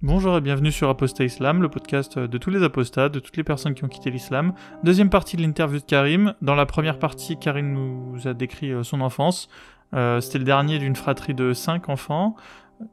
[0.00, 3.42] Bonjour et bienvenue sur Apostat Islam, le podcast de tous les apostats, de toutes les
[3.42, 4.52] personnes qui ont quitté l'islam.
[4.84, 6.34] Deuxième partie de l'interview de Karim.
[6.40, 9.48] Dans la première partie, Karim nous a décrit euh, son enfance.
[9.94, 12.36] Euh, C'était le dernier d'une fratrie de cinq enfants.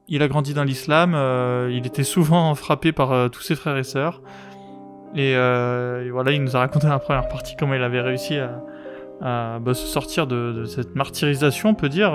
[0.08, 3.84] Il a grandi dans l'islam, euh, il était souvent frappé par tous ses frères et
[3.84, 4.24] sœurs.
[5.14, 8.64] Et, voilà, il nous a raconté dans la première partie comment il avait réussi à,
[9.22, 12.14] à bah, se sortir de, de cette martyrisation, on peut dire.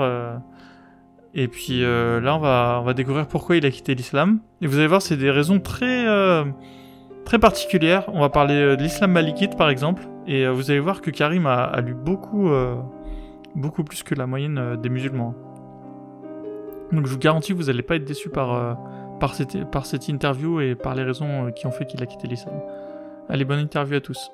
[1.33, 4.39] Et puis euh, là, on va, on va découvrir pourquoi il a quitté l'islam.
[4.61, 6.43] Et vous allez voir, c'est des raisons très, euh,
[7.25, 8.05] très particulières.
[8.13, 10.03] On va parler euh, de l'islam malikite, par exemple.
[10.27, 12.51] Et vous allez voir que Karim a, a lu beaucoup,
[13.55, 15.33] beaucoup plus que la moyenne des musulmans.
[16.91, 18.77] Donc je vous garantis, vous n'allez pas être déçus par,
[19.19, 22.27] par, cette, par cette interview et par les raisons qui ont fait qu'il a quitté
[22.27, 22.53] l'islam.
[23.29, 24.31] Allez, bonne interview à tous.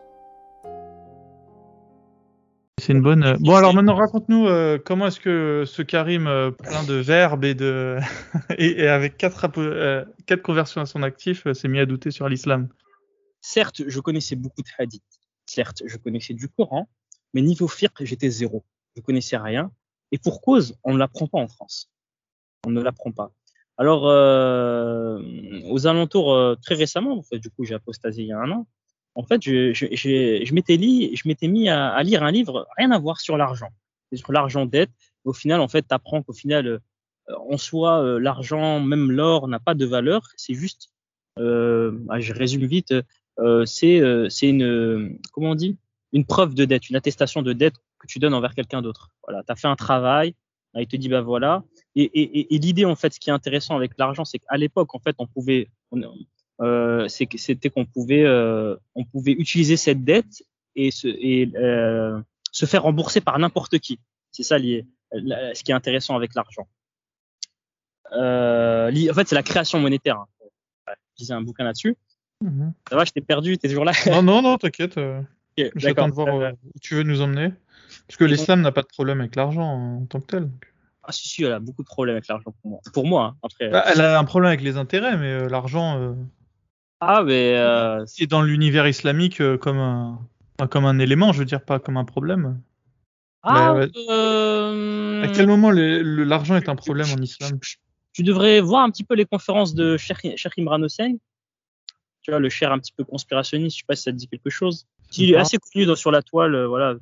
[2.80, 3.24] C'est une bonne.
[3.24, 7.44] euh, Bon, alors maintenant, raconte-nous euh, comment est-ce que ce Karim euh, plein de verbes
[7.44, 7.98] et de
[8.58, 10.06] et, et avec quatre, euh,
[10.44, 12.70] conversions à son actif s'est mis à douter sur l'islam?
[13.42, 15.04] Certes, je connaissais beaucoup de hadiths.
[15.48, 16.88] Certes, je connaissais du Coran,
[17.34, 18.64] mais niveau fiqh, j'étais zéro.
[18.96, 19.72] Je connaissais rien.
[20.12, 21.90] Et pour cause, on ne l'apprend pas en France.
[22.66, 23.32] On ne l'apprend pas.
[23.78, 24.04] Alors,
[25.70, 28.68] aux alentours, très récemment, en fait, du coup, j'ai apostasié il y a un an.
[29.18, 33.70] En fait, je, m'étais mis à, lire un livre, rien à voir sur l'argent,
[34.14, 34.92] sur l'argent dette.
[35.26, 36.80] Au final, en fait, tu apprends qu'au final, euh,
[37.50, 40.22] en soi, euh, l'argent, même l'or, n'a pas de valeur.
[40.38, 40.92] C'est juste,
[41.40, 42.94] euh, ah, je résume vite,
[43.66, 43.98] c'est
[44.44, 45.78] une comment on dit?
[46.14, 49.10] Une preuve de dette, une attestation de dette que tu donnes envers quelqu'un d'autre.
[49.28, 50.36] Voilà, tu as fait un travail,
[50.76, 51.64] il te dit bah voilà.
[51.96, 55.16] Et, l'idée en fait, ce qui est intéressant avec l'argent, c'est qu'à l'époque en fait,
[55.18, 55.70] on pouvait
[56.62, 60.44] euh, c'était qu'on pouvait euh, on pouvait utiliser cette dette
[60.76, 62.20] et se et euh,
[62.52, 64.00] se faire rembourser par n'importe qui.
[64.32, 66.68] C'est ça lié, la- ce qui est intéressant avec l'argent.
[68.12, 70.18] En fait, c'est la création monétaire.
[70.18, 70.94] Hein.
[71.20, 71.96] Lisais un bouquin là-dessus.
[72.90, 73.92] Ça va, je t'ai perdu, t'es toujours là?
[74.12, 74.98] non, non, non, t'inquiète.
[74.98, 75.22] euh,
[75.58, 77.52] Ok, J'attends de voir où tu veux nous emmener.
[78.08, 80.50] Parce que l'islam n'a pas de problème avec l'argent en tant que tel.
[81.04, 82.80] Ah si si, elle a beaucoup de problèmes avec l'argent pour moi.
[82.94, 83.70] Pour moi, hein, après.
[83.70, 86.14] Bah, elle a un problème avec les intérêts, mais euh, l'argent euh,
[87.00, 90.20] Ah mais euh, c'est dans l'univers islamique euh, comme un
[90.72, 92.60] comme un élément, je veux dire, pas comme un problème.
[93.44, 93.88] ah, ouais.
[94.10, 97.60] euh, À quel moment l'argent est un problème en islam?
[98.14, 101.18] Tu devrais voir un petit peu les conférences de Cheikh Imran Hossein.
[102.22, 104.28] Tu vois, le cher un petit peu conspirationniste, je sais pas si ça te dit
[104.28, 104.88] quelque chose.
[105.16, 106.96] Il est assez connu dans, sur la toile, voilà.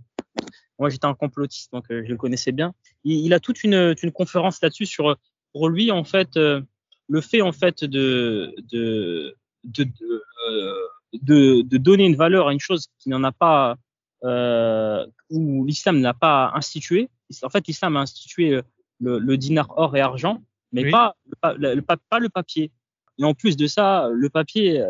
[0.78, 2.74] Moi, j'étais un complotiste, donc euh, je le connaissais bien.
[3.06, 5.16] Il, il a toute une, une conférence là-dessus sur,
[5.54, 6.62] pour lui, en fait, euh,
[7.08, 10.74] le fait, en fait, de, de, de, de, euh,
[11.22, 13.76] de, de donner une valeur à une chose qui n'en a pas,
[14.24, 17.10] euh, où l'islam n'a pas institué.
[17.44, 18.62] En fait, l'islam a institué euh,
[19.00, 20.92] le, le dinar or et argent, mais Oui.
[20.92, 22.72] pas, le, pa- le, pa- pas le papier.
[23.18, 24.84] Et en plus de ça, le papier,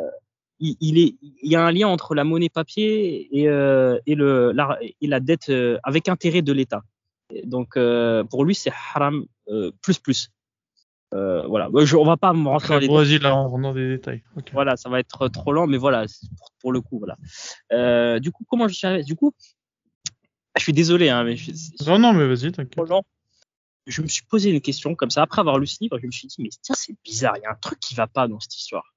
[0.59, 4.15] il, il est, il y a un lien entre la monnaie papier et, euh, et,
[4.15, 5.51] le, la, et la dette
[5.83, 6.81] avec intérêt de l'État.
[7.43, 9.25] Donc, euh, pour lui, c'est haram
[9.81, 10.29] plus plus.
[11.15, 13.73] Euh, voilà, Je, on va pas me rentrer dans les Vas-y, là, on rentre dans
[13.73, 14.21] des détails.
[14.51, 16.05] Voilà, ça va être trop lent, mais voilà,
[16.37, 17.17] pour, pour le coup, voilà.
[17.71, 19.03] Euh, du coup, comment je suis arrivé?
[19.03, 19.33] Du coup,
[20.57, 21.51] je suis désolé, hein, mais je,
[21.87, 22.85] Non, non, mais vas-y, t'inquiète.
[23.87, 25.97] Je me suis posé une question comme ça après avoir lu ce livre.
[26.01, 28.07] Je me suis dit, mais tiens, c'est bizarre, il y a un truc qui va
[28.07, 28.93] pas dans cette histoire.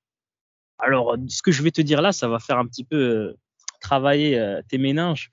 [0.79, 2.97] Alors, euh, ce que je vais te dire là, ça va faire un petit peu
[2.97, 3.39] euh,
[3.81, 5.31] travailler tes méninges.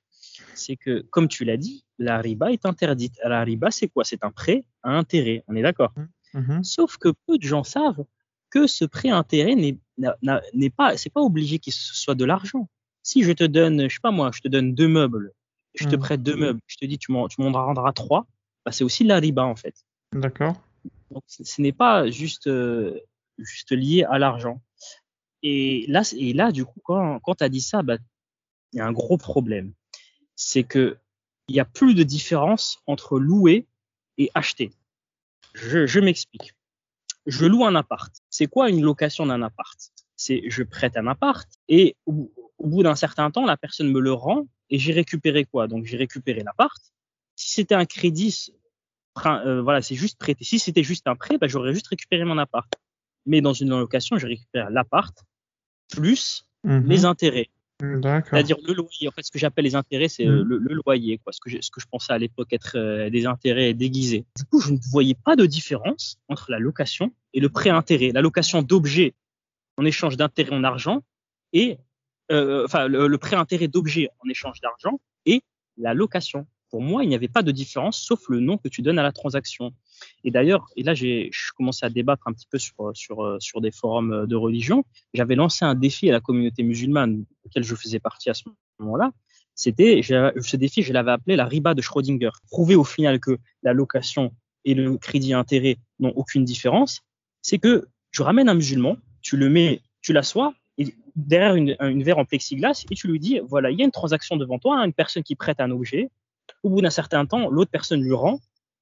[0.53, 3.17] C'est que, comme tu l'as dit, la riba est interdite.
[3.23, 4.03] La riba, c'est quoi?
[4.03, 5.43] C'est un prêt à intérêt.
[5.47, 5.93] On est d'accord?
[6.35, 6.63] Mhm.
[6.63, 8.05] Sauf que peu de gens savent
[8.51, 12.69] que ce prêt intérêt n'est pas, c'est pas obligé qu'il ce soit de l'argent.
[13.03, 15.31] Si je te donne, je sais pas moi, je te donne deux meubles,
[15.75, 16.01] je te Mhm.
[16.01, 18.27] prête deux meubles, je te dis tu m'en tu m'en rendras trois,
[18.65, 19.75] bah c'est aussi de la riba en fait.
[20.13, 20.55] D'accord.
[21.11, 22.99] Donc ce n'est pas juste euh,
[23.37, 24.61] juste lié à l'argent.
[25.43, 27.97] Et là c'est- et là du coup quand quand tu as dit ça, bah
[28.73, 29.73] il y a un gros problème.
[30.35, 30.97] C'est que
[31.47, 33.67] il y a plus de différence entre louer
[34.17, 34.71] et acheter.
[35.55, 36.53] Je, je m'explique.
[37.25, 38.13] Je loue un appart.
[38.29, 39.77] C'est quoi une location d'un appart?
[40.15, 43.99] C'est je prête un appart et au, au bout d'un certain temps, la personne me
[43.99, 45.67] le rend et j'ai récupéré quoi?
[45.67, 46.77] Donc j'ai récupéré l'appart.
[47.35, 48.53] Si c'était un crédit,
[49.25, 50.43] euh, voilà, c'est juste prêté.
[50.45, 52.71] Si c'était juste un prêt, bah, j'aurais juste récupéré mon appart.
[53.25, 55.17] Mais dans une location, je récupère l'appart
[55.89, 56.89] plus Mhm.
[56.89, 57.49] les intérêts.
[57.81, 58.29] D'accord.
[58.31, 59.07] C'est-à-dire le loyer.
[59.07, 60.47] En fait, ce que j'appelle les intérêts, c'est euh, Mhm.
[60.47, 61.33] le, le loyer, quoi.
[61.33, 64.25] Ce que je, ce que je pensais à l'époque être euh, des intérêts déguisés.
[64.37, 68.11] Du coup, je ne voyais pas de différence entre la location et le prêt intérêt.
[68.13, 69.13] La location d'objets
[69.77, 71.03] en échange d'intérêts en argent
[71.51, 71.77] et
[72.31, 75.41] euh, enfin le, le prêt intérêt d'objets en échange d'argent et
[75.77, 76.47] la location.
[76.75, 79.01] Pour moi, il n'y avait pas de différence sauf le nom que tu donnes à
[79.01, 79.71] la transaction.
[80.25, 83.71] Et d'ailleurs, et là, j'ai commencé à débattre un petit peu sur, sur, sur des
[83.71, 84.83] forums de religion.
[85.13, 88.43] J'avais lancé un défi à la communauté musulmane, auquel je faisais partie à ce
[88.79, 89.13] moment-là.
[89.53, 92.31] C'était, ce défi, je l'avais appelé la riba de Schrödinger.
[92.51, 94.33] Prouver au final que la location
[94.65, 97.03] et le crédit intérêt n'ont aucune différence,
[97.41, 100.53] c'est que tu ramènes un musulman, tu le mets, tu l'assois
[101.15, 103.91] derrière une, une verre en plexiglas et tu lui dis voilà, il y a une
[103.91, 106.09] transaction devant toi, une personne qui prête un objet.
[106.65, 108.39] Au bout d'un certain temps, l'autre personne lui rend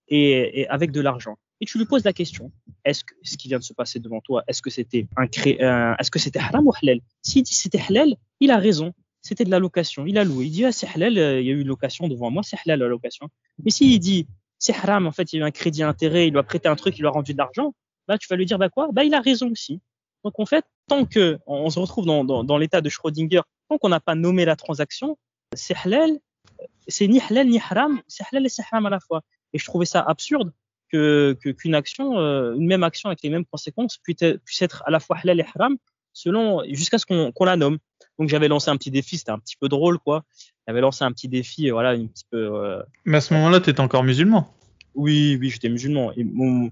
[0.07, 1.35] et, avec de l'argent.
[1.59, 2.50] Et tu lui poses la question
[2.85, 5.25] est-ce que ce qui vient de se passer devant toi, est-ce que c'était un,
[6.00, 7.01] est-ce que c'était haram ou halal?
[7.21, 8.94] S'il dit c'était halal, il a raison.
[9.21, 10.06] C'était de la location.
[10.06, 10.45] Il a loué.
[10.45, 12.57] Il dit ah, c'est halal, euh, il y a eu une location devant moi, c'est
[12.65, 13.27] halal la location.
[13.65, 14.27] Mais s'il dit
[14.59, 16.69] c'est haram, en fait, il y a eu un crédit intérêt, il lui a prêté
[16.69, 17.74] un truc, il lui a rendu de l'argent,
[18.07, 18.88] bah, tu vas lui dire bah quoi?
[18.94, 19.81] Bah il a raison aussi.
[20.24, 23.77] Donc en fait, tant que on se retrouve dans, dans, dans l'état de Schrödinger, tant
[23.77, 25.18] qu'on n'a pas nommé la transaction,
[25.53, 26.18] c'est halal,
[26.88, 29.21] c'est ni halal ni haram, c'est halal et c'est haram à la fois.
[29.54, 30.51] Et je trouvais ça absurde
[30.92, 35.00] que qu'une action, euh, une même action avec les mêmes conséquences puisse être, à la
[35.00, 35.77] fois halal et haram
[36.13, 37.80] selon jusqu'à ce qu'on la nomme.
[38.19, 40.24] Donc j'avais lancé un petit défi, c'était un petit peu drôle quoi.
[40.68, 42.38] J'avais lancé un petit défi, voilà, un petit peu.
[42.38, 42.83] Euh...
[43.06, 44.54] Mais à ce moment-là, tu étais encore musulman.
[44.94, 46.13] Oui, oui, j'étais musulman.
[46.15, 46.69] Et, mon,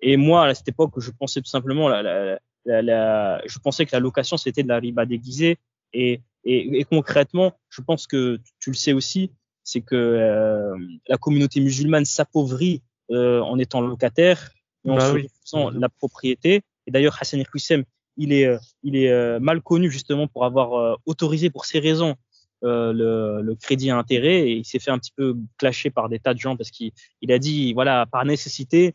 [0.00, 3.84] et moi, à cette époque, je pensais tout simplement, la, la, la, la je pensais
[3.84, 5.58] que la location c'était de la riba déguisée.
[5.92, 9.30] Et, et, et, concrètement, je pense que tu le sais aussi,
[9.62, 10.76] c'est que euh,
[11.08, 14.50] la communauté musulmane s'appauvrit euh, en étant locataire
[14.84, 16.60] et en bah faisant la propriété.
[16.86, 17.84] Et d'ailleurs, Hassan el
[18.16, 22.14] il est, euh, il est mal connu justement pour avoir autorisé pour ces raisons
[22.62, 24.48] le, le, crédit à intérêt.
[24.48, 26.92] Et il s'est fait un petit peu clasher par des tas de gens parce qu'il
[27.22, 28.94] il a dit voilà par nécessité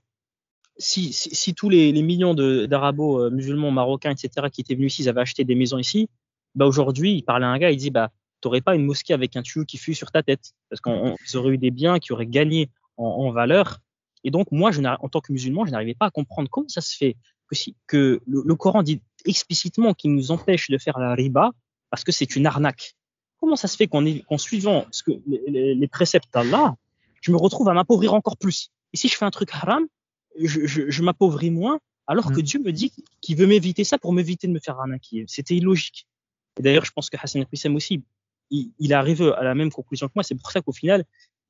[0.77, 5.03] si, si, si tous les, les millions d'arabos musulmans marocains etc qui étaient venus ici
[5.03, 6.09] ils avaient acheté des maisons ici
[6.55, 8.11] bah aujourd'hui il parlait à un gars il dit bah
[8.41, 11.53] t'aurais pas une mosquée avec un tuyau qui fuit sur ta tête parce qu'ils auraient
[11.53, 13.79] eu des biens qui auraient gagné en, en valeur
[14.23, 16.81] et donc moi je en tant que musulman je n'arrivais pas à comprendre comment ça
[16.81, 17.15] se fait
[17.49, 21.51] que, si, que le, le Coran dit explicitement qu'il nous empêche de faire la riba
[21.89, 22.95] parce que c'est une arnaque.
[23.39, 26.75] Comment ça se fait qu'en qu suivant ce que, les, les préceptes d'Allah,
[27.21, 28.69] je me retrouve à m'appauvrir encore plus?
[28.93, 29.85] Et si je fais un truc haram,
[30.39, 32.43] je, je, je m'appauvris moins, alors que mm.
[32.43, 32.91] Dieu me dit
[33.21, 35.25] qu'il veut m'éviter ça pour m'éviter de me faire arnaquer.
[35.27, 36.07] C'était illogique.
[36.59, 38.03] Et d'ailleurs, je pense que Hassan Qissem aussi,
[38.51, 40.23] il, arrive à la même conclusion que moi.
[40.23, 41.05] C'est pour ça qu'au final,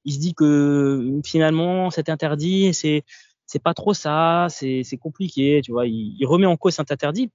[0.05, 3.03] il se dit que finalement, c'est interdit, c'est
[3.45, 5.87] c'est pas trop ça, c'est compliqué, tu vois.
[5.87, 7.31] Il, il, remet en cause cet interdit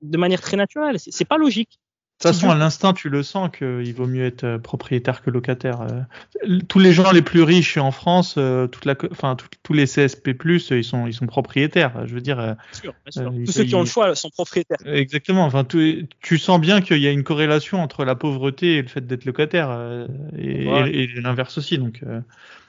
[0.00, 0.98] de manière très naturelle.
[0.98, 1.78] C'est pas logique.
[2.22, 5.30] De toute façon, à l'instinct, tu le sens qu'il vaut mieux être euh, propriétaire que
[5.30, 5.80] locataire.
[5.80, 6.58] Euh.
[6.68, 10.36] Tous les gens les plus riches en France, euh, toute la, enfin, tous les CSP+,
[10.70, 12.06] ils sont, ils sont propriétaires.
[12.06, 12.36] Je veux dire.
[12.36, 13.32] Bien sûr, bien sûr.
[13.44, 14.78] Tous ceux qui ont le choix sont propriétaires.
[14.86, 15.44] Exactement.
[15.44, 18.88] Enfin, tu, tu sens bien qu'il y a une corrélation entre la pauvreté et le
[18.88, 20.06] fait d'être locataire,
[20.38, 20.90] et, ouais.
[20.90, 21.78] et, et l'inverse aussi.
[21.78, 22.04] Donc,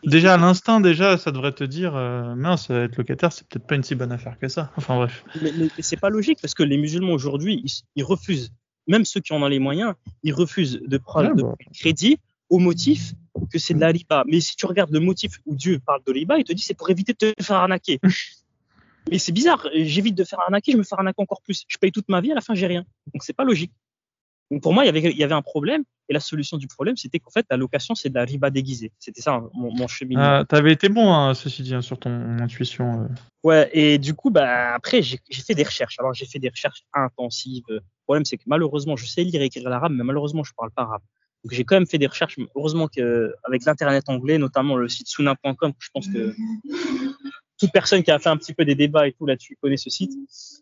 [0.04, 3.84] déjà à l'instinct, déjà, ça devrait te dire, mince, être locataire, c'est peut-être pas une
[3.84, 4.72] si bonne affaire que ça.
[4.78, 5.24] Enfin bref.
[5.44, 8.52] Mais, mais c'est pas logique parce que les musulmans aujourd'hui, ils, ils refusent
[8.88, 9.94] même ceux qui en ont les moyens,
[10.24, 11.52] ils refusent de prendre ah, bon.
[11.52, 12.18] de crédit
[12.50, 13.14] au motif
[13.52, 14.24] que c'est de la riba.
[14.28, 16.74] Mais si tu regardes le motif où Dieu parle de riba, il te dit c'est
[16.74, 18.00] pour éviter de te faire arnaquer.
[19.12, 21.66] Mais c'est bizarre, j'évite de faire arnaquer, je me fais arnaquer encore plus.
[21.68, 22.86] Je paye toute ma vie, à la fin j'ai rien.
[23.14, 23.72] Donc c'est pas logique.
[24.54, 26.68] Donc pour moi, il y, avait, il y avait un problème, et la solution du
[26.68, 28.92] problème, c'était qu'en fait, la location, c'est de la riba déguisée.
[29.00, 30.24] C'était ça mon, mon cheminement.
[30.24, 33.02] Ah, T'avais été bon, hein, ceci dit, hein, sur ton intuition.
[33.02, 33.08] Euh.
[33.42, 35.98] Ouais, et du coup, bah, après, j'ai fait des recherches.
[35.98, 37.64] Alors, j'ai fait des recherches intensives.
[37.68, 40.70] Le problème, c'est que malheureusement, je sais lire et écrire l'arabe, mais malheureusement, je parle
[40.70, 41.02] pas arabe.
[41.44, 42.38] Donc, j'ai quand même fait des recherches.
[42.56, 46.36] Heureusement qu'avec l'internet anglais, notamment le site suna.com, je pense que
[47.58, 49.90] toute personne qui a fait un petit peu des débats et tout là-dessus connaît ce
[49.90, 50.12] site.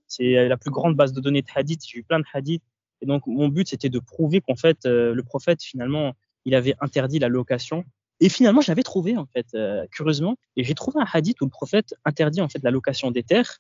[0.08, 1.82] C'est la plus grande base de données de hadith.
[1.86, 2.64] J'ai eu plein de hadiths
[3.02, 6.14] et donc, mon but, c'était de prouver qu'en fait, euh, le prophète, finalement,
[6.46, 7.84] il avait interdit la location.
[8.20, 11.50] Et finalement, j'avais trouvé, en fait, euh, curieusement, et j'ai trouvé un hadith où le
[11.50, 13.58] prophète interdit, en fait, la location des terres.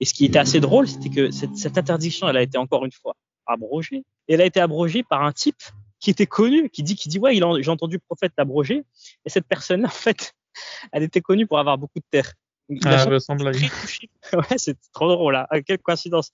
[0.00, 2.84] Et ce qui était assez drôle, c'était que cette, cette, interdiction, elle a été encore
[2.84, 4.04] une fois abrogée.
[4.28, 5.62] Et elle a été abrogée par un type
[6.00, 8.84] qui était connu, qui dit, qui dit, ouais, j'ai entendu le prophète l'abroger.
[9.24, 10.34] Et cette personne-là, en fait,
[10.92, 12.34] elle était connue pour avoir beaucoup de terres.
[12.84, 13.52] Ah, ressemble à
[14.36, 15.48] Ouais, c'est trop drôle, là.
[15.66, 16.32] Quelle coïncidence.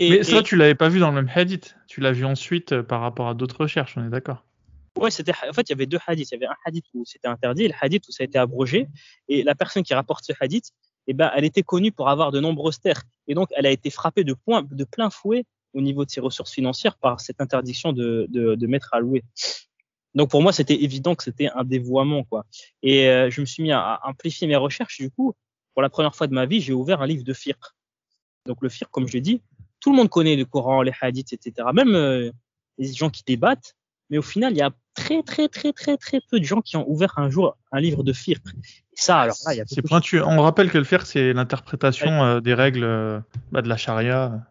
[0.00, 0.42] Et, Mais ça, et...
[0.42, 1.76] tu l'avais pas vu dans le même hadith.
[1.86, 4.44] Tu l'as vu ensuite euh, par rapport à d'autres recherches, on est d'accord.
[4.98, 6.30] Ouais, c'était, en fait, il y avait deux hadiths.
[6.30, 8.38] Il y avait un hadith où c'était interdit et le hadith où ça a été
[8.38, 8.88] abrogé.
[9.28, 10.70] Et la personne qui rapporte ce hadith,
[11.06, 13.02] eh ben, elle était connue pour avoir de nombreuses terres.
[13.26, 15.44] Et donc, elle a été frappée de, point, de plein fouet
[15.74, 19.24] au niveau de ses ressources financières par cette interdiction de, de, de mettre à louer.
[20.14, 22.46] Donc, pour moi, c'était évident que c'était un dévoiement, quoi.
[22.82, 24.98] Et euh, je me suis mis à, à, amplifier mes recherches.
[24.98, 25.34] Du coup,
[25.74, 27.56] pour la première fois de ma vie, j'ai ouvert un livre de fiqh.
[28.46, 29.42] Donc, le fiqh, comme je l'ai dit,
[29.84, 31.68] tout le monde connaît le Coran, les hadiths, etc.
[31.74, 32.30] Même euh,
[32.78, 33.76] les gens qui débattent,
[34.08, 36.78] mais au final, il y a très, très, très, très, très peu de gens qui
[36.78, 38.38] ont ouvert un jour un livre de fiqh.
[38.94, 40.22] ça, alors là, il y a C'est pointu.
[40.22, 43.20] On rappelle que le fiqh, c'est l'interprétation euh, des règles euh,
[43.52, 44.46] bah, de la charia.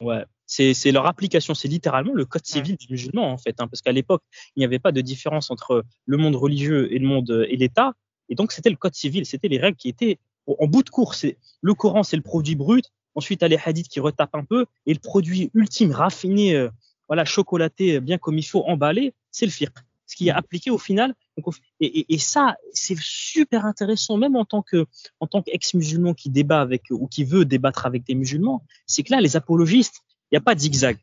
[0.00, 0.24] Ouais.
[0.46, 3.90] C'est leur application, c'est littéralement le code civil des musulmans en fait, hein, parce qu'à
[3.90, 4.22] l'époque
[4.54, 7.94] il n'y avait pas de différence entre le monde religieux et le monde et l'État,
[8.28, 11.26] et donc c'était le code civil, c'était les règles qui étaient en bout de course.
[11.62, 14.44] Le Coran c'est le produit brut, ensuite il y a les hadiths qui retapent un
[14.44, 16.68] peu, et le produit ultime raffiné,
[17.08, 19.72] voilà chocolaté bien comme il faut, emballé, c'est le fiqh
[20.06, 21.14] ce qui est appliqué au final.
[21.80, 24.86] Et, et, ça, c'est super intéressant, même en tant que
[25.20, 29.12] en tant qu'ex-musulman qui débat avec ou qui veut débattre avec des musulmans, c'est que
[29.12, 30.96] là, les apologistes, il n'y a pas de zigzag.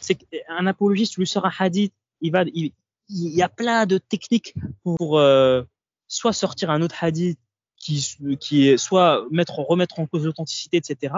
[0.00, 2.72] C'est qu'un apologiste lui sort un hadith, il va, il,
[3.08, 5.62] y a plein de techniques pour euh,
[6.08, 7.38] soit sortir un autre hadith
[8.40, 11.14] qui, est soit mettre, remettre en cause l'authenticité, etc.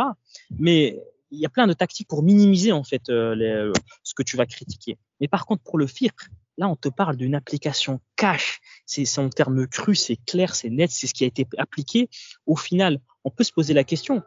[0.59, 1.01] Mais
[1.31, 3.73] il y a plein de tactiques pour minimiser en fait euh, les,
[4.03, 4.99] ce que tu vas critiquer.
[5.21, 6.13] Mais par contre, pour le fiqh,
[6.59, 8.61] là, on te parle d'une application cash.
[8.87, 12.09] C'est en termes crus, c'est clair, c'est net, c'est ce qui a été appliqué.
[12.47, 14.23] Au final, on peut se poser la question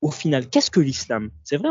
[0.00, 1.30] au final, qu'est-ce que l'islam?
[1.42, 1.68] C'est vrai,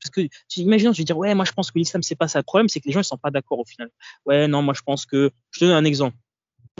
[0.00, 2.28] parce que tu imagines, je vais dire, ouais, moi je pense que l'islam c'est pas
[2.28, 2.38] ça.
[2.38, 3.90] Le problème, c'est que les gens ils sont pas d'accord au final.
[4.24, 5.30] Ouais, non, moi je pense que.
[5.50, 6.16] Je te donne un exemple.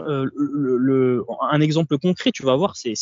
[0.00, 2.95] Euh, le, un exemple concret, tu vas voir, c'est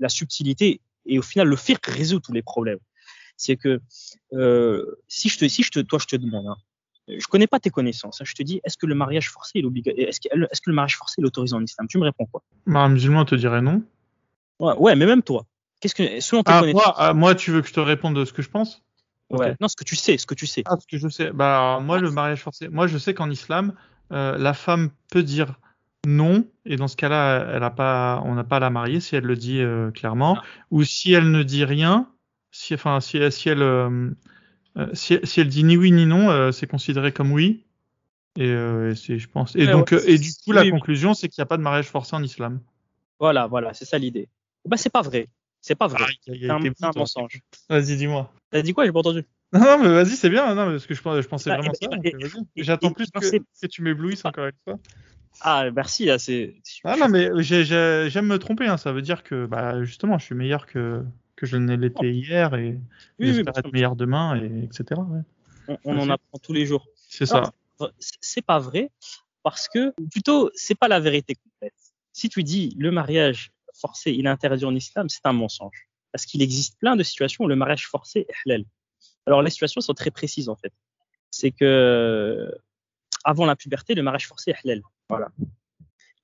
[0.00, 2.78] la subtilité et au final le fiqh résout tous les problèmes.
[3.36, 3.80] C'est que
[4.34, 6.56] euh, si je te, si je te, toi je te demande, hein,
[7.08, 9.64] je connais pas tes connaissances, hein, je te dis, est-ce que le mariage forcé est
[9.64, 11.86] obligatoire Est-ce que, est que, le mariage forcé est autorisé en islam?
[11.88, 12.42] Tu me réponds quoi?
[12.66, 13.82] Bah, Un musulman te dirait non.
[14.58, 15.46] Ouais, ouais, mais même toi.
[15.80, 18.14] Qu'est-ce que, selon tes ah, connaissances moi, ah, moi, tu veux que je te réponde
[18.14, 18.82] de ce que je pense?
[19.30, 19.56] Ouais.
[19.60, 20.62] Non, ce que tu sais, ce que tu sais.
[20.66, 21.32] Ah, ce que je sais.
[21.32, 22.68] Bah, moi, le mariage forcé.
[22.68, 23.74] Moi, je sais qu'en islam,
[24.12, 25.58] euh, la femme peut dire
[26.06, 29.14] non, et dans ce cas-là, elle a pas, on n'a pas à la marier si
[29.14, 30.44] elle le dit euh, clairement, ah.
[30.70, 32.08] ou si elle ne dit rien,
[32.50, 34.10] si, enfin, si, si elle, euh,
[34.94, 37.64] si, si, elle dit ni oui ni non, c'est considéré comme oui.
[38.38, 38.54] Et,
[38.96, 39.54] c'est, je pense.
[39.56, 42.16] Et donc, et du coup, la conclusion, c'est qu'il n'y a pas de mariage forcé
[42.16, 42.60] en islam.
[43.20, 44.28] Voilà, voilà, c'est ça l'idée.
[44.66, 45.28] Bah, c'est pas vrai.
[45.60, 46.02] C'est pas vrai.
[46.02, 47.40] Ah, c'est un, mensonge.
[47.68, 48.32] Vas-y, dis-moi.
[48.50, 48.84] T'as dit quoi?
[48.84, 49.24] J'ai pas entendu.
[49.52, 50.54] Non, mais vas-y, c'est bien.
[50.54, 51.88] Non, parce que je, je pensais bah, vraiment ça.
[52.56, 54.78] J'attends plus que, que, tu m'éblouisses encore une fois.
[55.40, 56.04] Ah, merci.
[56.04, 56.54] Là, c'est.
[56.84, 58.66] Ah non, mais j'aime me tromper.
[58.66, 58.76] Hein.
[58.76, 61.02] Ça veut dire que, bah, justement, je suis meilleur que,
[61.36, 62.78] que je ne l'étais hier et
[63.18, 65.00] j'espère être meilleur demain, et etc.
[65.68, 66.86] On, on en apprend tous les jours.
[67.08, 67.52] C'est ça.
[67.98, 68.90] C'est pas vrai
[69.42, 71.74] parce que, plutôt, c'est pas la vérité complète.
[72.12, 75.88] Si tu dis le mariage forcé, il est interdit en islam, c'est un mensonge.
[76.12, 78.64] Parce qu'il existe plein de situations où le mariage forcé est halal.
[79.26, 80.72] Alors les situations sont très précises en fait.
[81.30, 82.54] C'est que
[83.24, 84.82] avant la puberté, le mariage forcé est halal.
[85.16, 85.30] Voilà.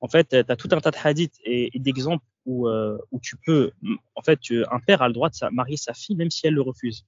[0.01, 3.37] En fait, tu as tout un tas de hadiths et, d'exemples où, euh, où tu
[3.37, 3.73] peux,
[4.15, 4.39] en fait,
[4.71, 7.05] un père a le droit de marier sa fille même si elle le refuse.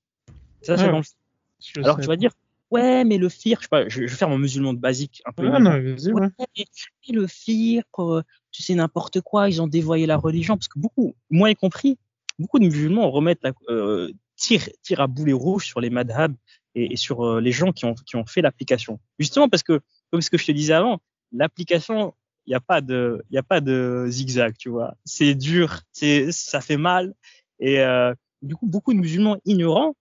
[0.62, 2.32] Ça, c'est Alors tu vas dire,
[2.70, 5.32] ouais, mais le fir, je, sais pas, je, vais faire mon musulman de basique un
[5.32, 5.49] peu.
[5.49, 10.16] Ouais, non, ouais, mais, le fir, euh, tu sais n'importe quoi, ils ont dévoyé la
[10.16, 11.99] religion parce que beaucoup, moi y compris,
[12.38, 16.34] beaucoup de musulmans remettent la, euh, tirent, à boulet rouge sur les madhabs
[16.75, 19.00] et, sur euh, les gens qui ont, qui ont fait l'application.
[19.18, 21.00] Justement parce que, comme ce que je te disais avant,
[21.32, 22.14] l'application,
[22.46, 24.94] il n'y a pas de, il a pas de zigzag, tu vois.
[25.04, 27.14] C'est dur, c'est, ça fait mal
[27.58, 29.94] et euh, du coup beaucoup de musulmans ignorants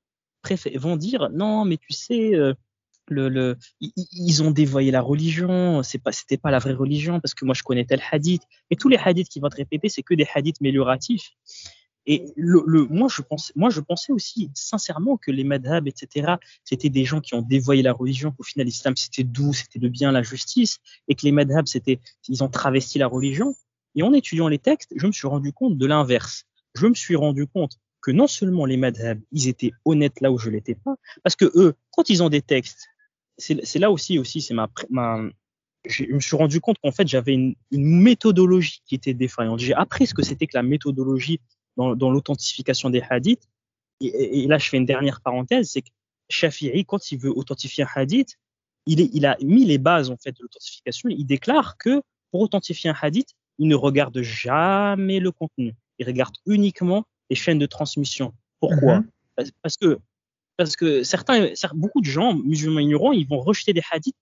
[0.75, 2.53] vont dire non mais tu sais euh,
[3.09, 7.33] le, le, ils ont dévoyé la religion, c'est pas, c'était pas la vraie religion parce
[7.33, 8.43] que moi je connais tel hadith.
[8.69, 11.31] Et tous les hadiths qui vont te répéter, c'est que des hadiths amélioratifs.
[12.11, 13.21] Et moi, je
[13.81, 18.31] pensais, aussi sincèrement que les madhab, etc., c'était des gens qui ont dévoyé la religion,
[18.31, 21.99] qu'au final, l'islam, c'était doux, c'était le bien, la justice, et que les madhab, c'était,
[22.27, 23.55] ils ont travesti la religion.
[23.93, 26.45] Et en étudiant les textes, je me suis rendu compte de l'inverse.
[26.73, 30.39] Je me suis rendu compte que non seulement les madhab, ils étaient honnêtes là où
[30.39, 32.87] je l'étais pas, parce que eux, quand ils ont des textes
[33.39, 35.21] c'est là aussi, aussi c'est ma, ma,
[35.85, 39.59] je me suis rendu compte qu'en fait, j'avais une, une, méthodologie qui était défaillante.
[39.59, 41.39] J'ai appris ce que c'était que la méthodologie
[41.79, 43.47] dans, dans l'authentification des hadiths.
[44.01, 45.89] Et, et, là, je fais une dernière parenthèse, c'est que
[46.29, 48.35] Shafi'i, quand il veut authentifier un hadith,
[48.85, 51.09] il, est, il a mis les bases en fait de l'authentification.
[51.09, 55.73] Il déclare que pour authentifier un hadith, il ne regarde jamais le contenu.
[55.97, 58.33] Il regarde uniquement les chaînes de transmission.
[58.59, 58.99] Pourquoi
[59.37, 59.51] mm-hmm.
[59.61, 59.99] Parce que
[60.57, 64.17] parce que certains, beaucoup de gens musulmans ignorants, ils vont rejeter des hadiths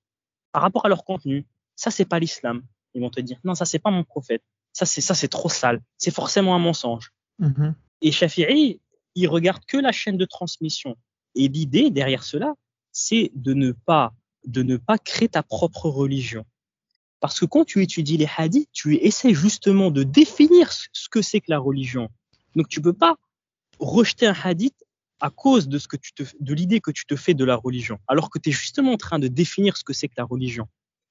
[0.51, 1.47] par rapport à leur contenu.
[1.75, 2.61] Ça, c'est pas l'islam.
[2.93, 4.43] Ils vont te dire, non, ça, c'est pas mon prophète.
[4.73, 5.81] Ça, c'est ça, c'est trop sale.
[5.97, 7.11] C'est forcément un mensonge.
[7.39, 7.73] Mm-hmm.
[8.01, 8.79] Et Shafi'i,
[9.15, 10.95] il regarde que la chaîne de transmission.
[11.35, 12.53] Et l'idée derrière cela,
[12.91, 14.13] c'est de ne pas,
[14.45, 16.45] de ne pas créer ta propre religion.
[17.19, 21.39] Parce que quand tu étudies les hadiths, tu essaies justement de définir ce que c'est
[21.39, 22.09] que la religion.
[22.55, 23.15] Donc tu peux pas
[23.79, 24.75] rejeter un hadith
[25.19, 27.55] à cause de ce que tu te, de l'idée que tu te fais de la
[27.55, 30.25] religion, alors que tu es justement en train de définir ce que c'est que la
[30.25, 30.67] religion.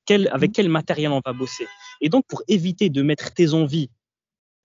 [0.06, 1.66] quel, avec quel matériel on va bosser.
[2.00, 3.90] Et donc, pour éviter de mettre tes envies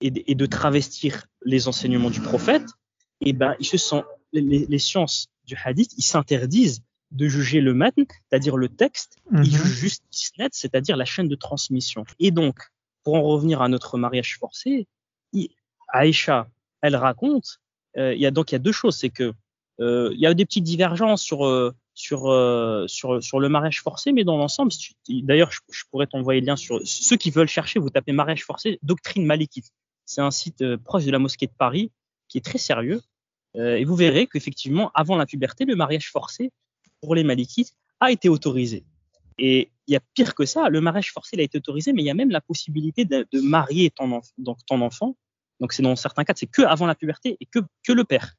[0.01, 2.65] et de, et de travestir les enseignements du prophète,
[3.22, 4.03] eh ben, ils se sont,
[4.34, 6.81] les, les sciences du hadith, ils s'interdisent
[7.12, 9.43] de juger le matn, c'est-à-dire le texte, Mhm.
[9.43, 12.05] ils jugent juste isnad, c'est-à-dire la chaîne de transmission.
[12.20, 12.58] Et donc,
[13.03, 14.88] pour en revenir à notre mariage forcé,
[15.34, 15.50] il-
[15.89, 16.48] Aïcha,
[16.81, 17.60] elle raconte,
[17.98, 19.34] euh, il y a donc il y a deux choses, c'est que
[19.81, 23.81] euh, il y a des petites divergences sur euh, sur euh, sur sur le mariage
[23.81, 24.72] forcé, mais dans l'ensemble,
[25.10, 28.46] d'ailleurs, je, je pourrais t'envoyer le lien sur ceux qui veulent chercher, vous tapez mariage
[28.46, 29.65] forcé, doctrine malikite.
[30.05, 31.91] C'est un site euh, proche de la mosquée de Paris
[32.27, 33.01] qui est très sérieux,
[33.58, 36.51] Euh, et vous verrez qu'effectivement, avant la puberté, le mariage forcé
[37.01, 38.86] pour les malikites a été autorisé.
[39.38, 42.05] Et il y a pire que ça, le mariage forcé a été autorisé, mais il
[42.05, 45.17] y a même la possibilité de, marier ton, donc ton enfant.
[45.60, 48.36] Donc c'est dans certains cas, c'est que avant la puberté et que, que le père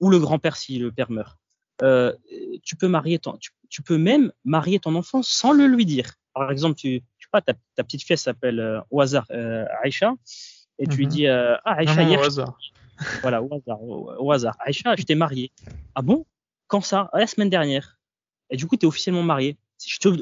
[0.00, 1.36] ou le grand-père si le père meurt.
[1.82, 2.14] Euh,
[2.62, 6.12] tu peux marier tu, tu peux même marier ton enfant sans le lui dire.
[6.34, 9.26] Par exemple, tu, sais pas, ta, ta petite fille elle s'appelle euh, au hasard
[9.82, 10.14] Aïcha,
[10.80, 11.10] et tu lui Mhm.
[11.12, 12.58] dis euh, ah Aïcha hier au hasard.
[13.22, 13.82] voilà, au hasard.
[13.82, 14.56] Au, au hasard.
[14.60, 15.52] Aïcha, je t'ai marié.
[15.94, 16.26] Ah bon?
[16.66, 17.08] Quand ça?
[17.12, 17.98] Ah, La semaine dernière.
[18.50, 19.56] Et du coup, tu es officiellement marié.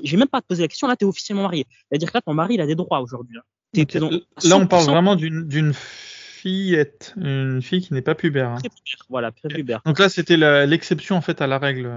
[0.05, 1.67] J'ai même pas à te poser la question, là, tu es officiellement marié.
[1.89, 3.37] C'est-à-dire que là, ton mari, il a des droits aujourd'hui.
[3.75, 8.51] dans- Là, on parle 100% vraiment d'une fillette, une fille qui n'est pas pubère.
[8.51, 8.59] hein.
[8.59, 9.07] prépubère.
[9.09, 9.81] Voilà, prépubère.
[9.85, 10.37] Donc là, c'était
[10.67, 11.91] l'exception en fait à la règle.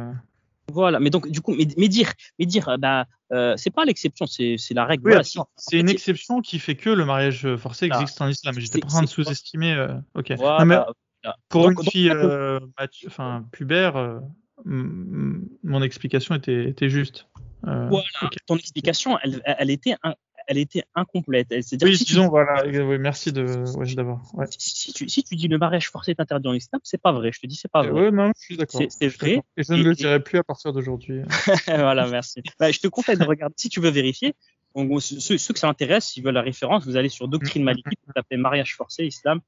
[0.72, 3.86] Voilà, mais donc, du coup, mais, mais dire, mais dire, euh, bah, euh, c'est pas
[3.86, 5.04] l'exception, c'est la règle.
[5.06, 8.00] Oui, Voilà, si- c'est une exception qui fait que le mariage forcé Ah.
[8.02, 8.56] existe en islam.
[8.58, 9.74] J'étais pas en train de sous-estimer.
[9.74, 10.32] euh, Ok.
[10.38, 11.38] Voilà, Non, mais voilà.
[11.50, 12.60] pour Donc- une donc, fille euh,
[13.08, 14.20] enfin pubère,
[14.66, 17.28] mon explication était, était juste.
[17.64, 18.04] Voilà,
[18.48, 20.16] ton explication, elle, elle était, un-
[20.52, 21.48] elle était incomplète.
[21.50, 22.66] C'est-à-dire Oui, tu disons, voilà.
[22.66, 23.44] oui, merci de,
[23.78, 24.16] ouais.
[24.34, 24.46] Ouais.
[24.58, 27.14] si, si tu, si tu dis le mariage forcé est interdit en islam, c'est pas
[27.14, 27.32] vrai.
[27.34, 27.92] Je te dis, c'est pas vrai.
[27.92, 28.82] Ouais, non, je suis d'accord.
[28.90, 29.42] C'est- vrai.
[29.56, 31.22] Et je ne Et- le et- dirai plus à partir d'aujourd'hui.
[31.68, 32.44] voilà, merci.
[32.60, 34.36] Bah, je te conseille de regarder si tu veux vérifier.
[34.76, 38.00] Donc, ceux, ceux que ça intéresse, s'ils veulent la référence, vous allez sur Doctrine Malikite,
[38.06, 39.40] vous tapez mariage forcé, islam.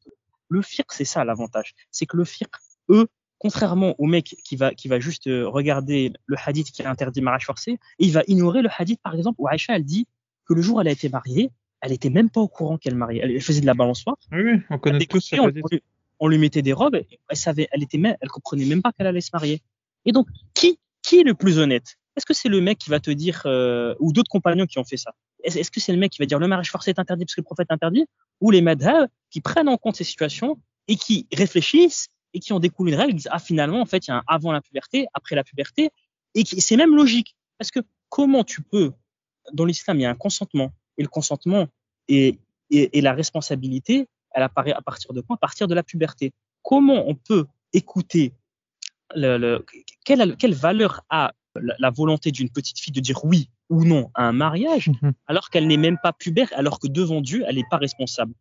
[0.50, 1.74] Le fiqh, c'est ça l'avantage.
[1.92, 2.48] C'est que le fiqh,
[2.90, 3.08] eux,
[3.40, 7.26] contrairement au mec qui va, qui va juste euh, regarder le hadith qui interdit le
[7.26, 10.08] mariage forcé, il va ignorer le hadith, par exemple, où Aïcha, elle dit
[10.46, 11.52] que le jour où elle a été mariée,
[11.82, 13.22] elle était même pas au courant qu'elle mariait.
[13.24, 14.16] Elle, faisait de la balançoire.
[14.32, 15.82] Oui, oui, on connaît Elle tous on, lui,
[16.20, 18.92] on lui mettait des robes, et elle savait, elle était même, elle comprenait même pas
[18.94, 19.62] qu'elle allait se marier.
[20.06, 21.98] Et donc, qui, qui est le plus honnête?
[22.16, 24.84] Est-ce que c'est le mec qui va te dire, euh, ou d'autres compagnons qui ont
[24.84, 25.14] fait ça?
[25.44, 27.42] Est-ce que c'est le mec qui va dire le mariage forcé est interdit parce que
[27.42, 28.06] le prophète interdit?
[28.40, 32.60] Ou les madhab qui prennent en compte ces situations et qui réfléchissent et qui ont
[32.60, 34.62] découlé une règle, ils disent ah finalement en fait il y a un avant la
[34.62, 35.90] puberté, après la puberté,
[36.34, 37.80] et qui c'est même logique parce que
[38.10, 38.94] comment tu peux
[39.52, 41.68] dans l'islam il y a un consentement et le consentement
[42.08, 45.36] et, et, et la responsabilité elle apparaît à partir de quoi?
[45.36, 46.32] À partir de la puberté.
[46.64, 48.34] Comment on peut écouter
[49.16, 49.66] le, le,
[50.06, 54.10] quelle, quelle valeur a la, la volonté d'une petite fille de dire oui ou non
[54.16, 55.14] à un mariage Mhm.
[55.28, 58.34] alors qu'elle n'est même pas pubère, alors que devant Dieu, elle n'est pas responsable?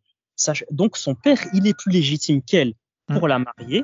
[0.71, 2.73] Donc son père, il est plus légitime qu'elle
[3.07, 3.83] pour la marier.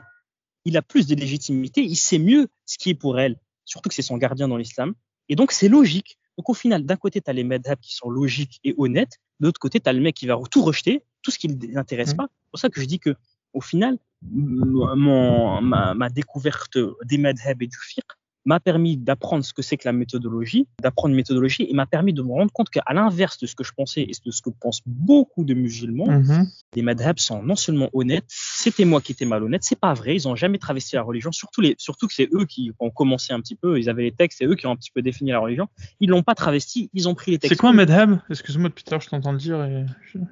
[0.66, 3.96] Il a plus de légitimité, il sait mieux ce qui est pour elle, surtout que
[3.96, 4.94] c'est son gardien dans l'islam.
[5.30, 6.18] Et donc c'est logique.
[6.40, 9.48] Donc au final, d'un côté, tu as les madhab qui sont logiques et honnêtes, de
[9.48, 12.12] l'autre côté, tu as le mec qui va tout rejeter, tout ce qui ne l'intéresse
[12.12, 12.16] Mhm.
[12.16, 12.28] pas.
[12.32, 13.14] C'est pour ça que je dis que
[13.52, 18.06] au final, m- mon, ma, ma découverte des madhab et du fiqh
[18.46, 22.14] m'a permis d'apprendre ce que c'est que la méthodologie, d'apprendre une méthodologie, et m'a permis
[22.14, 24.50] de me rendre compte qu'à l'inverse de ce que je pensais et de ce que
[24.50, 26.50] pensent beaucoup de musulmans, Mhm.
[26.76, 30.28] les madhabs sont non seulement honnêtes, c'était moi qui étais malhonnête, c'est pas vrai, ils
[30.28, 33.42] ont jamais travesti la religion, surtout, les, surtout que c'est eux qui ont commencé un
[33.42, 35.40] petit peu, ils avaient les textes, c'est eux qui ont un petit peu défini la
[35.40, 35.68] religion,
[36.00, 37.56] ils l'ont pas travesti, ils ont pris les textes.
[37.56, 39.86] C'est quoi un medhab Excuse-moi l'heure, je t'entends le dire et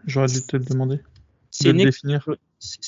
[0.06, 1.02] j'aurais dû te le demander.
[1.50, 1.90] C'est une,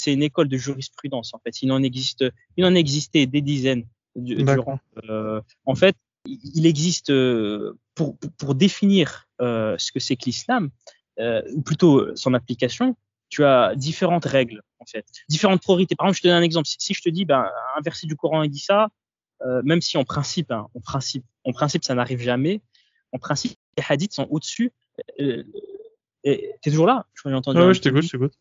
[0.08, 1.62] une école de jurisprudence en fait.
[1.62, 2.25] Il en existe,
[2.58, 4.63] il en existait des dizaines du- D'accord.
[4.65, 4.80] durant.
[5.10, 5.95] euh, en fait,
[6.26, 8.17] il existe euh, pour,
[8.56, 10.69] définir euh, ce que c'est que l'islam,
[11.54, 12.95] ou plutôt son application.
[13.30, 15.95] Tu as différentes règles en fait, différentes priorités.
[15.95, 16.67] Par exemple, je te donne un exemple.
[16.67, 17.45] Si, si je te dis, ben,
[17.78, 18.88] un verset du Coran il dit ça,
[19.45, 22.62] euh, même si en principe, hein, en principe, en principe, ça n'arrive jamais.
[23.12, 24.72] En principe, les hadiths sont au-dessus.
[25.19, 25.43] Euh,
[26.24, 27.06] et- T'es toujours là?
[27.13, 27.58] Je entendu.
[27.60, 28.34] Ouais, un ouais, je t'écoute, je t'écoute.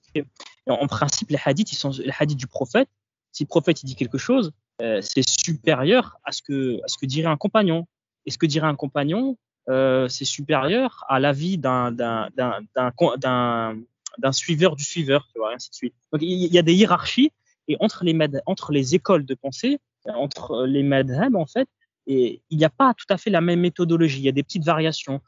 [0.69, 2.89] En, en principe, les hadiths, ils sont les hadiths du prophète.
[3.33, 6.99] Si le prophète il dit quelque chose, euh, c'est supérieur à ce que à ce
[6.99, 7.87] que dirait un compagnon.
[8.27, 9.37] Et ce que dirait un compagnon,
[9.69, 15.95] euh, c'est supérieur à l'avis d'un d'un suiveur du suiveur, tu vois, ainsi de suite.
[16.13, 17.33] Donc il y, a des hiérarchies
[17.69, 21.69] et entre les entre les écoles de pensée, entre les madhab en fait,
[22.07, 24.19] et il n'y a pas tout à fait la même méthodologie.
[24.19, 25.21] Il y a des petites variations.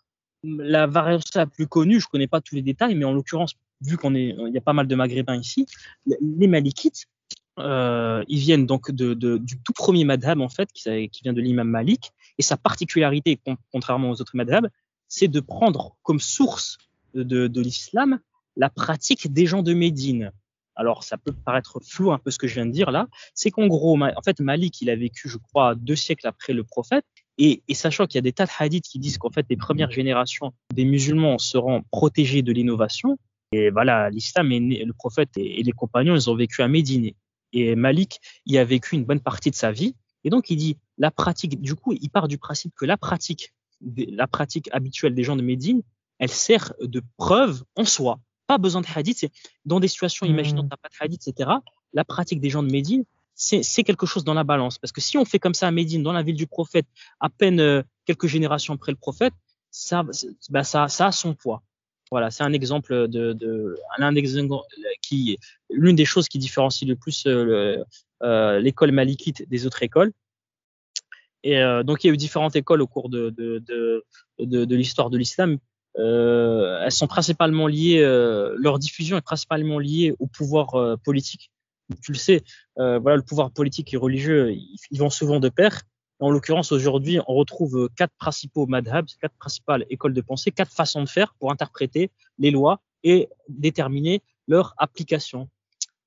[0.43, 3.99] La variation la plus connue, je connais pas tous les détails, mais en l'occurrence, vu
[3.99, 5.67] qu'on y a pas mal de Maghrébins ici,
[6.07, 7.07] les Malikites,
[7.61, 12.13] euh, ils viennent donc du tout premier madhab en fait, qui, vient de l'imam Malik,
[12.39, 14.69] et sa particularité, con- contrairement aux autres madhabs,
[15.09, 16.79] c'est de prendre comme source
[17.15, 18.21] de, l'islam
[18.57, 20.33] la pratique des gens de Médine.
[20.77, 23.09] Alors, ça peut paraître flou un peu ce que je viens de dire là.
[23.35, 26.65] C'est qu'en gros, en fait, Malik, il a vécu, je crois, deux siècles après le
[26.65, 27.05] prophète.
[27.39, 29.57] Et, et sachant qu'il y a des tas de hadiths qui disent qu'en fait, les
[29.57, 33.19] premières générations des musulmans seront protégés de l'innovation.
[33.53, 37.11] Et voilà, l'islam est né, le prophète et, les compagnons, ils ont vécu à Médine.
[37.53, 39.95] Et Malik, il a vécu une bonne partie de sa vie.
[40.25, 43.53] Et donc, il dit, la pratique, du coup, il part du principe que la pratique,
[43.97, 45.83] la pratique habituelle des gens de Médine,
[46.19, 48.21] elle sert de preuve en soi.
[48.47, 49.33] Pas besoin de hadith, c'est
[49.65, 50.31] dans des situations, mmh.
[50.31, 51.51] imaginons, t'as pas de hadith, etc.
[51.93, 54.79] La pratique des gens de Médine, c'est quelque chose dans la balance.
[54.79, 56.87] Parce que si on fait comme ça à Médine, dans la ville du prophète,
[57.21, 59.33] à peine euh, quelques générations après le prophète,
[59.71, 60.05] ça,
[60.51, 61.63] bah, ça, ça a son poids.
[62.11, 63.77] Voilà, c'est un exemple de,
[65.01, 65.39] qui,
[65.71, 67.77] l'une des choses qui différencie le plus euh,
[68.23, 70.13] euh, l'école malikite des autres écoles.
[71.43, 73.33] Et euh, donc il y a eu différentes écoles au cours de,
[74.39, 75.59] l'histoire de l'islam.
[75.95, 78.01] Elles sont principalement liées,
[78.57, 81.53] leur diffusion est principalement liée au pouvoir politique.
[82.03, 82.43] Tu le sais,
[82.77, 85.83] voilà, le pouvoir politique et religieux, ils vont souvent de pair.
[86.21, 91.03] En l'occurrence, aujourd'hui, on retrouve quatre principaux madhabs, quatre principales écoles de pensée, quatre façons
[91.03, 95.49] de faire pour interpréter les lois et déterminer leur application.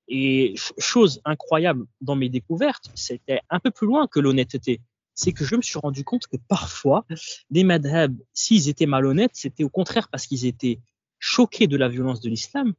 [0.07, 4.81] Et chose incroyable dans mes découvertes, c'était un peu plus loin que l'honnêteté.
[5.15, 7.05] C'est que je me suis rendu compte que parfois,
[7.49, 10.79] les madhabs, s'ils étaient malhonnêtes, c'était au contraire parce qu'ils étaient
[11.17, 12.73] choqués de la violence de l'islam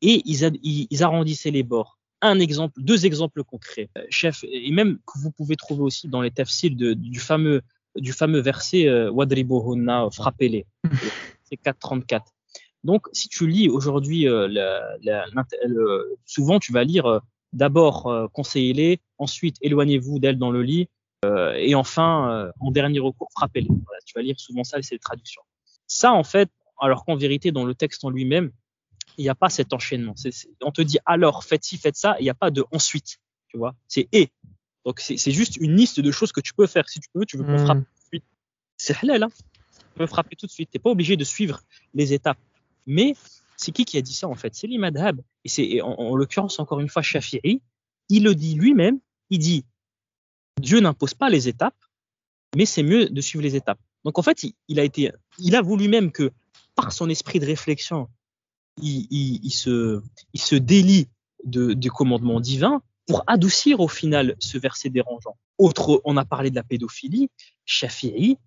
[0.00, 4.98] et ils, ils arrondissaient les bords un exemple, deux exemples concrets, euh, chef, et même
[5.06, 7.62] que vous pouvez trouver aussi dans les tafsils de, du fameux
[7.96, 10.66] du fameux verset euh, Wadribuhunna, frappez-les,
[11.44, 12.32] c'est 434.
[12.84, 14.48] Donc, si tu lis aujourd'hui, euh,
[16.24, 17.18] souvent tu vas lire euh,
[17.52, 20.88] d'abord euh, conseillez-les, ensuite éloignez-vous d'elles dans le lit,
[21.56, 23.66] et enfin, en dernier recours, frappez-les.
[23.66, 25.42] Voilà, tu vas lire souvent ça, c'est les traductions.
[25.88, 26.48] Ça, en fait,
[26.80, 28.52] alors qu'en vérité, dans le texte en lui-même,
[29.18, 30.14] il n'y a pas cet enchaînement.
[30.62, 33.18] on te dit alors, faites ci, faites ça, il n'y a pas de ensuite.
[33.48, 34.30] Tu vois, c'est et.
[34.84, 36.88] Donc, c'est juste une liste de choses que tu peux faire.
[36.88, 37.58] Si tu peux, tu veux mmh.
[37.58, 38.24] frapper tout de suite.
[38.78, 39.28] C'est halal, hein.
[39.76, 40.70] Tu peux frapper tout de suite.
[40.70, 41.60] T'es pas obligé de suivre
[41.92, 42.38] les étapes.
[42.86, 43.14] Mais
[43.56, 44.54] c'est qui qui a dit ça en fait?
[44.54, 45.20] C'est l'Imadhab.
[45.44, 47.60] Et c'est en, en l'occurrence encore une fois Shafi'i.
[48.08, 48.98] Il le dit lui-même.
[49.30, 49.64] Il dit
[50.60, 51.76] Dieu n'impose pas les étapes,
[52.56, 53.80] mais c'est mieux de suivre les étapes.
[54.04, 56.32] Donc en fait, il, il, a été, il a voulu même que
[56.74, 58.08] par son esprit de réflexion,
[58.82, 61.08] il, se, délie
[61.44, 65.36] de, des commandements divins pour adoucir au final ce verset dérangeant.
[65.56, 67.30] Autre, on a parlé de la pédophilie.
[67.64, 68.38] Shafi'i,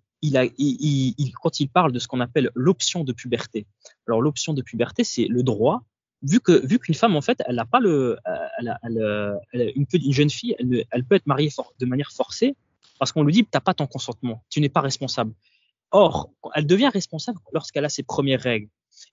[1.42, 3.66] quand il parle de ce qu'on appelle l'option de puberté.
[4.06, 5.82] Alors l'option de puberté, c'est le droit,
[6.22, 8.18] vu que vu qu'une femme en fait, elle n'a pas le,
[8.58, 8.78] elle a,
[9.74, 12.54] une, une, jeune fille, elle, peut être mariée de manière forcée
[12.98, 15.34] parce qu'on lui dit t'as pas ton consentement, tu n'es pas responsable.
[15.90, 18.68] Or, elle devient responsable lorsqu'elle a ses premières règles.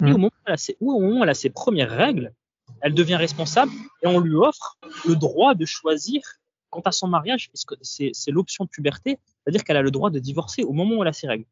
[0.05, 2.33] Et au, moment où elle a ses, au moment où elle a ses premières règles,
[2.81, 6.21] elle devient responsable et on lui offre le droit de choisir.
[6.69, 7.49] Quant à son mariage,
[7.81, 11.09] c'est l'option de puberté, c'est-à-dire qu'elle a le droit de divorcer au moment où elle
[11.09, 11.45] a ses règles.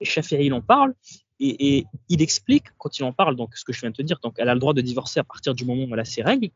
[0.00, 0.94] Et Shafi'i, il en parle,
[1.40, 4.02] et, et, il explique, quand il en parle, donc ce que je viens de te
[4.02, 6.04] dire, donc elle a le droit de divorcer à partir du moment où elle a
[6.04, 6.50] ses règles,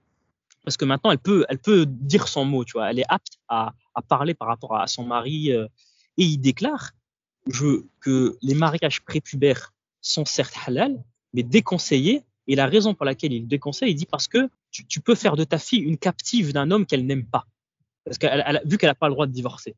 [0.62, 3.38] parce que maintenant elle peut, elle peut dire son mot, tu vois, elle est apte
[3.48, 5.66] à, à parler par rapport à son mari, euh,
[6.18, 6.90] et il déclare
[7.46, 11.02] je, que les mariages prépubères sont certes halal,
[11.34, 15.14] mais déconseillés, et la raison pour laquelle il déconseille, il dit parce que tu, peux
[15.14, 17.46] faire de ta fille une captive d'un homme qu'elle n'aime pas.
[18.04, 19.76] Parce qu'elle, elle, vu qu'elle n'a pas le droit de divorcer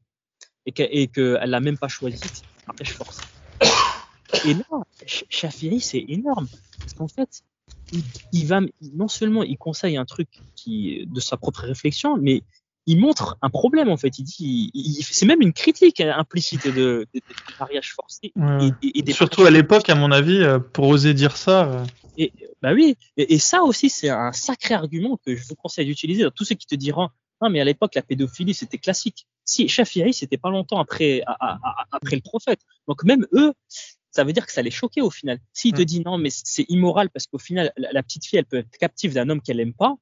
[0.66, 2.20] et qu'elle qu l'a même pas choisi,
[2.66, 3.22] un mariage forcé.
[4.46, 4.64] Et là,
[5.06, 6.48] Shafiri, c'est énorme.
[6.78, 7.44] Parce qu'en fait,
[8.32, 8.60] il, va,
[8.94, 12.42] non seulement il conseille un truc qui, de sa propre réflexion, mais
[12.86, 14.18] il montre un problème en fait.
[14.18, 17.22] Il dit, il, c'est même une critique implicite de, de, de
[17.58, 18.32] mariage forcé.
[18.36, 18.70] Ouais.
[18.82, 21.64] Et, et, et Surtout à l'époque, à mon avis, euh, pour oser dire ça.
[21.70, 21.84] Euh.
[22.16, 25.86] Et bah oui, et, et ça aussi, c'est un sacré argument que je vous conseille
[25.86, 26.26] d'utiliser.
[26.34, 27.08] Tous ceux qui te diront,
[27.42, 29.26] non, mais à l'époque, la pédophilie, c'était classique.
[29.44, 32.60] Si Shafi'i, c'était pas longtemps après, à, à, après le prophète.
[32.88, 33.52] Donc même eux,
[34.10, 35.40] ça veut dire que ça les choquait au final.
[35.52, 38.46] S'il te dit non, mais c'est immoral parce qu'au final, la, la, petite fille, elle
[38.46, 39.96] peut être captive d'un homme qu'elle aime pas.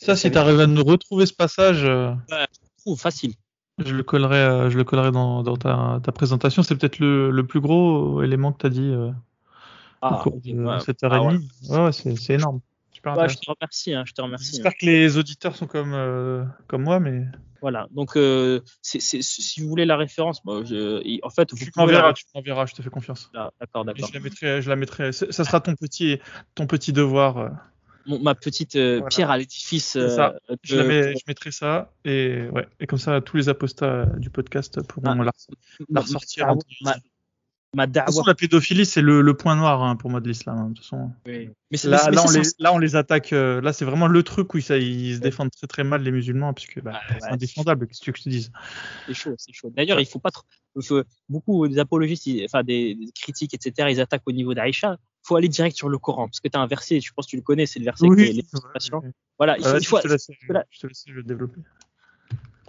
[0.00, 1.84] Ça, si tu arrives à nous retrouver ce passage.
[1.84, 3.32] Euh, ouais, je trouve facile.
[3.78, 6.62] Je le collerai, euh, je le collerai dans, dans ta, ta, présentation.
[6.62, 9.10] C'est peut-être le, le, plus gros élément que tu as dit euh,
[10.02, 11.48] ah, au cours de ouais, cette heure et demie.
[11.68, 12.60] Ouais, ouais c'est énorme.
[13.04, 14.52] Ouais, je te remercie, hein, je te remercie.
[14.52, 14.74] J'espère hein.
[14.80, 17.24] que les auditeurs sont comme euh, comme moi, mais.
[17.60, 17.88] Voilà.
[17.90, 21.58] Donc, euh, c est, c est, si vous voulez la référence, je, en fait, vous
[21.58, 22.12] tu m'enverras, la...
[22.12, 23.30] tu m'enverras, je te fais confiance.
[23.34, 24.08] Ah, d'accord, d'accord.
[24.08, 25.12] Je la mettrai, je la mettrai.
[25.12, 26.18] Ça sera ton petit,
[26.54, 27.50] ton petit devoir.
[28.08, 28.12] Euh.
[28.12, 29.08] Mon, ma petite euh, voilà.
[29.08, 29.92] pierre à l'édifice.
[29.92, 30.34] ça.
[30.62, 30.76] Je,
[31.26, 35.32] mettrai ça et ouais, et comme ça, tous les apostats du podcast pourront ah, la,
[35.90, 36.46] la ressortir.
[36.82, 36.94] Ma,
[37.74, 38.06] Ma De toute da'wa.
[38.06, 40.56] façon, la pédophilie, c'est le, le point noir hein, pour moi de l'islam.
[40.56, 41.10] hein, de toute façon.
[41.26, 41.50] Oui.
[41.70, 43.34] Mais Là, mais là, c'est on les, censé- là, on les attaque.
[43.34, 46.10] euh, là, c'est vraiment le truc où ça, ils se défendent très très mal les
[46.10, 47.32] musulmans, puisque bah, Ouais, c'est ouais.
[47.32, 47.86] indéfendable.
[47.86, 48.50] Qu'est-ce que je te dise?
[49.06, 49.70] C'est chaud, c'est chaud.
[49.76, 50.44] D'ailleurs, il faut pas trop.
[51.28, 53.88] beaucoup des apologistes, enfin des, des critiques, etc.
[53.90, 54.96] Ils attaquent au niveau d'Aïcha.
[55.28, 57.00] Faut aller direct sur le Coran, parce que tu as un verset.
[57.00, 59.02] Je pense que tu le connais, c'est le verset qui est les situations.
[59.36, 59.68] Voilà, il faut.
[59.70, 60.64] Ah, il faut- je te laisse, voilà.
[60.70, 61.60] je te laisse le développer.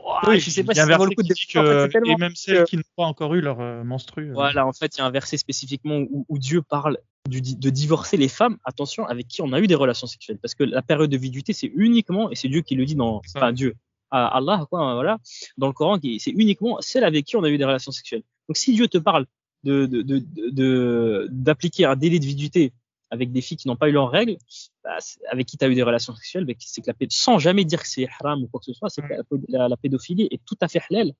[0.03, 1.33] Ouah, je sais pas il y a si un ça vaut le verset coup de
[1.33, 3.59] qui dit développer, en fait, que- et même celles qui n'ont pas encore eu leur
[3.61, 6.97] euh, euh, Voilà, en fait, il y a un verset spécifiquement où, où Dieu parle
[7.29, 10.39] du, de divorcer les femmes, attention, avec qui on a eu des relations sexuelles.
[10.41, 13.21] Parce que la période de viduité, c'est uniquement, et c'est Dieu qui le dit dans,
[13.25, 13.39] Ça.
[13.39, 13.75] enfin Dieu,
[14.11, 15.17] à Allah, quoi, voilà,
[15.57, 18.23] dans le Coran, c'est uniquement celle avec qui on a eu des relations sexuelles.
[18.47, 19.25] Donc si Dieu te parle
[19.63, 22.73] de, d'appliquer un délai de viduité
[23.11, 24.37] avec des filles qui n'ont pas eu leurs règles,
[24.83, 24.97] bah,
[25.31, 27.81] avec qui tu as eu des relations sexuelles, bah, c'est que la sans jamais dire
[27.81, 30.41] que c'est haram ou quoi que ce soit, c'est que la, la- la pédophilie est
[30.45, 31.13] tout à fait halal.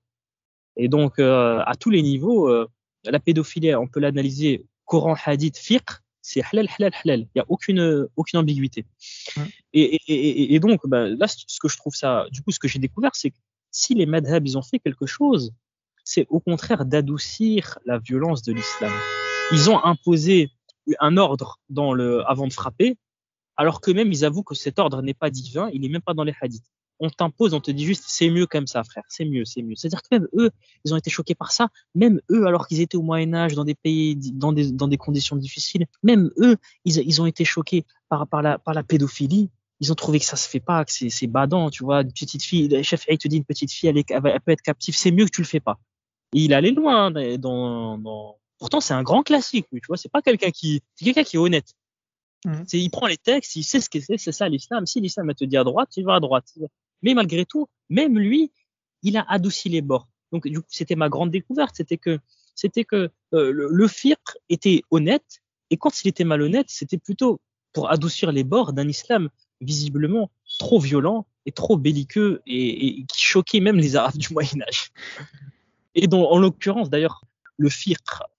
[0.76, 2.68] Et donc, euh, à tous les niveaux, euh,
[3.04, 5.90] la pédophilie, on peut l'analyser Coran, Hadith, fiqh,
[6.22, 7.20] c'est halal, halal, halal.
[7.22, 8.86] Il n'y a aucune, aucune ambiguïté.
[9.72, 12.60] Et, et, et, et donc, bah, là, ce que je trouve ça, du coup, ce
[12.60, 13.36] que j'ai découvert, c'est que
[13.72, 15.52] si les madhab, ils ont fait quelque chose,
[16.12, 18.90] c'est au contraire d'adoucir la violence de l'islam.
[19.52, 20.50] Ils ont imposé
[20.98, 21.60] un ordre
[22.26, 22.96] avant de frapper,
[23.56, 26.14] alors que même ils avouent que cet ordre n'est pas divin, il n'est même pas
[26.14, 26.66] dans les hadiths.
[26.98, 29.76] On t'impose, on te dit juste c'est mieux comme ça, frère, c'est mieux, c'est mieux.
[29.76, 30.50] C'est-à-dire que même eux,
[30.84, 33.64] ils ont été choqués par ça, même eux, alors qu'ils étaient au Moyen Âge, dans
[33.64, 39.48] des pays, dans des, conditions difficiles, même eux, ils, ont été choqués par, la, pédophilie.
[39.78, 42.42] Ils ont trouvé que ça se fait pas, que c'est, badant, tu vois, une petite
[42.42, 45.12] fille, le chef il te dit une petite fille, elle, elle peut être captive, c'est
[45.12, 45.78] mieux que tu le fais pas.
[46.34, 48.38] Et il allait loin hein, dans, dans...
[48.58, 51.38] Pourtant, c'est un grand classique, tu vois, c'est pas quelqu'un qui, c'est quelqu'un qui est
[51.38, 51.74] honnête.
[52.44, 52.64] Mhm.
[52.66, 54.86] C'est, il prend les textes, il sait ce que c'est, c'est ça l'islam.
[54.86, 56.52] Si l'islam elle te dit à droite, il va à droite.
[57.02, 58.52] Mais malgré tout, même lui,
[59.02, 60.08] il a adouci les bords.
[60.32, 62.18] Donc, du coup, c'était ma grande découverte, c'était que,
[62.54, 65.40] c'était que euh, le, le fiqh était honnête,
[65.70, 67.40] et quand il était malhonnête, c'était plutôt
[67.72, 69.28] pour adoucir les bords d'un islam
[69.60, 74.62] visiblement trop violent et trop belliqueux et, et qui choquait même les Arabes du Moyen
[74.62, 74.92] Âge.
[75.94, 77.24] Et dont, en l'occurrence, d'ailleurs,
[77.56, 77.98] le fiqh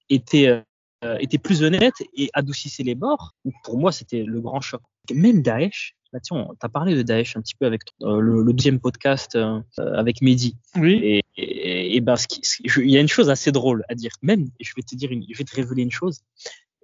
[0.10, 0.64] était,
[1.04, 3.34] euh, était plus honnête et adoucissait les bords.
[3.46, 4.82] Donc, pour moi, c'était le grand choc.
[5.14, 8.54] Même Daesh, bah, tiens, t'as parlé de Daesh un petit peu avec euh, le, le
[8.54, 10.56] deuxième podcast euh, avec Mehdi.
[10.76, 10.94] Oui.
[11.04, 13.84] Et, et, et ben, ce qui, ce- je- il y a une chose assez drôle
[13.90, 14.12] à dire.
[14.22, 16.20] Même, je vais te dire, une, je vais te révéler une chose,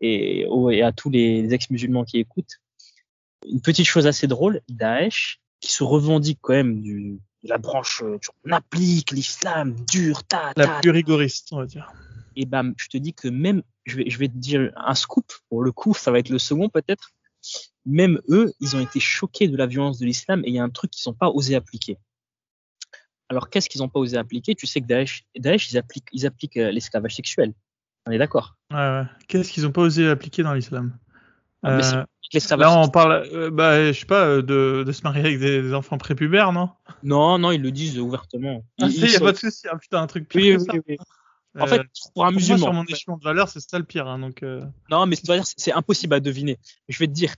[0.02, 2.62] et, oh, et à tous les ex-musulmans qui écoutent,
[3.50, 8.18] une petite chose assez drôle, Daesh, qui se revendique quand même du, la branche, euh,
[8.22, 11.92] tu on applique l'islam dur, ta, ta, La plus rigoriste, on va dire.
[12.36, 15.32] et ben, je te dis que même, je vais, je vais te dire un scoop,
[15.50, 17.12] pour le coup, ça va être le second peut-être,
[17.86, 20.64] même eux, ils ont été choqués de la violence de l'islam et il y a
[20.64, 21.98] un truc qu'ils n'ont pas osé appliquer.
[23.30, 24.56] Alors, qu'est-ce qu'ils n'ont pas osé appliquer?
[24.56, 27.54] Tu sais que Daesh, Daesh ils appliquent, ils appliquent euh, l'esclavage sexuel.
[28.06, 29.04] On est d'accord Ouais, ouais.
[29.28, 30.98] Qu'est-ce qu'ils ont pas osé appliquer dans l'islam?
[31.64, 32.06] Ah,
[32.58, 35.62] Là, on parle, euh, bah, je sais pas, euh, de, de se marier avec des,
[35.62, 36.70] des enfants prépubères, non?
[37.04, 38.64] Non, non, ils le disent ouvertement.
[38.82, 39.68] Ah, ça, ils y a pas de souci.
[39.72, 40.74] Ah, putain, un truc pire Oui, que oui, ça.
[40.90, 40.98] oui.
[41.58, 42.58] Euh, En fait, pour un pour moi, musulman.
[42.58, 44.08] sur mon échelon de valeur, c'est ça le pire.
[44.08, 44.62] Hein, donc, euh,
[44.92, 45.16] Non, mais
[45.56, 46.58] c'est impossible à deviner.
[46.90, 47.34] Je vais te dire.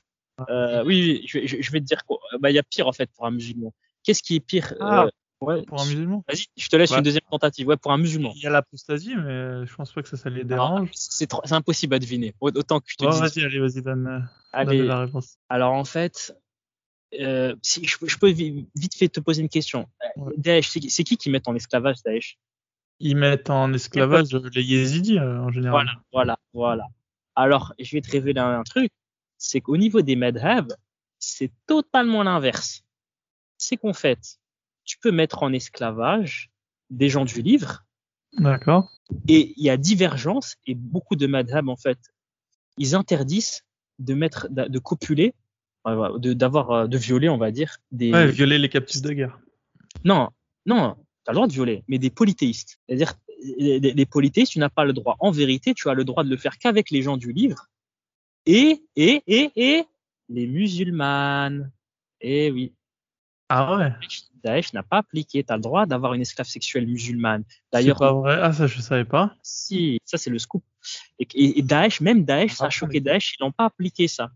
[0.49, 2.17] Euh, oui, oui, je vais, je- je vais te dire quoi.
[2.39, 3.73] Bah, il y a pire en fait pour un musulman.
[4.03, 5.07] Qu'est-ce qui est pire Ah.
[5.41, 6.23] Euh, ouais, pour un musulman.
[6.27, 6.97] Vas-y, je te laisse Ouais.
[6.97, 7.67] une deuxième tentative.
[7.67, 8.31] Ouais, pour un musulman.
[8.35, 10.89] Il y a l'apostasie, mais je pense pas que ça, ça les Alors, dérange.
[10.93, 12.33] C'est trop- impossible à deviner.
[12.41, 14.83] Au- Autant que je te Oh, vas-y, allez, vas-y, donne, euh, donne Allez.
[14.85, 15.37] la réponse.
[15.49, 16.35] Alors en fait,
[17.19, 19.87] euh, si je, peux- je peux vi- vite fait te poser une question.
[20.03, 20.33] Euh, Ouais.
[20.37, 22.37] Daesh, c'est qui- qui qui met en esclavage Daesh?
[22.99, 25.71] Ils mettent en esclavage les yézidis euh, en général.
[25.85, 26.87] Voilà, voilà, voilà.
[27.35, 28.91] Alors, je vais te révéler un, un truc.
[29.37, 30.73] C'est qu'au niveau des madhab,
[31.17, 32.83] c'est totalement l'inverse.
[33.57, 34.38] C'est qu'en fait,
[34.89, 36.49] tu peux mettre en esclavage
[36.89, 37.85] des gens du livre
[38.33, 38.91] D'accord.
[39.27, 41.99] et il y a divergence et beaucoup de madhab, en fait,
[42.79, 43.61] ils interdisent
[43.99, 45.35] de mettre, de, copuler,
[45.85, 49.13] euh, de, d'avoir, euh, de violer, on va dire, des, Ouais, violer les captifs de
[49.13, 49.39] guerre.
[50.05, 50.29] Non,
[50.65, 52.79] non, tu as le droit de violer, mais des polythéistes.
[52.87, 53.13] C'est-à-dire,
[53.59, 55.17] les polythéistes, tu n'as pas le droit.
[55.19, 57.67] En vérité, tu as le droit de le faire qu'avec les gens du livre
[58.47, 59.83] et, et, et, et
[60.29, 61.71] les musulmanes.
[62.21, 62.73] Eh oui,
[63.49, 63.93] Ah ouais.
[64.43, 65.43] Daesh n'a pas appliqué.
[65.43, 67.43] Tu as le droit d'avoir une esclave sexuelle musulmane.
[67.47, 68.37] C'est D'ailleurs, pas vrai.
[68.41, 69.33] Ah, ça, je savais pas.
[69.43, 70.63] si, ça c'est le scoop.
[71.19, 72.99] Et, et- Daesh, même Daesh, ça a Ah, choqué.
[72.99, 74.31] Daesh, ils n'ont pas appliqué ça.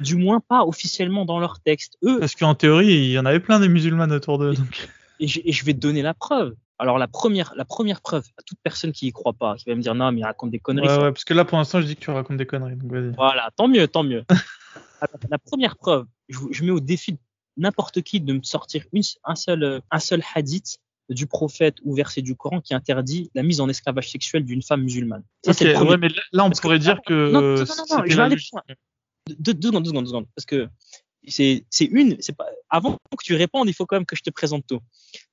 [0.00, 1.98] Du moins pas officiellement dans leur texte.
[2.02, 4.54] Eux, Parce qu'en théorie, il y en avait plein des musulmanes autour d'eux.
[4.54, 4.88] Donc...
[5.20, 6.54] et je, et je vais te donner la preuve.
[6.80, 9.76] Alors la première, la première preuve à toute personne qui y croit pas, qui va
[9.76, 10.88] me dire non mais il raconte des conneries.
[10.88, 11.00] Ouais, ça.
[11.02, 12.74] ouais, parce que là, pour l'instant, je dis que tu racontes des conneries.
[12.74, 13.14] Donc.
[13.14, 14.24] Voilà, tant mieux, tant mieux.
[15.30, 17.16] La première preuve, je, je mets au défi
[17.56, 20.78] n'importe qui de me sortir une, un seul, un seul hadith
[21.10, 24.82] du prophète ou verset du Coran qui interdit la mise en esclavage sexuel d'une femme
[24.82, 25.22] musulmane.
[25.44, 27.30] Ça, ok, ouais, mais là, on pourrait dire que.
[27.30, 28.62] Non, non, non, non, je vais aller plus loin.
[29.38, 30.26] Deux, deux secondes, deux secondes, deux secondes.
[30.34, 30.68] Parce que
[31.26, 32.46] c'est une, c'est pas.
[32.70, 34.80] Avant que tu répondes, il faut quand même que je te présente tout.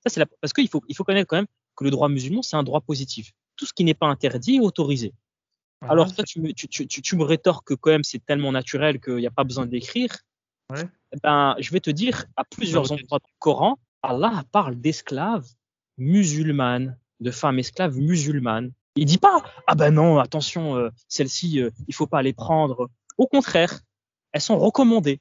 [0.03, 0.25] Ça, c'est la...
[0.25, 2.81] parce qu'il faut, il faut connaître quand même que le droit musulman, c'est un droit
[2.81, 3.31] positif.
[3.55, 5.13] Tout ce qui n'est pas interdit est autorisé.
[5.87, 8.51] Alors, toi, tu me, tu, tu, tu, tu me rétorques que quand même c'est tellement
[8.51, 10.15] naturel qu'il n'y a pas besoin d'écrire.
[10.69, 10.83] Ouais.
[11.23, 15.47] Ben, je vais te dire, à plusieurs endroits du Coran, Allah parle d'esclaves
[15.97, 18.71] musulmanes, de femmes esclaves musulmanes.
[18.95, 22.89] Il dit pas, ah ben non, attention, euh, celles-ci, euh, il faut pas les prendre.
[23.17, 23.81] Au contraire,
[24.31, 25.19] elles sont recommandées.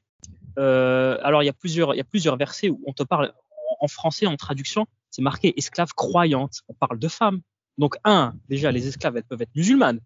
[0.57, 3.33] Euh, alors, il y a plusieurs, il y a plusieurs versets où on te parle,
[3.79, 6.61] en français, en traduction, c'est marqué esclaves croyantes.
[6.67, 7.41] On parle de femmes.
[7.77, 9.99] Donc, un, déjà, les esclaves, elles peuvent être musulmanes.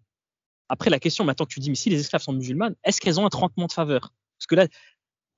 [0.68, 3.20] Après, la question maintenant que tu dis, mais si les esclaves sont musulmanes, est-ce qu'elles
[3.20, 4.12] ont un traitement de faveur?
[4.38, 4.66] Parce que là,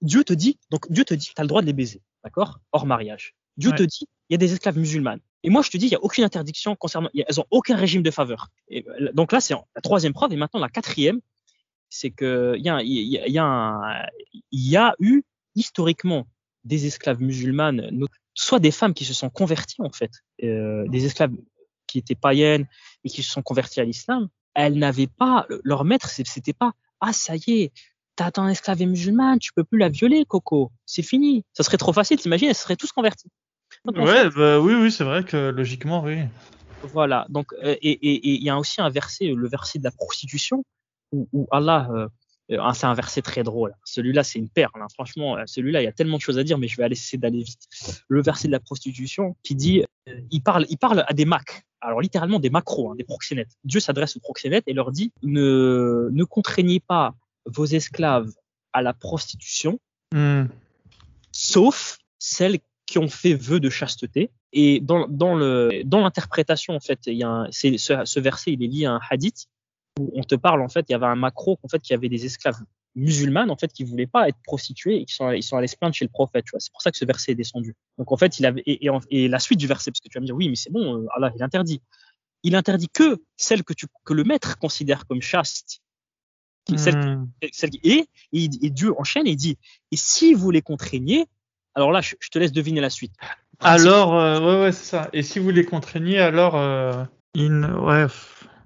[0.03, 2.61] Dieu te dit, donc Dieu te dit, tu as le droit de les baiser, d'accord?
[2.73, 3.35] Hors mariage.
[3.57, 3.77] Dieu Ouais.
[3.77, 5.21] te dit, il y a des esclaves musulmanes.
[5.43, 7.41] Et moi, je te dis, il n'y a aucune interdiction concernant, il y a- elles
[7.41, 8.49] ont aucun régime de faveur.
[8.69, 10.33] Et, euh, donc là, c'est la troisième preuve.
[10.33, 11.21] Et maintenant, la quatrième,
[11.91, 14.07] c'est que il y a, y a- y a un-
[14.53, 15.23] il y a eu
[15.55, 16.27] historiquement
[16.65, 17.91] des esclaves musulmanes,
[18.35, 20.11] soit des femmes qui se sont converties en fait,
[20.45, 21.33] euh, des esclaves
[21.87, 22.67] qui étaient païennes
[23.05, 24.29] et qui se sont converties à l'islam.
[24.55, 27.73] Elles n'avaient pas, leur maître, c'était pas, ah ça y est,
[28.19, 31.45] t'as un esclave musulmane, tu peux plus la violer, Coco, c'est fini.
[31.53, 33.29] Ça serait trop facile, t'imagines, elles seraient tous convertis.
[33.85, 36.19] Donc, Ouais, bah, oui, oui, c'est vrai que logiquement, oui.
[36.83, 37.27] Voilà.
[37.29, 40.65] Donc, euh, et il y a aussi un verset, le verset de la prostitution,
[41.13, 42.09] où, où Allah, euh,
[42.51, 43.75] euh, ah, c'est un verset très drôle.
[43.85, 44.71] Celui-là, c'est une perle.
[44.77, 44.87] hein.
[44.95, 46.93] Franchement, euh, celui-là, il y a tellement de choses à dire, mais je vais aller
[46.95, 47.69] essayer d'aller vite.
[48.09, 51.63] Le verset de la prostitution qui dit, euh, il parle, il parle à des macs.
[51.81, 53.53] Alors littéralement des macros, hein, des proxénètes.
[53.63, 57.15] Dieu s'adresse aux proxénètes et leur dit ne ne contraignez pas
[57.49, 58.31] vos esclaves
[58.73, 59.79] à la prostitution
[60.15, 60.47] Hmm.
[61.33, 64.31] sauf celles qui ont fait vœu de chasteté.
[64.55, 68.53] Et dans, dans le dans l'interprétation, en fait, il y a un, ce, ce verset,
[68.53, 69.47] il est lié à un hadith
[70.01, 72.09] où on te parle, en fait, il y avait un macro, en fait, qui avait
[72.09, 72.57] des esclaves
[72.95, 75.77] musulmanes, en fait, qui voulaient pas être prostituées et qui sont, ils sont allés se
[75.77, 76.61] plaindre chez le prophète, tu vois.
[76.61, 77.75] C'est pour ça que ce verset est descendu.
[77.99, 80.09] Donc, en fait, il avait, et, et, en- et la suite du verset, parce que
[80.09, 81.83] tu vas me dire, oui, mais c'est bon, euh, Allah, il interdit.
[82.45, 85.81] Il interdit que celles que tu, que le maître considère comme chastes.
[86.69, 87.19] Qui- celles
[87.53, 89.57] celle qui- et, et, et Dieu enchaîne et dit
[89.91, 91.27] et si vous les contraignez
[91.75, 93.15] alors là je, je te laisse deviner la suite
[93.61, 95.09] Alors, euh, ouais, ouais, c'est ça.
[95.13, 97.03] Et si vous les contraignez, alors, euh,
[97.37, 97.75] in,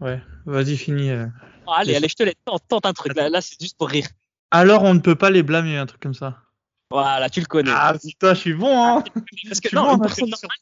[0.00, 1.10] ouais, vas-y, finis.
[1.10, 1.26] euh.
[1.66, 3.88] Ah, allez allez je te laisse tente, tente un truc là, là c'est juste pour
[3.88, 4.06] rire
[4.50, 6.42] Alors, on ne peut pas les blâmer, un truc comme ça.
[6.90, 9.02] voilà tu le connais Ah, putain, je suis bon, hein.
[9.48, 10.58] parce Je que non bon, une en personne normale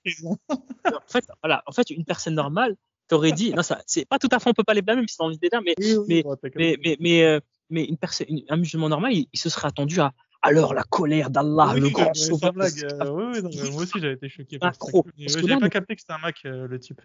[0.95, 2.77] en fait voilà en fait une personne normale
[3.11, 5.07] t'aurait dit non ça c'est pas tout à fait on peut pas les blâmer mais
[5.09, 6.25] c'est dans l'idée là mais Oui, oui, mais-
[6.57, 10.01] mais mais mais, euh, mais une personne un musulman normal il, il se serait attendu
[10.01, 14.01] à alors la colère d'Allah Oui, le grand c'est sauveur euh, oui, non, moi aussi
[14.01, 14.59] j'avais été choqué.
[14.63, 17.01] Macro, que J'avais pas capté que c'était un Mac, euh, le type.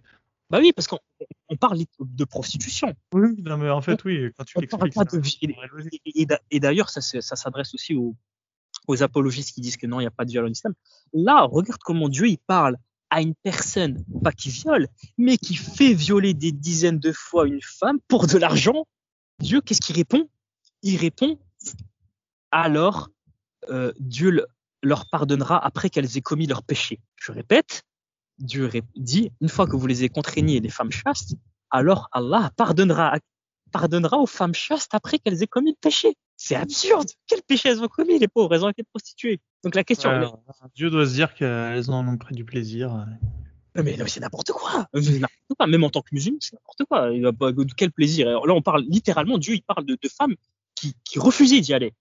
[0.50, 1.00] bah oui parce qu'on
[1.50, 6.22] on parle de prostitution Oui, non, mais en fait, oui, quand tu l'expliques, de et,
[6.22, 8.16] et d'a- et d'ailleurs, ça s'adresse aussi aux,
[8.88, 10.74] aux apologistes qui disent que non, il n'y a pas de viol en islam.
[11.14, 12.78] Là, regarde comment Dieu il parle
[13.16, 17.62] à une personne, pas qui viole, mais qui fait violer des dizaines de fois une
[17.62, 18.86] femme pour de l'argent.
[19.40, 20.28] Dieu, qu'est-ce qu'il répond?
[20.82, 21.40] Il répond
[22.52, 23.08] alors
[23.70, 24.48] euh, Dieu le-
[24.84, 27.00] leur pardonnera après qu'elles aient commis leur péché.
[27.16, 27.84] Je répète,
[28.38, 31.36] Dieu dit une fois que vous les avez contraignées, les femmes chastes,
[31.72, 33.18] alors Allah pardonnera
[34.20, 36.18] aux femmes chastes après qu'elles aient commis le péché.
[36.38, 37.08] C'est absurde.
[37.28, 39.40] Quel péché elles ont commis, les pauvres Elles ont été prostituées.
[39.64, 40.28] Donc la question, Ouais, mais-
[40.76, 43.06] Dieu doit se dire qu'elles en ont pris du plaisir.
[43.76, 44.88] mais, non, mais c'est n'importe quoi.
[44.94, 45.68] C'est n'importe quoi.
[45.68, 47.12] Même en tant que musulman, c'est n'importe quoi.
[47.12, 48.28] Il va pas, de quel plaisir.
[48.28, 50.36] Alors là, on parle littéralement, Dieu, il parle de, de femmes
[50.76, 51.94] qui, qui refusaient d'y aller.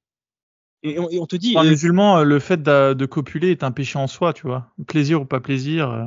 [0.82, 3.62] Et on, et on te dit, un euh, musulman, euh, le fait de copuler est
[3.62, 4.72] un péché en soi, tu vois.
[4.86, 6.04] Plaisir ou pas plaisir, euh,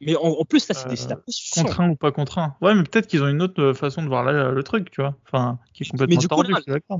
[0.00, 1.16] mais en, en plus, là, c'est Euh,
[1.54, 2.56] contraint ou pas contraint.
[2.60, 5.16] Ouais, mais peut-être qu'ils ont une autre euh, façon de voir le truc, tu vois.
[5.26, 6.98] Enfin, qui est Mais complètement du coup, tordu, là-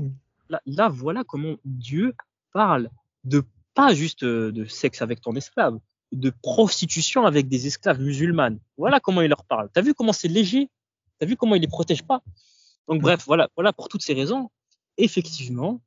[0.49, 2.13] suis Là, là, voilà comment Dieu
[2.53, 2.89] parle
[3.23, 3.43] de
[3.75, 5.79] pas juste euh, de sexe avec ton esclave,
[6.11, 8.59] de prostitution avec des esclaves musulmanes.
[8.77, 9.69] Voilà comment il leur parle.
[9.73, 10.69] T'as vu comment c'est léger?
[11.19, 12.21] T'as vu comment il les protège pas?
[12.87, 14.49] Donc bref, voilà, voilà pour toutes ces raisons.
[14.97, 15.81] Effectivement,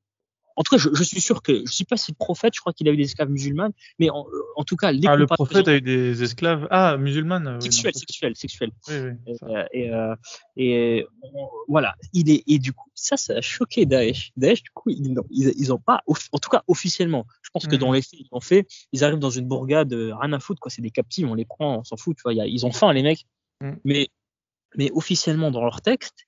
[0.57, 2.61] en tout cas, je, je suis sûr que je sais pas si le prophète, je
[2.61, 5.27] crois qu'il a eu des esclaves musulmanes, mais en, en tout cas, les Ah, le
[5.27, 6.69] prophète a eu des esclaves.
[6.71, 7.47] Ah, musulmanes.
[7.47, 8.71] euh, oui, sexuelles, sexuelles, sexuelles.
[8.89, 9.13] Oui, oui.
[9.27, 10.15] Et, euh, et, euh,
[10.57, 14.31] et, on- voilà, il est et du coup ça ça a choqué Daesh.
[14.37, 17.27] Daesh du coup ils n'ont ils, ils ont pas en tout cas officiellement.
[17.43, 17.81] Je pense que Mhm.
[17.81, 18.67] dans les faits ils l'ont fait.
[18.93, 20.71] Ils arrivent dans une bourgade, euh, rien à foutre quoi.
[20.71, 22.17] C'est des captifs, on les prend, on s'en fout.
[22.17, 23.25] Tu vois, il y a- ils ont faim les mecs.
[23.61, 23.79] Mhm.
[23.85, 24.09] Mais
[24.77, 26.27] mais officiellement dans leur texte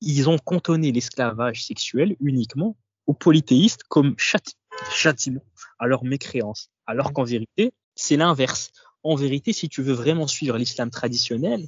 [0.00, 2.76] ils ont cantonné l'esclavage sexuel uniquement
[3.06, 4.56] aux polythéistes comme châti-
[4.92, 5.42] châtiment
[5.78, 6.70] à leur mécréance.
[6.86, 7.12] Alors Mhm.
[7.14, 8.70] qu'en vérité c'est l'inverse.
[9.02, 11.64] en vérité, si tu veux vraiment suivre l'islam traditionnel,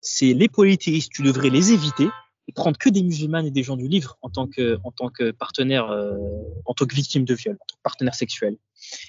[0.00, 2.08] c'est les polythéistes, tu devrais les éviter
[2.48, 5.08] et prendre que des musulmanes et des gens du livre en tant que, en tant
[5.08, 6.16] que partenaire, euh,
[6.64, 8.56] en tant que victime de viol, en tant que partenaire sexuel.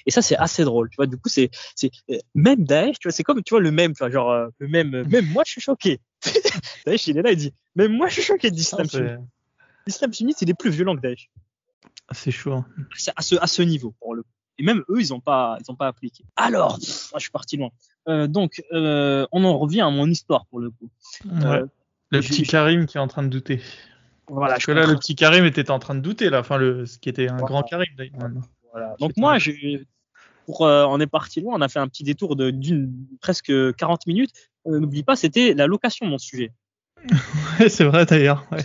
[0.06, 1.06] Et ça, c'est assez drôle, tu vois.
[1.06, 3.92] Du coup, c'est, c'est euh, même Daesh, tu vois, c'est comme, tu vois, le même,
[3.92, 6.00] tu vois, genre euh, le même, même moi, je suis choqué.
[6.86, 9.20] Daesh, il est là, il dit, même moi, je suis choqué de l'islam Ah, sunnite.
[9.86, 11.30] L'islam sunnite, il est plus violent que Daesh.
[12.12, 12.54] C'est chaud.
[12.54, 12.66] hein.
[12.96, 14.28] C'est à ce, à ce niveau, pour le coup.
[14.60, 16.24] Et même eux, ils n'ont pas, ils ont pas appliqué.
[16.34, 17.70] Alors, pff, moi, je suis parti loin.
[18.08, 20.90] Euh, donc, euh, on en revient à mon histoire pour le coup.
[21.24, 21.62] Ouais.
[22.10, 23.60] Le petit Karim qui est en train de douter.
[24.28, 26.40] voilà, Parce que là, le petit Karim était en train de douter, là.
[26.40, 27.46] Enfin, le, ce qui était un Voilà.
[27.46, 27.86] grand Karim.
[28.72, 28.94] Voilà.
[28.98, 29.36] Donc moi,
[30.46, 31.56] pour, euh, on est parti loin.
[31.56, 34.32] On a fait un petit détour de d'une presque 40 minutes.
[34.66, 36.52] Euh, N'oublie pas, c'était la location, mon sujet.
[37.60, 38.46] Ouais, c'est vrai, d'ailleurs.
[38.52, 38.64] Ouais.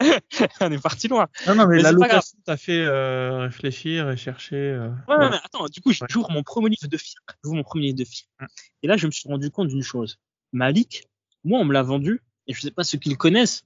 [0.60, 1.26] on est parti loin.
[1.46, 4.56] Non, non, mais, Mais la location t'a fait euh, réfléchir et chercher.
[4.56, 5.30] euh, Ouais, ouais.
[5.30, 6.06] mais attends, du coup, Ouais.
[6.08, 7.16] j'ouvre mon premier livre de fiqh.
[7.42, 8.04] J'ouvre mon premier livre de.
[8.04, 8.46] Mm.
[8.82, 10.18] Et là, je me suis rendu compte d'une chose.
[10.52, 11.06] Malik,
[11.44, 13.64] moi, on me l'a vendu, et je sais pas ceux qui le connaissent,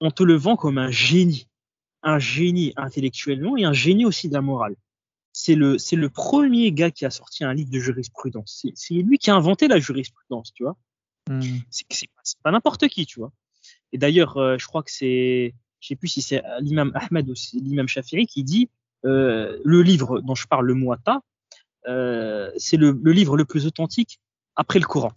[0.00, 1.48] on te le vend comme un génie.
[2.02, 4.76] Un génie intellectuellement et un génie aussi de la morale.
[5.32, 8.66] C'est le, c'est le premier gars qui a sorti un livre de jurisprudence.
[8.74, 10.76] C'est, lui qui a inventé la jurisprudence, tu vois.
[11.28, 11.40] Hmm.
[11.70, 13.32] C'est, pas, pas n'importe qui, tu vois.
[13.92, 17.34] Et d'ailleurs, euh, je crois que c'est, je sais plus si c'est l'imam Ahmed ou
[17.54, 18.68] l'imam Shafi'i qui dit,
[19.04, 21.20] euh, le livre dont je parle, le Muwatta,
[21.88, 24.20] euh, c'est le, le livre le plus authentique
[24.56, 25.12] après le Coran.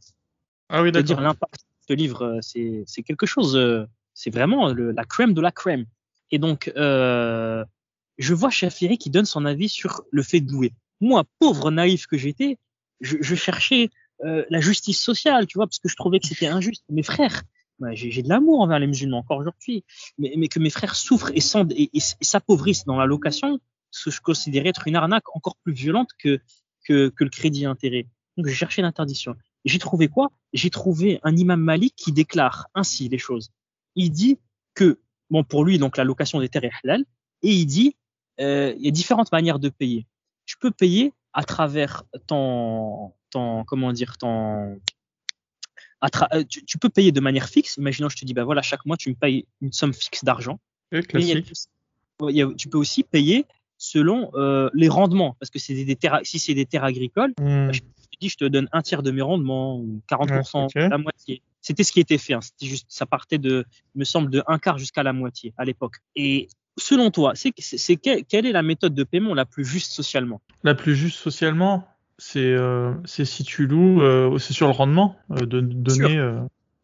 [0.70, 2.40] Ah oui, C'est-à-dire l'impact ce livre, euh,
[2.86, 5.86] c'est, quelque chose, euh, c'est vraiment la crème de la crème.
[6.32, 7.64] Et donc, euh,
[8.18, 10.74] je vois Shafi'i qui donne son avis sur le fait de louer.
[11.00, 12.58] Moi, pauvre naïf que j'étais,
[13.00, 13.90] je, cherchais
[14.24, 16.84] la justice sociale, tu vois, parce que je trouvais que c'était injuste.
[16.90, 17.44] Mes frères,
[17.92, 19.86] j'ai, de l'amour envers les musulmans encore aujourd'hui,
[20.18, 23.60] mais, que mes frères souffrent et s'appauvrissent dans la location,
[23.92, 26.40] ce que je considérais être une arnaque encore plus violente que,
[26.86, 28.08] que, que le crédit intérêt.
[28.36, 29.36] Donc, je cherchais l'interdiction.
[29.68, 30.32] J'ai trouvé quoi?
[30.54, 33.52] J'ai trouvé un imam Malik qui déclare ainsi les choses.
[33.96, 34.40] Il dit
[34.74, 35.00] que,
[35.30, 37.06] bon, pour lui, donc la location des terres est halal,
[37.42, 37.96] et il dit,
[38.40, 40.08] euh, il y a différentes manières de payer.
[40.46, 44.80] Tu peux payer à travers ton, ton comment dire, ton,
[46.02, 47.78] à euh, tu, tu peux payer de manière fixe.
[47.78, 50.60] Imaginons, je te dis, bah voilà, chaque mois, tu me payes une somme fixe d'argent.
[52.58, 53.46] Tu peux aussi payer
[53.92, 57.34] selon euh, les rendements, parce que c'est des, des terres, si c'est des terres agricoles,
[57.40, 57.72] Hmm.
[57.72, 57.86] je te
[58.22, 60.90] dis, je te donne un tiers de mes rendements ou 40%, Ouais, ok.
[60.92, 61.42] la moitié.
[61.62, 62.34] C'était ce qui était fait.
[62.34, 62.42] hein.
[62.42, 63.66] C'était juste, ça partait de,
[63.96, 65.96] il me semble, de un quart jusqu'à la moitié à l'époque.
[66.16, 67.52] Et selon toi, c'est,
[67.98, 70.42] quelle, quelle est la méthode de paiement la plus juste socialement?
[70.64, 75.16] La plus juste socialement, c'est euh, c'est si tu loues, euh, c'est sur le rendement
[75.32, 76.18] euh, de de donner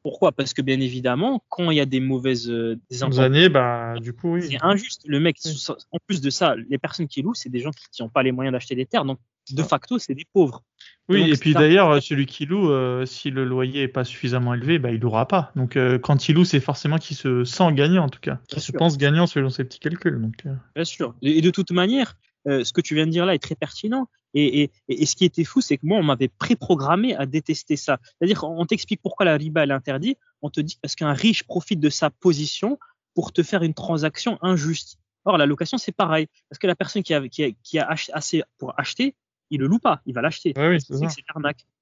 [0.03, 0.33] Pourquoi?
[0.33, 4.11] Parce que bien évidemment, quand il y a des mauvaises, euh, des années, bah du
[4.11, 4.43] coup oui.
[4.43, 5.03] c'est injuste.
[5.07, 5.55] Le mec, Oui.
[5.91, 8.33] en plus de ça, les personnes qui louent, c'est des gens qui n'ont pas les
[8.33, 9.05] moyens d'acheter des terres.
[9.05, 9.19] Donc,
[9.51, 10.61] de facto, c'est des pauvres.
[11.07, 14.53] Oui, donc, et puis d'ailleurs, celui qui loue, euh, si le loyer est pas suffisamment
[14.53, 15.51] élevé, bah il louera pas.
[15.55, 18.39] Donc euh, quand il loue, c'est forcément qu'il se sent gagnant en tout cas.
[18.53, 18.73] Je sûr.
[18.77, 20.21] pense gagnant selon ses petits calculs.
[20.21, 20.33] Donc
[20.75, 21.15] Bien sûr.
[21.21, 24.09] Et de toute manière, ce que tu viens de dire là est très pertinent.
[24.33, 27.75] Et, et, et ce qui était fou, c'est que moi, on m'avait préprogrammé à détester
[27.75, 27.99] ça.
[28.03, 30.17] C'est-à-dire, on t'explique pourquoi la riba est interdite.
[30.41, 32.79] On te dit parce qu'un riche profite de sa position
[33.13, 34.97] pour te faire une transaction injuste.
[35.25, 36.27] Or, la location, c'est pareil.
[36.49, 39.15] Parce que la personne qui a, qui a, qui a assez pour acheter,
[39.49, 40.53] il le loue pas, il va l'acheter.
[40.57, 41.23] oui, Parce c'est.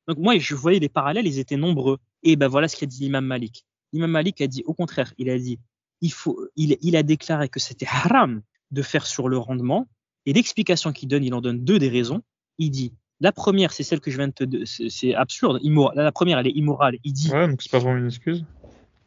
[0.07, 1.97] Donc moi, je voyais les parallèles, ils étaient nombreux.
[2.23, 3.65] Et ben voilà ce qu'a dit l'imam Malik.
[3.93, 5.59] L'imam Malik a dit au contraire, il a dit,
[6.01, 8.41] il faut, il, il a déclaré que c'était haram
[8.71, 9.87] de faire sur le rendement.
[10.25, 12.21] Et l'explication qu'il donne, il en donne deux des raisons.
[12.61, 15.97] Il dit, la première, c'est celle que je viens de te, c'est absurde, immoral.
[15.97, 16.97] La première, elle est immorale.
[17.03, 18.45] Il dit, Ouais, donc c'est pas vraiment une excuse.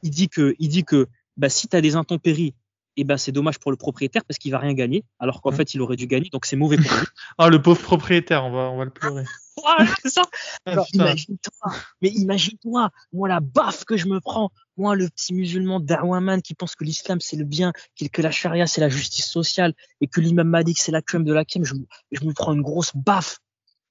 [0.02, 2.52] il dit que, il dit que, bah, si tu as des intempéries,
[2.96, 5.74] et ben c'est dommage pour le propriétaire parce qu'il va rien gagner, alors qu'en fait
[5.74, 7.06] il aurait dû gagner, donc c'est mauvais pour lui.
[7.38, 9.24] Ah le pauvre propriétaire, on va on va le pleurer.
[9.62, 10.22] Voilà, c'est ça.
[10.66, 11.04] Ah, Alors, putain.
[11.04, 11.72] imagine-toi,
[12.02, 16.54] mais imagine-toi, moi, la baffe que je me prends, moi, le petit musulman d'Arwaman qui
[16.54, 17.72] pense que l'islam c'est le bien,
[18.12, 21.32] que la charia c'est la justice sociale et que l'imam Malik c'est la crème de
[21.32, 23.38] la crème, je, me- je me prends une grosse baffe.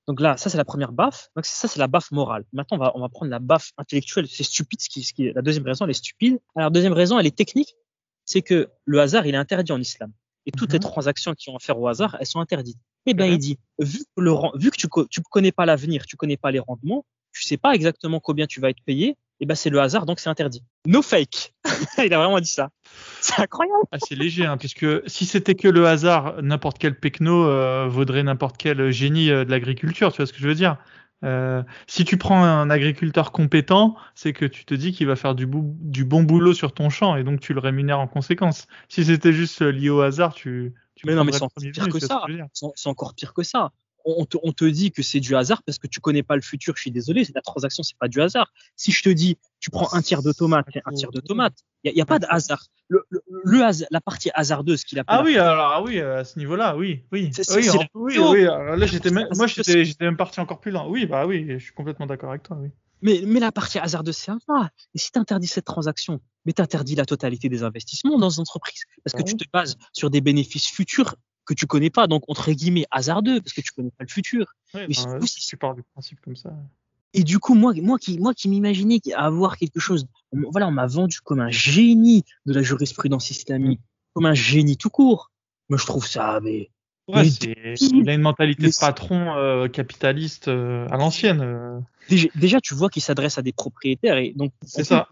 [0.05, 1.29] Donc là, ça c'est la première baffe.
[1.35, 2.43] Donc ça c'est la baffe morale.
[2.51, 4.27] Maintenant, on va, on va prendre la baffe intellectuelle.
[4.29, 4.81] C'est stupide.
[4.81, 6.39] Ce qui, ce qui, la deuxième raison, elle est stupide.
[6.57, 7.73] Alors, deuxième raison, elle est technique.
[8.26, 10.11] C'est que le hasard, il est interdit en islam.
[10.45, 10.74] Et toutes Mhm.
[10.74, 12.78] les transactions qui ont affaire au hasard, elles sont interdites.
[13.05, 13.34] Eh ben, Mhm.
[13.34, 16.51] il dit, vu que, le, vu que tu, tu connais pas l'avenir, tu connais pas
[16.51, 19.80] les rendements, tu sais pas exactement combien tu vas être payé, eh ben, c'est le
[19.82, 20.63] hasard, donc c'est interdit.
[20.86, 21.53] No fake.
[22.05, 22.69] il a vraiment dit ça.
[23.21, 23.84] C'est incroyable.
[23.91, 28.24] Ah, c'est léger, hein, puisque si c'était que le hasard, n'importe quel pecno euh, vaudrait
[28.24, 30.78] n'importe quel génie euh, de l'agriculture, tu vois ce que je veux dire?
[31.24, 35.36] Euh, Si tu prends un agriculteur compétent, c'est que tu te dis qu'il va faire
[35.36, 38.67] du, bon boulot sur ton champ et donc tu le rémunères en conséquence.
[38.89, 41.88] Si c'était juste euh, lié au hasard, tu, tu Mais non, mais c'est encore pire
[41.88, 42.24] que ça.
[42.76, 43.71] c'est encore pire que ça.
[44.05, 46.41] On te, on te dit que c'est du hasard parce que tu connais pas le
[46.41, 46.75] futur.
[46.75, 48.51] Je suis désolé, la transaction, c'est pas du hasard.
[48.75, 51.53] Si je te dis, tu prends un tiers de tomate et un tiers de tomate,
[51.83, 52.65] il y, a pas de hasard.
[52.87, 55.03] Le, le, le hasard, la partie hasardeuse qu'il a.
[55.07, 59.11] Ah oui, alors ah oui, à ce niveau-là, oui, oui, oui, oui, oui, Là, j'étais
[59.11, 60.85] même, moi, j'étais, j'étais même parti encore plus loin.
[60.87, 62.69] Oui, bah oui, je suis complètement d'accord avec toi, oui.
[63.01, 64.69] Mais, mais la partie hasardeuse, c'est un pas.
[64.95, 68.41] Et si tu interdis cette transaction, mais tu interdis la totalité des investissements dans une
[68.41, 71.15] entreprise, parce que tu te bases sur des bénéfices futurs
[71.45, 74.53] que tu connais pas, donc entre guillemets hasardeux, parce que tu connais pas le futur.
[74.73, 76.53] mais ben, si tu pars du principe comme ça.
[77.13, 80.87] Et du coup, moi, moi qui, moi qui m'imaginais avoir quelque chose, voilà, on m'a
[80.87, 83.81] vendu comme un génie de la jurisprudence islamique,
[84.13, 85.31] comme un génie tout court.
[85.69, 86.69] Moi, je trouve ça, mais.
[87.09, 91.41] Ouais, il a une mentalité de patron euh, capitaliste euh, à l'ancienne.
[91.41, 91.79] Euh.
[92.09, 94.53] Déjà, déjà, tu vois qu'il s'adresse à des propriétaires et donc.
[94.65, 95.09] C'est ça.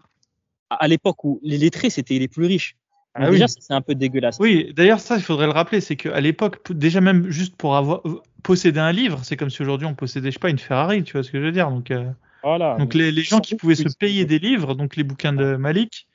[0.70, 2.76] À l'époque où les lettrés c'était les plus riches.
[3.14, 4.38] Ah déjà, c'est un peu dégueulasse.
[4.40, 8.00] Oui, d'ailleurs, ça, il faudrait le rappeler, c'est qu'à l'époque, déjà même juste pour avoir
[8.06, 11.02] euh, posséder un livre, c'est comme si aujourd'hui on possédait, je sais pas, une Ferrari,
[11.04, 11.70] tu vois ce que je veux dire.
[11.70, 12.10] Donc, euh,
[12.42, 12.76] voilà.
[12.78, 16.08] donc les, les gens qui pouvaient se payer des livres, donc les bouquins de Malik,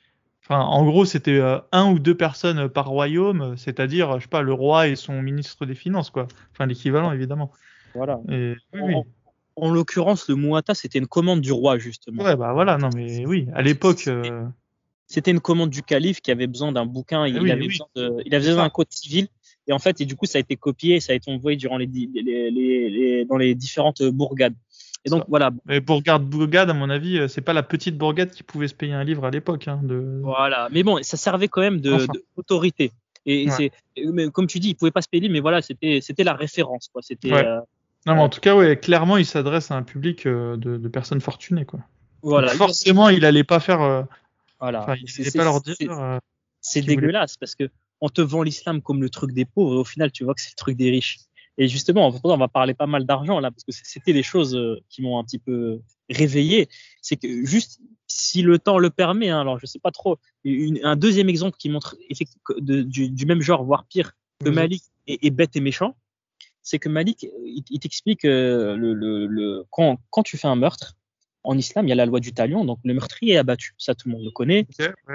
[0.44, 4.42] enfin, en gros, c'était euh, un ou deux personnes par royaume, c'est-à-dire, je sais pas,
[4.42, 6.26] le roi et son ministre des Finances, quoi.
[6.52, 7.52] Enfin, l'équivalent, évidemment.
[7.94, 8.18] Voilà.
[8.28, 8.94] Et, oui,
[9.54, 12.24] en, l'occurrence, le Muata, c'était une commande du roi, justement.
[12.24, 14.08] Ouais, bah voilà, non, mais oui, à l'époque
[15.08, 17.26] c'était une commande du calife qui avait besoin d'un bouquin.
[17.26, 19.26] Il, avait besoin de, il avait besoin d'un code civil.
[19.66, 21.78] Et en fait, et du coup, ça a été copié, ça a été envoyé durant
[21.78, 24.54] les, les, les, dans les différentes bourgades.
[25.04, 25.50] Et donc voilà.
[25.66, 28.74] Mais bourgade, bourgade, à mon avis, euh, c'est pas la petite bourgade qui pouvait se
[28.74, 29.66] payer un livre à l'époque.
[29.66, 30.20] Hein, de...
[30.22, 30.68] Voilà.
[30.72, 32.92] Mais bon, ça servait quand même d'autorité.
[33.24, 33.72] Et c'est,
[34.32, 37.02] comme tu dis, il pouvait pas se payer, mais voilà, c'était, c'était la référence, quoi.
[37.02, 37.32] C'était.
[37.32, 37.60] Euh,
[38.06, 40.88] non, mais en tout cas, ouais, clairement, il s'adresse à un public euh, de, de
[40.88, 41.80] personnes fortunées, quoi.
[42.22, 42.48] Voilà.
[42.48, 44.06] forcément, il allait pas faire
[44.60, 44.86] voilà.
[44.90, 46.20] Euh,
[46.60, 49.84] c'est dégueulasse parce que on te vend l'islam comme le truc des pauvres et au
[49.84, 51.18] final tu vois que c'est le truc des riches.
[51.60, 54.80] Et justement, on va parler pas mal d'argent là parce que c'était les choses euh,
[54.88, 56.68] qui m'ont un petit peu réveillé.
[57.02, 60.18] C'est que juste si le temps le permet, hein, alors je sais pas trop.
[60.46, 61.96] un deuxième exemple qui montre
[62.58, 64.12] de, du, du, même genre, voire pire,
[64.44, 65.96] que Malik est, bête et méchant,
[66.62, 70.56] c'est que Malik, il, il t'explique euh, le, le, le, quand, quand tu fais un
[70.56, 70.96] meurtre,
[71.48, 73.72] en islam, il y a la loi du talion, donc le meurtrier est abattu.
[73.78, 74.66] Ça, tout le monde le connaît.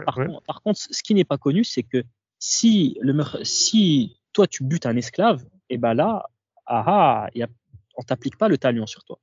[0.03, 2.03] par, Contre, ce qui n'est pas connu, c'est que
[2.39, 3.13] si, le
[3.43, 6.25] si toi, tu butes un esclave, et eh ben là,
[6.65, 7.47] ah, ah y a,
[7.97, 9.19] on t'applique pas le talion sur toi.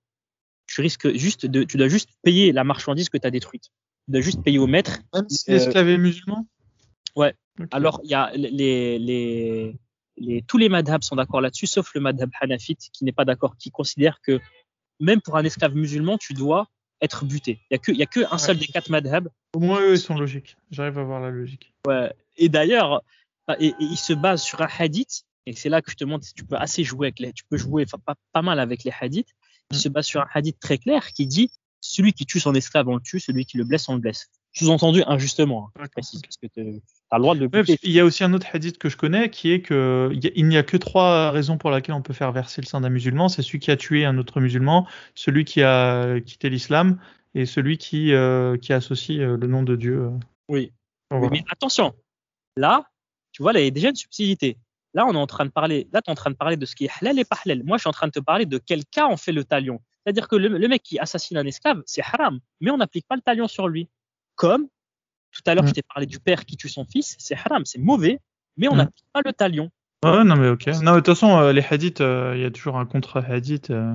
[0.69, 3.65] Tu risques juste de, tu dois juste payer la marchandise que tu as détruite.
[4.05, 5.01] Tu dois juste payer au maître.
[5.13, 6.47] Même si l'esclave est musulman?
[7.17, 7.35] Ouais.
[7.73, 9.77] Alors, il y a les, les,
[10.17, 13.57] les, tous les madhabs sont d'accord là-dessus, sauf le madhab hanafite qui n'est pas d'accord,
[13.57, 14.39] qui considère que
[15.01, 16.69] même pour un esclave musulman, tu dois
[17.03, 17.61] être buté.
[17.71, 19.29] Il y a que, il y a que un seul des quatre madhab.
[19.55, 20.57] Au moins eux, ils sont logiques.
[20.71, 21.73] J'arrive à voir la logique.
[21.87, 22.13] Ouais.
[22.37, 23.03] Et d'ailleurs,
[23.59, 25.25] et, ils se basent sur un hadith.
[25.47, 27.45] Et c'est là que je te montre si tu peux assez jouer avec les, tu
[27.45, 27.87] peux jouer
[28.33, 29.35] pas mal avec les hadiths.
[29.71, 29.81] Ils mm.
[29.81, 32.97] se basent sur un hadith très clair qui dit celui qui tue son esclave, on
[32.97, 34.29] le tue, celui qui le blesse, on le blesse.
[34.53, 37.79] Sous-entendu injustement, hein, précise, parce que tu as le droit de le buter.
[37.85, 40.57] il y a aussi un autre hadith que je connais qui est que il n'y
[40.57, 43.29] a que trois raisons pour lesquelles on peut faire verser le sang d'un musulman.
[43.29, 46.99] C'est celui qui a tué un autre musulman, celui qui a quitté l'islam
[47.35, 50.05] et celui qui, euh, qui associe euh, le nom de Dieu.
[50.05, 50.19] Euh.
[50.49, 50.73] Oui.
[51.13, 51.95] Mais attention,
[52.57, 52.89] là,
[53.33, 54.59] tu vois, là, il y a déjà une subtilité.
[54.95, 56.67] Là, on est en train de parler, là, tu es en train de parler de
[56.67, 57.63] ce qui est halal et pas halal.
[57.65, 59.81] Moi, je suis en train de te parler de quel cas on fait le talion.
[60.05, 63.17] C'est-à-dire que le, le, mec qui assassine un esclave, c'est haram, mais on n'applique pas
[63.17, 63.89] le talion sur lui.
[64.41, 64.69] Comme
[65.33, 65.75] tout à l'heure, je mm.
[65.75, 68.19] t'ai parlé du père qui tue son fils, c'est haram, c'est mauvais,
[68.57, 68.79] mais on mm.
[68.79, 69.71] n'applique pas le talion.
[70.03, 70.67] Ouais, non, mais ok.
[70.83, 73.71] Non, de toute façon, euh, les hadiths, euh, il y a toujours un contre-hadith.
[73.71, 73.95] Euh.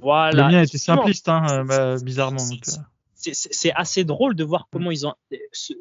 [0.00, 0.44] Voilà.
[0.44, 2.38] Le mien était simpliste, hein, bah, bizarrement.
[3.16, 5.14] C'est assez drôle de voir comment ils ont,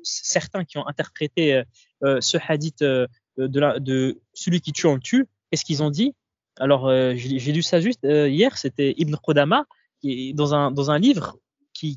[0.04, 1.62] certains qui ont interprété
[2.02, 5.28] ce hadith de, la, de celui qui tue, on le tue.
[5.50, 6.14] Qu'est-ce qu'ils ont dit?
[6.60, 9.66] Alors, j'ai lu ça juste hier, c'était Ibn Qudama,
[10.02, 11.38] qui, dans, un, dans un livre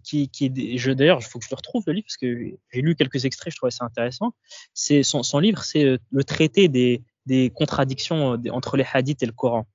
[0.01, 2.81] qui, qui, est, d'ailleurs, il faut que je le retrouve le livre parce que j'ai
[2.81, 4.35] lu quelques extraits, je trouvais ça intéressant.
[4.73, 9.27] C'est son, livre, c'est euh, le traité des, des contradictions euh, entre les hadiths et
[9.27, 9.67] le Coran.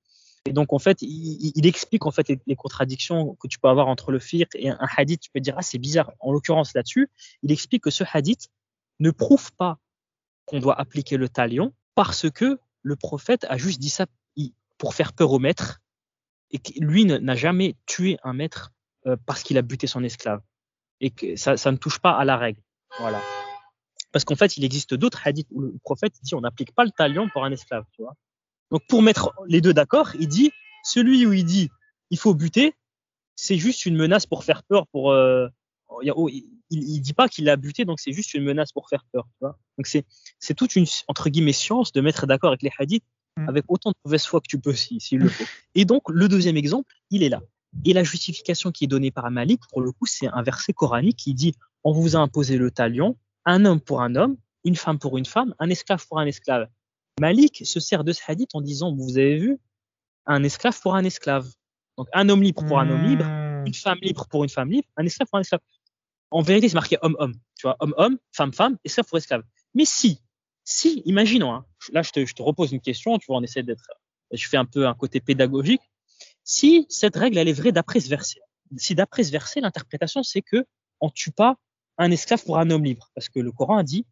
[0.46, 3.88] Et donc en fait, il, il explique en fait les, contradictions que tu peux avoir
[3.88, 5.22] entre le fiqh et un, hadith.
[5.22, 6.12] Tu peux dire ah c'est bizarre.
[6.20, 7.10] En l'occurrence là-dessus,
[7.44, 8.50] il explique que ce hadith
[9.00, 9.78] ne prouve pas
[10.46, 14.08] qu'on doit appliquer le talion parce que le prophète a juste dit ça
[14.78, 15.82] pour faire peur au maître
[16.52, 18.72] et que lui n'a jamais tué un maître
[19.08, 20.42] euh, parce qu'il a buté son esclave.
[21.02, 22.62] Et que ça, ça ne touche pas à la règle.
[23.00, 23.22] Voilà.
[24.12, 26.92] Parce qu'en fait, il existe d'autres hadiths où le prophète dit on n'applique pas le
[26.92, 27.86] talion pour un esclave.
[27.94, 28.16] Tu vois
[28.72, 30.52] Donc pour mettre les deux d'accord, il dit
[30.84, 31.70] celui où il dit
[32.10, 32.74] il faut buter,
[33.36, 34.88] c'est juste une menace pour faire peur.
[34.88, 35.48] Pour euh,
[36.02, 39.26] il, il, dit pas qu'il a buté, donc c'est juste une menace pour faire peur.
[39.38, 40.06] Tu vois donc c'est
[40.40, 43.06] c'est toute une entre guillemets science de mettre d'accord avec les hadiths
[43.38, 43.48] mm.
[43.48, 45.46] avec autant de mauvaise foi que tu peux s'il si, le faut.
[45.76, 47.42] Et donc, le deuxième exemple, il est là.
[47.86, 51.18] Et la justification qui est donnée par Malik, pour le coup, c'est un verset coranique
[51.18, 51.54] qui dit
[51.84, 55.26] On vous a imposé le talion, un homme pour un homme, une femme pour une
[55.26, 56.68] femme, un esclave pour un esclave.
[57.20, 59.58] Malik se sert de ce hadith en disant Vous avez vu
[60.26, 61.48] un esclave pour un esclave.
[61.98, 63.68] Donc, un homme libre pour un homme libre, hmm.
[63.68, 65.62] une femme libre pour une femme libre, un esclave pour un esclave.
[66.32, 67.34] En vérité, c'est marqué homme-homme.
[67.58, 69.44] Tu vois, homme-homme, femme-femme, esclave pour esclave.
[69.74, 70.22] Mais si,
[70.64, 73.64] si, imaginons, hein, là, je te, je te repose une question, tu vois, on essaie
[73.64, 73.90] d'être,
[74.32, 75.82] je fais un peu un côté pédagogique.
[76.52, 78.40] Si cette règle, elle est vraie d'après ce verset,
[78.76, 80.66] si d'après ce verset, l'interprétation, c'est que
[81.00, 81.58] on tue pas
[82.00, 84.08] un esclave pour un homme libre, parce que le Coran a dit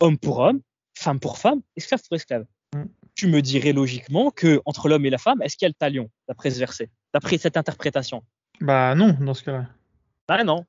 [0.00, 0.60] homme pour homme,
[0.96, 2.46] femme pour femme, esclave pour esclave.
[2.76, 2.84] Mm.
[3.16, 5.74] Tu me dirais logiquement que entre l'homme et la femme, est-ce qu'il y a le
[5.74, 8.22] talion, d'après ce verset, d'après cette interprétation?
[8.60, 9.66] Bah non, dans ce cas-là.
[10.28, 10.64] Bah non.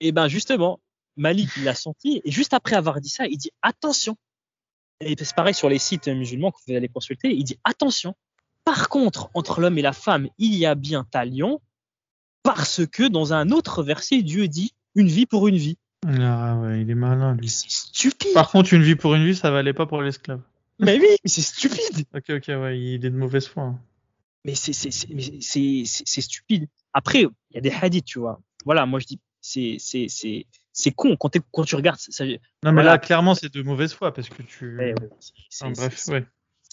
[0.00, 0.80] Et ben justement,
[1.14, 4.16] Malik il l'a senti, et juste après avoir dit ça, il dit attention.
[4.98, 8.16] Et c'est pareil sur les sites musulmans que vous allez consulter, il dit attention.
[8.66, 11.60] Par contre, entre l'homme et la femme, il y a bien talion,
[12.42, 15.78] parce que dans un autre verset, Dieu dit une vie pour une vie.
[16.04, 17.48] Ah ouais, il est malin, lui.
[17.48, 18.34] C'est stupide.
[18.34, 20.40] Par contre, une vie pour une vie, ça valait pas pour l'esclave.
[20.80, 22.06] Mais oui, mais c'est stupide.
[22.14, 23.62] ok, ok, ouais, il est de mauvaise foi.
[23.62, 23.80] Hein.
[24.44, 24.72] Mais c'est
[26.20, 26.66] stupide.
[26.92, 28.40] Après, il y a des hadiths, tu vois.
[28.64, 32.00] Voilà, moi je dis, c'est c'est con quand, quand tu regardes.
[32.00, 32.24] Ça,
[32.64, 34.76] non, mais là, clairement, c'est de mauvaise foi parce que tu.
[34.76, 36.26] bref, ouais.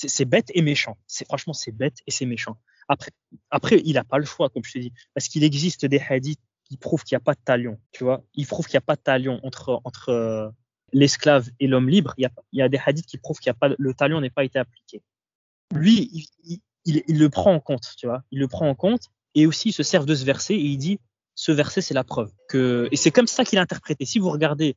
[0.09, 0.97] C'est bête et méchant.
[1.07, 2.57] C'est franchement, c'est bête et c'est méchant.
[2.87, 3.11] Après,
[3.49, 6.41] après, il a pas le choix, comme je te dis, parce qu'il existe des hadiths
[6.65, 8.23] qui prouvent qu'il n'y a pas de talion, tu vois.
[8.33, 10.49] Il prouve qu'il n'y a pas de talion entre, entre euh,
[10.91, 12.13] l'esclave et l'homme libre.
[12.17, 14.43] Il y, a, des hadiths qui prouvent qu'il y a pas, le talion n'est pas
[14.43, 15.01] été appliqué.
[15.73, 16.29] Lui,
[16.85, 18.23] il, le prend en compte, tu vois.
[18.31, 20.77] Il le prend en compte et aussi il se sert de ce verset et il
[20.77, 20.99] dit,
[21.35, 22.31] ce verset, c'est la preuve.
[22.53, 24.05] Et c'est comme ça qu'il a interprété.
[24.05, 24.75] Si vous regardez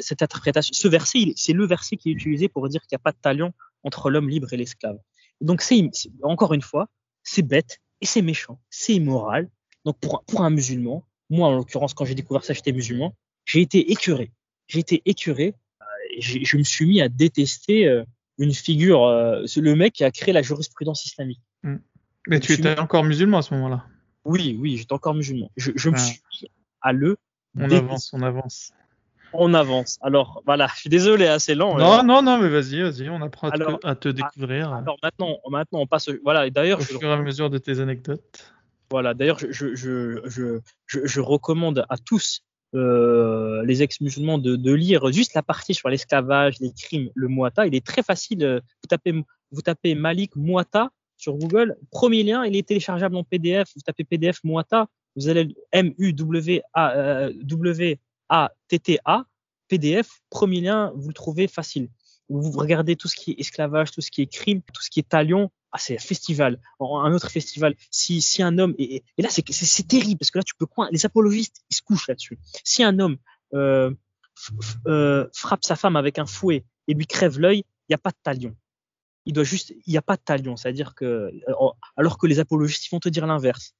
[0.00, 3.04] cette interprétation, ce verset, c'est le verset qui est utilisé pour dire qu'il n'y a
[3.04, 4.98] pas de talion entre l'homme libre et l'esclave.
[5.40, 5.90] Donc c'est
[6.22, 6.88] encore une fois,
[7.22, 9.48] c'est bête et c'est méchant, c'est immoral.
[9.84, 13.14] Donc pour, pour un musulman, moi, en l'occurrence, quand j'ai découvert ça, j'étais musulman.
[13.44, 14.30] J'ai été écœuré.
[14.66, 15.54] J'ai été écœuré.
[15.80, 15.84] Euh,
[16.20, 18.04] je me suis mis à détester euh,
[18.38, 21.40] une figure, euh, le mec qui a créé la jurisprudence islamique.
[21.62, 21.76] Mm.
[22.28, 23.84] Mais tu étais encore musulman à ce moment-là.
[24.24, 25.50] Oui, oui, j'étais encore musulman.
[25.56, 26.48] Je, je me suis mis
[26.80, 27.18] à le.
[27.56, 28.72] On avance, on avance.
[29.36, 29.98] On avance.
[30.00, 31.76] Alors voilà, je suis désolé, hein, c'est lent.
[31.76, 34.72] Non, non, non, mais vas-y, vas-y, on apprend à, te, découvrir.
[34.72, 36.08] Alors maintenant, maintenant, on passe.
[36.22, 38.52] Voilà, d'ailleurs, au fur et à mesure de tes anecdotes.
[38.90, 45.10] Voilà, d'ailleurs, je, je, je, je, recommande à tous euh, les ex-musulmans de, de, lire
[45.10, 47.66] juste la partie sur l'esclavage, les crimes, le Muata.
[47.66, 48.44] Il est très facile.
[48.44, 49.12] Euh, vous tapez,
[49.50, 51.76] vous tapez Malik Muata sur Google.
[51.90, 53.68] Premier lien, il est téléchargeable en PDF.
[53.74, 57.30] Vous tapez PDF Muata, vous allez M-U-W-A-T-T-A,
[58.34, 59.22] euh,
[59.68, 60.06] PDF.
[60.30, 61.88] Premier lien, vous le trouvez facile.
[62.28, 65.00] Vous regardez tout ce qui est esclavage, tout ce qui est crime, tout ce qui
[65.00, 67.74] est talion, ah, c'est un festival, un autre festival.
[67.90, 69.42] Si, si un homme, et, là, c'est,
[69.88, 72.38] terrible, parce que là, tu peux quoi Les apologistes, ils se couchent là-dessus.
[72.62, 73.16] Si un homme
[73.54, 73.92] euh,
[74.86, 78.10] euh, frappe sa femme avec un fouet et lui crève l'œil, il n'y a pas
[78.10, 78.54] de talion.
[79.26, 80.56] Il doit juste, il n'y a pas de talion.
[80.56, 81.54] C'est-à-dire que, euh,
[81.96, 83.74] alors que les apologistes, ils vont te dire l'inverse.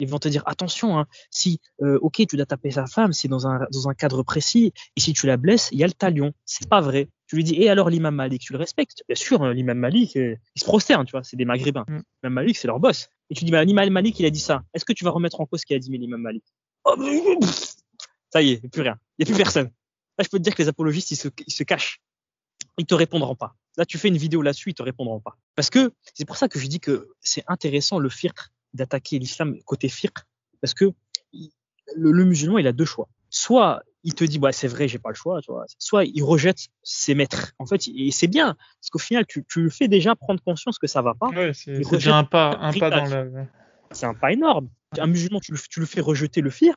[0.00, 3.28] Ils vont te dire attention, hein, si euh, ok tu dois taper sa femme, c'est
[3.28, 5.92] dans un dans un cadre précis, et si tu la blesses, il y a le
[5.92, 6.32] talion.
[6.44, 7.08] C'est pas vrai.
[7.26, 9.02] Tu lui dis et alors l'imam Malik, tu le respectes?
[9.08, 11.84] Bien sûr, hein, l'imam Malik, euh, il se prosterne, tu vois, c'est des Maghrébins.
[11.88, 12.00] Mm.
[12.22, 13.08] L'imam Malik, c'est leur boss.
[13.30, 14.62] Et tu dis bah l'imam Malik, il a dit ça.
[14.72, 16.44] Est-ce que tu vas remettre en cause ce qu'il a dit l'imam Malik?
[16.84, 16.94] Oh,
[18.32, 18.98] Ça y est, il n'y a plus rien.
[19.18, 19.70] Il n'y a plus personne.
[20.18, 22.00] Là, je peux te dire que les apologistes, ils se, ils se cachent.
[22.78, 23.54] Ils te répondront pas.
[23.76, 25.36] Là, tu fais une vidéo là-dessus, ils te répondront pas.
[25.54, 28.36] Parce que c'est pour ça que je dis que c'est intéressant le firq
[28.74, 30.18] d'attaquer l'islam côté fiqh
[30.60, 30.92] parce que
[31.96, 33.08] le, musulman il a deux choix.
[33.30, 35.64] Soit il te dit bah c'est vrai j'ai pas le choix tu vois.
[35.78, 37.54] Soit il rejette ses maîtres.
[37.58, 40.78] En fait et c'est bien parce qu'au final tu, tu le fais déjà prendre conscience
[40.78, 41.28] que ça va pas.
[41.28, 43.44] Ouais, c'est déjà un pas un pas dans le
[43.90, 44.68] c'est un pas énorme.
[44.98, 46.74] Un musulman tu le, tu le fais rejeter le fiqh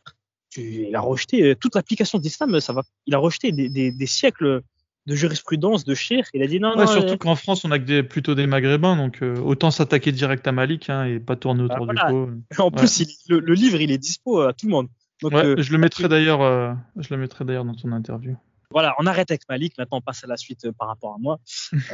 [0.50, 2.84] tu, il a rejeté euh, toute l'application d'islam ça va.
[3.06, 4.62] Il a rejeté des, des, des siècles
[5.08, 6.26] de jurisprudence de Cher.
[6.34, 6.88] Il a dit non, non.
[6.88, 10.12] Surtout euh, qu'en France, on a que des, plutôt des Maghrébins, donc euh, autant s'attaquer
[10.12, 12.30] direct à Malik hein, et pas tourner autour du pot.
[12.58, 14.88] En plus, le, livre, il est dispo à tout le monde.
[15.22, 16.42] Donc, euh, je le mettrai d'ailleurs,
[16.98, 18.36] je le mettrai d'ailleurs dans ton interview.
[18.72, 19.78] Voilà, on arrête avec Malik.
[19.78, 21.40] Maintenant, on passe à la suite par rapport à moi.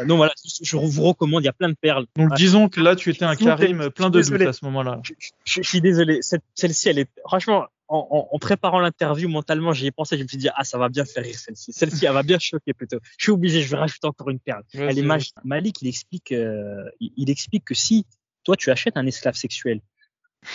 [0.06, 1.42] donc voilà, je vous recommande.
[1.42, 2.06] Il y a plein de perles.
[2.16, 5.02] Donc disons que là, tu étais un Karim plein de doutes à ce moment-là.
[5.44, 6.20] Je, suis désolé.
[6.22, 10.38] Celle-ci, elle est franchement en, en, préparant l'interview mentalement, j'y ai pensé, je me suis
[10.38, 12.98] dit ah ça va bien faire rire celle-ci, celle-ci elle va bien choquer plutôt.
[13.18, 14.64] Je suis obligé, je vais rajouter encore une perle.
[14.74, 15.36] elle est magique.
[15.44, 18.06] Malik il explique, euh, il, explique que si
[18.44, 19.82] toi tu achètes un esclave sexuel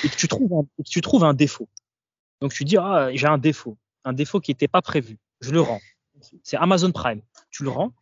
[0.04, 1.68] et que tu trouves un, que tu trouves un défaut,
[2.40, 5.60] donc tu dis ah j'ai un défaut, un défaut qui n'était pas prévu, je le
[5.60, 5.80] rends.
[6.42, 7.92] C'est Amazon Prime, tu le rends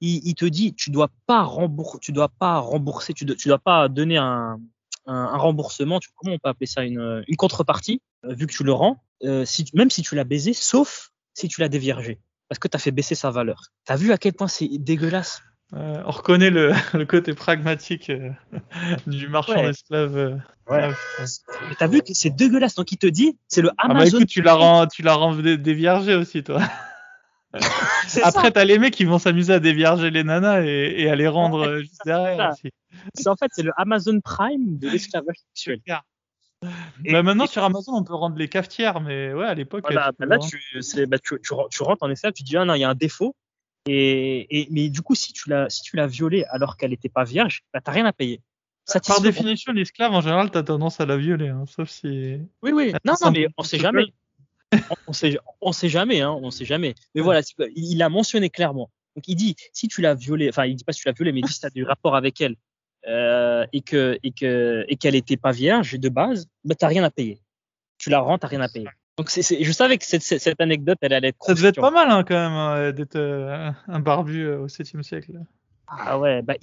[0.00, 3.88] il, te dit tu dois pas rembourser, tu dois pas rembourser, tu, dois, dois pas
[3.88, 4.60] donner un,
[5.08, 8.64] un, remboursement, tu, comment on peut appeler ça, une, une contrepartie, euh, vu que tu
[8.64, 12.58] le rends, euh, si, même si tu l'as baisé, sauf si tu l'as déviergé, parce
[12.58, 13.62] que tu as fait baisser sa valeur.
[13.86, 15.42] Tu as vu à quel point c'est dégueulasse?
[15.74, 18.30] Euh, on reconnaît le, le côté pragmatique euh,
[19.06, 20.16] du marchand d'esclaves.
[20.16, 20.36] Euh,
[20.70, 20.90] ouais.
[21.78, 22.74] T'as vu que c'est dégueulasse.
[22.74, 23.98] Donc il te dit, c'est le Amazon.
[23.98, 26.60] Ah bah écoute, tu la rends, tu la rends déviergée aussi, toi.
[28.22, 31.28] Après, t'as les mecs qui vont s'amuser à dévierger les nanas et, et à les
[31.28, 32.54] rendre juste derrière.
[33.14, 35.80] C'est en fait, c'est le Amazon Prime de l'esclavage sexuel.
[37.10, 39.84] bah maintenant sur Amazon on peut rendre les cafetières, mais ouais à l'époque.
[39.84, 40.60] Voilà, bah là tu,
[41.06, 42.94] bah, tu, tu, tu, rentres en esclave, tu dis ah non il y a un
[42.94, 43.34] défaut,
[43.88, 47.08] et, et, mais du coup, si tu l'as, si tu l'as violée alors qu'elle n'était
[47.08, 48.42] pas vierge, bah, t'as rien à payer.
[49.06, 52.38] Par définition, l'esclave, en général, t'as tendance à la violer, hein, sauf si.
[52.62, 52.92] Oui, oui.
[53.04, 54.06] Non, non, mais on sait jamais.
[55.06, 56.94] On, sait, on sait jamais, hein, on sait jamais.
[57.14, 57.40] Mais voilà,
[57.74, 58.90] il a mentionné clairement.
[59.16, 61.32] Donc il dit, si tu l'as violée, enfin il dit pas si tu l'as violée,
[61.32, 62.56] mais il dit si tu as du rapport avec elle
[63.06, 67.02] euh, et que et que et qu'elle était pas vierge de base, bah t'as rien
[67.02, 67.40] à payer.
[67.98, 68.88] Tu la rends, t'as rien à payer.
[69.16, 71.44] Donc c'est, je savais que cette, cette, anecdote, elle allait être.
[71.44, 74.66] Ça devait être pas mal hein, quand même hein, d'être euh, un barbu euh, au
[74.68, 75.32] 7e siècle.
[75.88, 76.54] Ah ouais, bah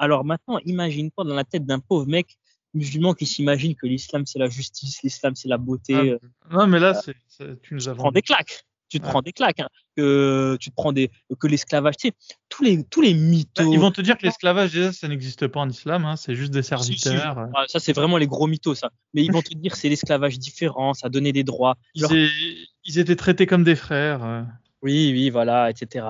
[0.00, 2.38] alors maintenant, imagine-toi dans la tête d'un pauvre mec
[2.74, 5.94] musulman qui s'imagine que l'islam c'est la justice, l'islam c'est la beauté.
[5.94, 6.18] Ah, euh,
[6.50, 7.14] non mais là, c'est,
[7.62, 8.64] tu nous as prends des claques
[8.94, 9.68] tu te prends des claques, hein.
[9.96, 12.14] que tu te prends des que l'esclavage, tu sais,
[12.48, 13.72] tous les tous les mythos.
[13.72, 16.52] Ils vont te dire que l'esclavage déjà ça n'existe pas en islam, hein, c'est juste
[16.52, 17.48] des serviteurs.
[17.66, 18.90] ça c'est vraiment les gros mythos ça.
[19.12, 21.76] Mais ils vont te dire c'est l'esclavage différent, ça donnait des droits.
[21.94, 24.22] Ils étaient traités comme des frères.
[24.24, 24.42] Euh.
[24.82, 26.06] Oui oui voilà etc.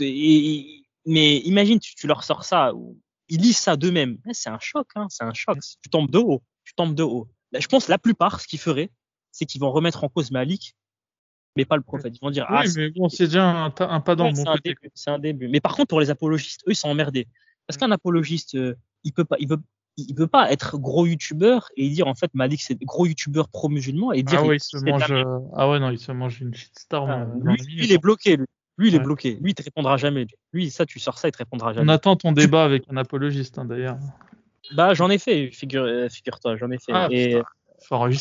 [0.00, 2.72] Et, mais imagine tu, tu, leur sors ça,
[3.32, 5.58] ils lisent ça d'eux-mêmes, c'est un choc, hein, c'est un choc.
[5.82, 7.28] Tu tombes de haut, tu tombes de haut.
[7.58, 8.90] Je pense la plupart ce qu'ils feraient,
[9.30, 10.76] c'est qu'ils vont remettre en cause Malik
[11.56, 12.14] mais pas le prophète.
[12.16, 14.74] Ils vont dire, oui, ah, mais bon, c'est déjà un, pas dans le bon côté.
[14.94, 15.48] C'est un début.
[15.48, 17.28] Mais par contre, pour les apologistes, eux, ils sont emmerdés.
[17.66, 18.74] Parce qu'un apologiste, euh,
[19.04, 19.60] il peut pas, il veut,
[19.96, 23.68] il peut pas être gros youtubeur et dire en fait Malik c'est gros youtubeur pro
[23.68, 25.24] musulman et dire ah ouais il se mange euh,
[25.54, 28.46] ah ouais non il se mange une shitstorm ah, lui, il est bloqué lui,
[28.78, 31.32] lui il est bloqué lui il te répondra jamais lui ça tu sors ça il
[31.32, 33.98] te répondra jamais on attend ton débat avec un apologiste hein, d'ailleurs
[34.74, 37.42] bah j'en ai fait figure euh, figure-toi j'en ai fait ah, et
[37.90, 38.16] il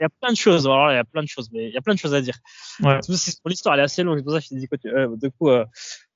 [0.00, 0.66] y a plein de choses.
[0.66, 2.20] Alors il y a plein de choses, mais il y a plein de choses à
[2.20, 2.34] dire.
[2.82, 2.98] Ouais.
[3.46, 5.50] L'histoire elle est assez longue, c'est pour ça que je dit euh, de coup.
[5.50, 5.64] Euh...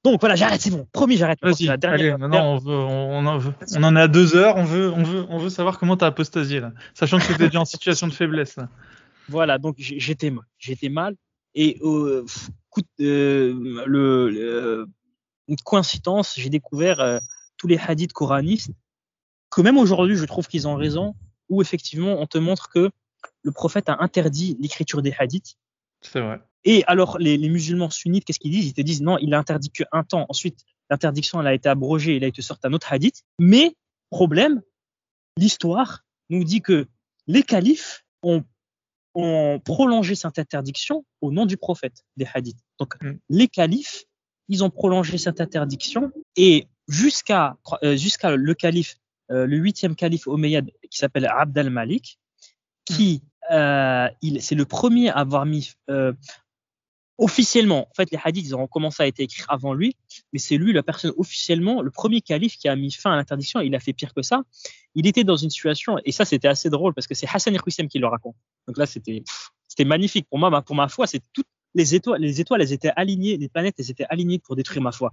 [0.05, 0.87] Donc voilà, j'arrête, c'est bon.
[0.93, 1.39] Promis, j'arrête.
[1.43, 1.69] Vas-y.
[1.69, 4.57] Allez, maintenant on veut, on, en veut, on en est à deux heures.
[4.57, 7.47] On veut, on veut, on veut savoir comment t'as apostasié là, sachant que tu étais
[7.47, 8.57] déjà en situation de faiblesse.
[8.57, 8.69] Là.
[9.29, 11.15] Voilà, donc j'étais mal, j'étais mal,
[11.55, 12.25] et euh,
[13.01, 14.89] euh, le, le,
[15.49, 17.19] une coïncidence, j'ai découvert euh,
[17.57, 18.71] tous les hadiths coranistes
[19.51, 21.15] que même aujourd'hui, je trouve qu'ils ont raison
[21.49, 22.91] où effectivement on te montre que
[23.43, 25.57] le prophète a interdit l'écriture des hadiths.
[26.03, 26.41] C'est vrai.
[26.65, 28.67] Et alors les, musulmans sunnites, qu'est-ce qu'ils disent?
[28.67, 30.27] Ils te disent non, il a interdit qu'un temps.
[30.29, 33.23] Ensuite, l'interdiction elle a été abrogée, il a été sorti un autre hadith.
[33.39, 33.75] Mais
[34.11, 34.63] problème,
[35.37, 36.87] l'histoire nous dit que
[37.27, 38.45] les califes ont,
[39.19, 42.59] ont, prolongé cette interdiction au nom du prophète des hadiths.
[42.79, 43.19] Donc mm.
[43.29, 44.05] les califes,
[44.49, 48.97] ils ont prolongé cette interdiction et jusqu'à euh, jusqu'à le calife
[49.31, 52.19] euh, le huitième calife omeyyade qui s'appelle Abd al-Malik,
[52.87, 54.09] qui euh,
[54.41, 55.75] c'est le premier à avoir mis
[57.19, 59.97] officiellement, en fait les hadiths ils ont commencé à être écrits avant lui,
[60.33, 63.61] mais c'est lui la personne officiellement, le premier calife qui a mis fin à l'interdiction,
[63.61, 64.43] il a fait pire que ça.
[64.95, 67.89] Il était dans une situation, et ça c'était assez drôle parce que c'est Hassan el
[67.89, 68.37] qui le raconte.
[68.69, 69.25] Donc là c'était
[69.67, 72.93] c'était magnifique pour moi, pour ma foi, c'est toutes les étoiles, les étoiles elles étaient
[72.95, 75.13] alignées, les planètes elles étaient alignées pour détruire ma foi.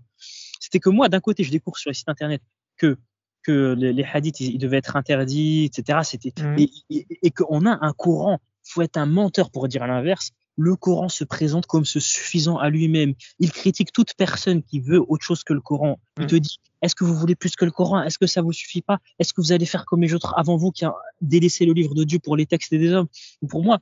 [0.60, 2.42] C'était que moi d'un côté je découvre sur les sites internet
[2.78, 2.98] que
[3.44, 6.00] que les, hadiths ils, devaient être interdits, etc.
[6.04, 6.60] C'était mmh.
[6.90, 8.40] et, et, qu'on a un Coran.
[8.64, 10.32] Faut être un menteur pour dire l'inverse.
[10.58, 13.14] Le Coran se présente comme se suffisant à lui-même.
[13.40, 16.00] Il critique toute personne qui veut autre chose que le Coran.
[16.18, 16.28] Il mmh.
[16.28, 18.04] te dit est-ce que vous voulez plus que le Coran?
[18.04, 19.00] Est-ce que ça vous suffit pas?
[19.18, 21.96] Est-ce que vous allez faire comme les autres avant vous qui ont délaissé le livre
[21.96, 23.08] de Dieu pour les textes des hommes?
[23.50, 23.80] Pour moi,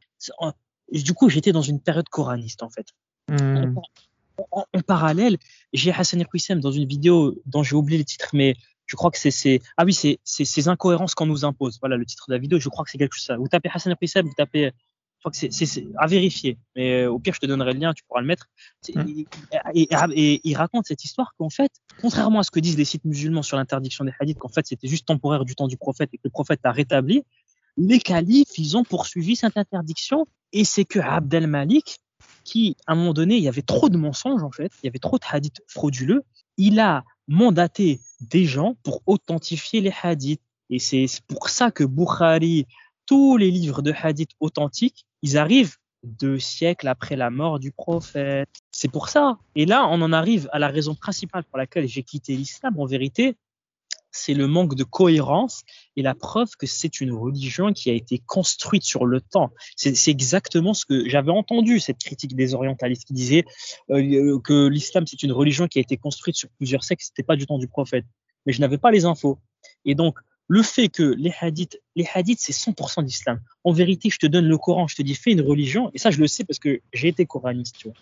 [0.91, 2.87] du coup, j'étais dans une période coraniste en fait.
[3.29, 3.75] Mmh.
[4.51, 5.37] En, parallèle,
[5.73, 8.55] j'ai Hassan El dans une vidéo dont j'ai oublié le titre, mais
[8.85, 12.25] je crois que c'est ah oui c'est ces incohérences qu'on nous impose voilà le titre
[12.27, 14.33] de la vidéo je crois que c'est quelque chose ça vous tapez Hassan al vous
[14.35, 14.71] tapez
[15.23, 18.03] crois que c'est à vérifier mais euh, au pire je te donnerai le lien tu
[18.03, 18.47] pourras le mettre
[18.93, 19.23] mmh.
[19.73, 21.71] et, il raconte cette histoire qu'en fait
[22.01, 24.87] contrairement à ce que disent les sites musulmans sur l'interdiction des hadiths qu'en fait c'était
[24.87, 27.23] juste temporaire du temps du prophète et que le prophète a rétabli
[27.77, 31.99] les califes ils ont poursuivi cette interdiction et c'est que Abdel Malik
[32.43, 34.89] qui à un moment donné il y avait trop de mensonges en fait il y
[34.89, 36.23] avait trop de hadiths frauduleux
[36.57, 40.41] il a mandaté des gens pour authentifier les hadiths.
[40.69, 42.67] Et c'est pour ça que Bukhari,
[43.05, 48.49] tous les livres de hadiths authentiques, ils arrivent deux siècles après la mort du prophète.
[48.71, 49.39] C'est pour ça.
[49.55, 52.77] Et là, on en arrive à la raison principale pour laquelle j'ai quitté l'islam.
[52.77, 53.37] En vérité,
[54.11, 55.63] c'est le manque de cohérence
[55.95, 59.51] et la preuve que c'est une religion qui a été construite sur le temps.
[59.75, 63.45] C'est exactement ce que j'avais entendu, cette critique des orientalistes qui disaient
[63.89, 67.35] euh, que l'islam c'est une religion qui a été construite sur plusieurs siècles, c'était pas
[67.35, 68.05] du temps du prophète.
[68.45, 69.39] Mais je n'avais pas les infos.
[69.85, 73.39] Et donc, le fait que les hadiths, les hadiths, c'est 100% d'islam.
[73.63, 76.11] En vérité, je te donne le Coran, je te dis fais une religion, et ça
[76.11, 77.97] je le sais parce que j'ai été coraniste, tu vois.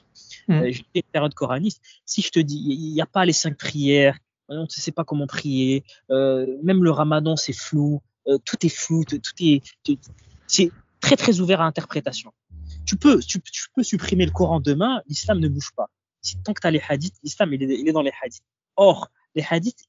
[0.47, 0.61] Mm.
[0.61, 1.81] Euh, j'ai été période coraniste.
[2.05, 4.17] Si je te dis, il n'y a pas les cinq prières,
[4.49, 8.69] on ne sait pas comment prier, euh, même le ramadan c'est flou, euh, tout est
[8.69, 9.61] flou, tout, est,
[10.47, 12.33] c'est très très ouvert à interprétation.
[12.85, 13.39] Tu peux, tu,
[13.75, 15.89] peux supprimer le Coran demain, l'islam ne bouge pas.
[16.21, 18.43] Si, tant que tu as les hadiths, l'islam il est, dans les hadiths.
[18.75, 19.85] Or, les hadiths,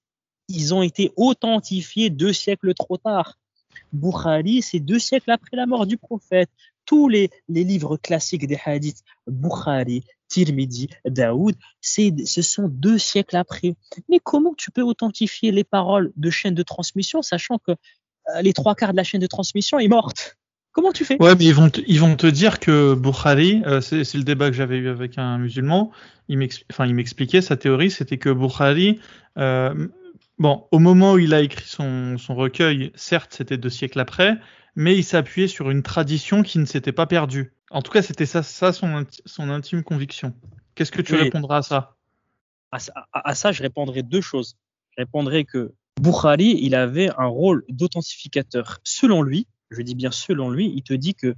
[0.49, 3.39] ils ont été authentifiés deux siècles trop tard.
[3.93, 6.51] Bukhari, c'est deux siècles après la mort du prophète.
[6.85, 13.75] Tous les, livres classiques des hadiths, Bukhari, Tirmidhi, Daoud, ce sont deux siècles après.
[14.09, 18.53] Mais comment tu peux authentifier les paroles de chaîne de transmission, sachant que euh, les
[18.53, 20.39] trois quarts de la chaîne de transmission est morte?
[20.73, 21.23] Comment tu fais?
[21.23, 24.49] Ouais, mais ils vont te, ils vont te dire que Bukhari, euh, c'est le débat
[24.49, 25.93] que j'avais eu avec un musulman,
[26.29, 28.99] il m'expliquait sa théorie, c'était que Bukhari,
[29.37, 29.89] euh,
[30.43, 34.39] bon, au moment où il a écrit son, son recueil, certes, c'était deux siècles après,
[34.75, 37.55] mais il s'appuyait sur une tradition qui ne s'était pas perdue.
[37.71, 40.35] En tout cas, c'était ça, ça son, son, intime conviction.
[40.75, 41.97] Qu'est-ce que tu répondras à ça?
[43.13, 44.57] À, ça, je répondrai deux choses.
[44.97, 48.81] Je répondrai que Bukhari, il avait un rôle d'authentificateur.
[48.83, 51.35] Selon lui, je dis bien selon lui, il te dit que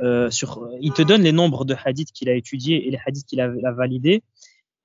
[0.00, 3.26] euh, sur, il te donne les nombres de hadiths qu'il a étudiés et les hadiths
[3.26, 4.22] qu'il a, a validés.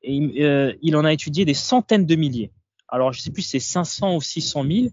[0.02, 2.52] Et euh, il en a étudié des centaines de milliers.
[2.94, 4.88] Alors, je sais plus, c'est 500 ou 600 000,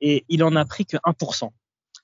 [0.00, 1.50] et il en a pris que 1%.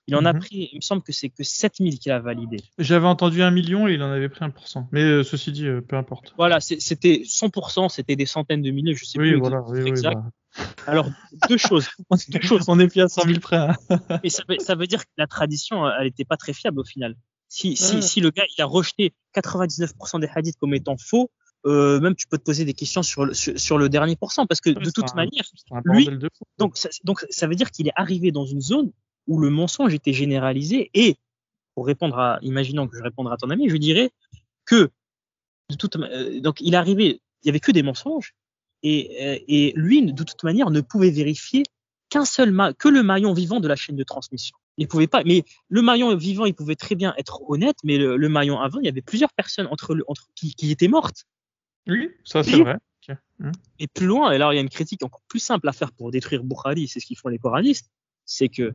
[0.06, 0.40] Il en a mhm.
[0.40, 2.58] pris, il me semble que c'est que 7000 qu'il a validé.
[2.78, 4.88] J'avais entendu un million et il en avait pris 1%.
[4.92, 6.34] Mais euh, ceci dit, euh, peu importe.
[6.36, 10.18] Voilà, c'était 100%, c'était des centaines de milliers, je sais plus voilà, oui, exact.
[10.18, 10.64] Bah.
[10.86, 11.08] Alors,
[11.48, 11.88] deux choses.
[12.28, 12.64] deux choses.
[12.68, 13.56] On est plus à 100 000 près.
[13.56, 13.76] Hein.
[14.28, 17.14] Ça, ça, veut dire que la tradition, elle n'était pas très fiable au final.
[17.48, 21.30] Si, si, si le gars, il a rejeté 99% des hadiths comme étant faux,
[21.66, 24.60] euh, même tu peux te poser des questions sur le, sur, le dernier pourcent parce
[24.60, 25.42] que de toute manière,
[25.84, 26.08] lui,
[26.58, 28.90] donc ça, donc ça veut dire qu'il est arrivé dans une zone
[29.26, 31.16] où le mensonge était généralisé et
[31.74, 34.10] pour répondre à, imaginons que je réponde à ton ami, je dirais
[34.64, 34.90] que
[35.68, 38.34] de toute, euh, donc il arrivait, il y avait que des mensonges
[38.82, 41.64] et, euh, et lui de toute manière ne pouvait vérifier
[42.08, 44.56] qu'un seul ma que le maillon vivant de la chaîne de transmission.
[44.76, 48.28] Il pouvait pas, mais le maillon vivant, il pouvait très bien être honnête, mais le,
[48.28, 51.26] maillon avant, il y avait plusieurs personnes entre, le, entre qui, qui étaient mortes.
[51.86, 52.76] Oui, ça c'est vrai.
[53.38, 53.52] Hmm.
[53.78, 55.92] Et plus loin, et alors il y a une critique encore plus simple à faire
[55.92, 57.90] pour détruire Bukhari, c'est ce qu'ils font les coranistes,
[58.26, 58.74] c'est que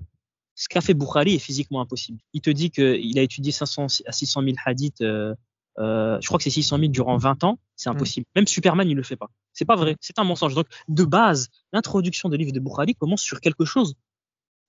[0.56, 2.20] ce qu'a fait Bukhari est physiquement impossible.
[2.34, 5.36] Il te dit qu'il a étudié 500 à 600 000 hadiths, euh,
[5.78, 7.93] euh, je crois que c'est 600 000 durant 20 ans, c'est hmm.
[7.93, 8.26] impossible.
[8.36, 9.30] Même Superman, il le fait pas.
[9.53, 10.56] C'est pas vrai, c'est un mensonge.
[10.56, 13.95] Donc, de base, l'introduction des livres de Bukhari commence sur quelque chose.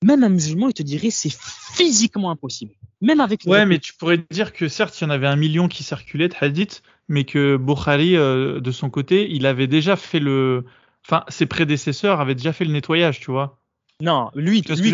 [0.04, 2.72] Même un musulman, il te dirait c'est physiquement impossible.
[3.00, 3.42] Même avec.
[3.46, 6.28] Ouais, mais tu pourrais dire que certes, il y en avait un million qui circulaient
[6.28, 10.64] de hadiths, mais que Bukhari, euh, de son côté, il avait déjà fait le.
[11.06, 13.58] Enfin, ses prédécesseurs avaient déjà fait le nettoyage, tu vois.
[14.00, 14.92] Non, lui, lui,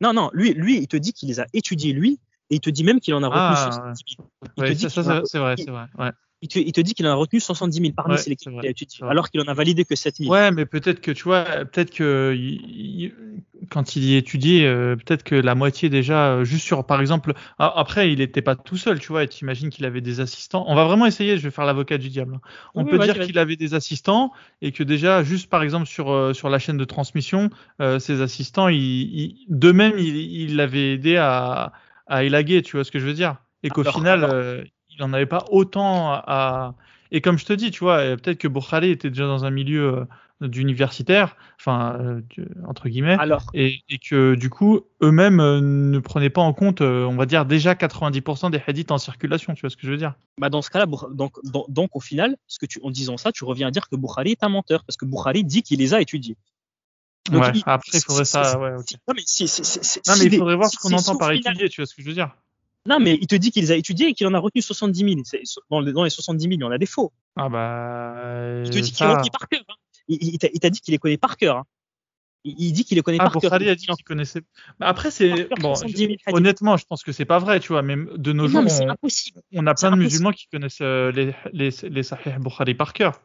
[0.00, 2.70] non, non, lui, lui, il te dit qu'il les a étudiés lui, et il te
[2.70, 4.16] dit même qu'il en a retenu ah, 70
[4.56, 4.90] 000.
[4.90, 5.86] ça, c'est vrai, c'est vrai.
[5.98, 6.10] Ouais
[6.44, 9.02] il te, il te, dit qu'il en a retenu 70 000 parmi ces a étudié,
[9.08, 10.30] alors qu'il en a validé que 7 000.
[10.30, 12.36] Ouais, mais peut-être que tu vois, peut-être que
[13.70, 17.32] quand il y étudiait, euh, peut-être que la moitié déjà, euh, juste sur, par exemple,
[17.58, 20.66] après, il n'était pas tout seul, tu vois, et tu imagines qu'il avait des assistants.
[20.68, 22.34] On va vraiment essayer, je vais faire l'avocat du diable.
[22.34, 22.40] Hein.
[22.74, 24.30] On peut dire qu'il avait des assistants
[24.60, 27.48] et que déjà, juste par exemple sur, euh, sur la chaîne de transmission,
[27.80, 31.72] ses assistants, d'eux-mêmes, il l'avaient aidé à,
[32.06, 35.26] à élaguer, tu vois ce que je veux dire et qu'au final, il n'en avait
[35.26, 36.74] pas autant à.
[37.10, 39.50] Et comme je te dis, tu vois, euh, peut-être que Bukhari était déjà dans un
[39.50, 40.06] milieu
[40.42, 42.22] euh, d'universitaire, enfin, euh,
[42.66, 43.44] entre guillemets, Alors...
[43.54, 48.50] et, que du coup, eux-mêmes ne prenaient pas en compte, on va dire, déjà 90%
[48.50, 50.14] des hadiths en circulation, tu vois ce que je veux dire?
[50.38, 51.38] Bah Dans ce cas-là, donc,
[51.68, 54.32] donc, au final, ce que tu, en disant ça, tu reviens à dire que Bukhari
[54.32, 56.36] est un menteur, parce que Bukhari dit qu'il les a étudiés.
[57.30, 58.58] ouais, après, il faudrait ça.
[58.58, 59.22] Ouais, Non, mais,
[60.24, 62.34] il faudrait voir ce qu'on entend par étudier, tu vois ce que je veux dire?
[62.86, 65.24] Non, mais il te dit qu'il les a étudiés et qu'il en a retenu 70
[65.32, 65.42] 000.
[65.70, 67.12] Dans, les 70 000, il y en a des faux.
[67.36, 68.62] Ah bah.
[68.64, 69.64] Il te dit qu'il les connaît par cœur.
[69.68, 69.74] Hein.
[70.08, 71.56] Il, t'a dit qu'il les connaît par cœur.
[71.58, 71.64] Hein.
[72.44, 73.54] Il, dit qu'il les connaît ah, par cœur.
[73.54, 74.42] a dit qu'il connaissait.
[74.78, 75.48] Bah, après, c'est.
[75.60, 75.72] Bon,
[76.26, 77.80] honnêtement, je pense que c'est pas vrai, tu vois.
[77.80, 78.64] Même de nos jours,
[79.52, 83.18] on, a plein de musulmans qui connaissent euh, les, les, les Sahih Bukhari par cœur.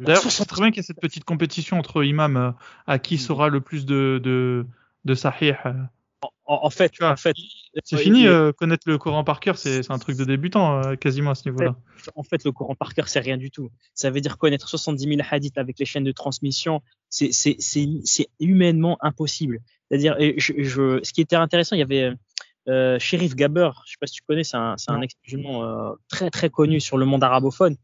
[0.00, 2.50] D'ailleurs, c'est très bien qu'il y ait cette petite compétition entre imams euh,
[2.86, 4.66] à qui saura le plus de, de,
[5.04, 5.54] de Sahih.
[5.66, 5.72] Euh,
[6.48, 7.36] En, fait, tu vois, en fait,
[7.84, 8.26] c'est fini.
[8.26, 11.48] Euh, connaître le Coran par cœur, c'est un truc de débutant euh, quasiment à ce
[11.48, 11.76] niveau-là.
[12.14, 13.70] En fait, le Coran par cœur, c'est rien du tout.
[13.94, 19.60] Ça veut dire connaître 70 000 hadiths avec les chaînes de transmission, c'est humainement impossible.
[19.90, 22.12] C'est-à-dire, je, je, ce qui était intéressant, il y avait
[22.68, 22.98] euh,
[23.34, 26.80] Gaber, je sais pas si tu connais, c'est un, un ex euh, très très connu
[26.80, 27.76] sur le monde arabophone.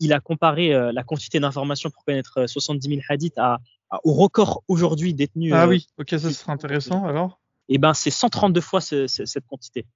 [0.00, 3.60] Il a comparé la quantité d'informations pour connaître 70 000 hadiths à,
[4.04, 5.52] au record aujourd'hui détenu.
[5.52, 7.40] Ah oui, ok, ça serait intéressant alors?
[7.68, 9.86] Eh ben, c'est 132 fois cette quantité.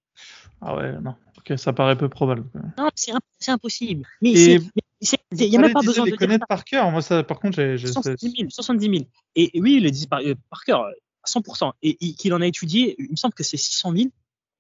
[0.61, 2.45] Ah ouais, non, ok, ça paraît peu probable.
[2.77, 4.07] Non, c'est impossible.
[4.21, 6.91] Mais il n'y a même pas besoin de les connaître par cœur.
[6.91, 8.97] Moi, ça, par contre, j'ai 70 000, 70 000.
[9.37, 10.21] Et, oui, il le dit par,
[10.51, 11.73] par cœur à 100%.
[11.83, 14.09] Et, qu'il en a étudié, il me semble que c'est 600 000,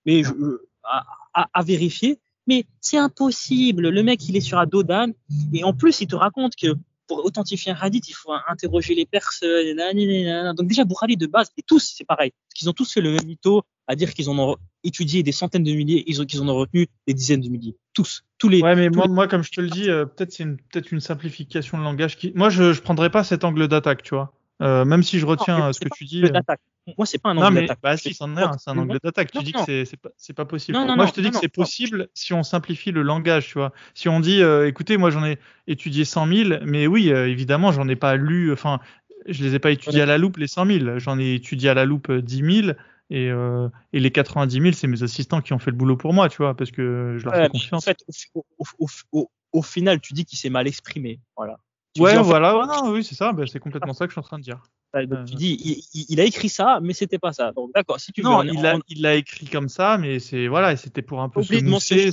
[0.06, 0.32] mais je,
[0.84, 1.04] à,
[1.52, 2.18] à, vérifier.
[2.46, 3.90] Mais c'est impossible.
[3.90, 5.12] Le mec, il est sur Adodan.
[5.52, 6.74] Et en plus, il te raconte que
[7.10, 9.76] pour authentifier un hadith, il faut interroger les personnes.
[10.56, 12.30] Donc déjà, Boukhari de base, et tous, c'est pareil.
[12.62, 15.64] Ils ont tous fait le même mytho à dire qu'ils en ont étudié des centaines
[15.64, 17.76] de milliers, ils ont, qu'ils en ont retenu des dizaines de milliers.
[17.94, 18.22] Tous.
[18.38, 18.62] Tous les.
[18.62, 21.00] Ouais, mais moi, moi, comme je te le dis, euh, peut-être c'est une, peut-être une
[21.00, 22.30] simplification de langage qui.
[22.36, 24.32] Moi, je, je prendrais pas cet angle d'attaque, tu vois.
[24.62, 26.22] Euh, même si je retiens ce que tu dis.
[26.90, 27.78] Euh, moi, c'est pas un angle d'attaque.
[27.82, 29.30] Bah si, c'en est un, c'est un angle d'attaque.
[29.30, 30.78] Tu dis que c'est pas, pas possible.
[30.78, 33.72] moi, je te dis que c'est possible si on simplifie le langage, tu vois.
[33.94, 37.88] Si on dit, euh, écoutez, moi j'en ai étudié 100 000, mais oui, évidemment, j'en
[37.88, 38.80] ai pas lu, enfin,
[39.26, 40.98] je les ai pas étudiés à la loupe les 100 000.
[40.98, 42.72] J'en ai étudié à la loupe 10 000.
[43.10, 46.14] Et, euh, et, les 90 000, c'est mes assistants qui ont fait le boulot pour
[46.14, 47.82] moi, tu vois, parce que je leur fais confiance.
[47.82, 47.98] En fait,
[48.34, 48.44] au,
[48.78, 51.20] au, au, au final, tu dis qu'il s'est mal exprimé.
[51.36, 51.58] Voilà.
[51.98, 54.44] ouais, voilà, oui, c'est ça, ben, c'est complètement ça que je suis en train de
[54.44, 54.62] dire.
[54.94, 57.52] Donc, tu dis, il, a écrit ça, mais c'était pas ça.
[57.52, 61.02] Donc, d'accord, si tu non, il l'a il écrit comme ça, mais c'est voilà, c'était
[61.02, 62.10] pour un peu se mousser,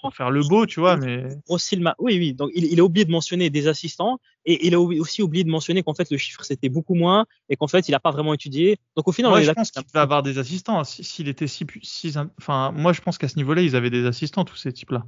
[0.00, 0.96] pour faire le beau, tu vois.
[0.96, 2.34] Mais aussi oui, oui.
[2.34, 5.50] Donc, il, il, a oublié de mentionner des assistants et il a aussi oublié de
[5.50, 8.34] mentionner qu'en fait le chiffre c'était beaucoup moins et qu'en fait il a pas vraiment
[8.34, 8.78] étudié.
[8.96, 10.82] Donc au final, ouais, je pense qu'il va avoir des assistants.
[10.84, 14.44] S'il était si, si, enfin, moi je pense qu'à ce niveau-là, ils avaient des assistants
[14.44, 15.04] tous ces types-là.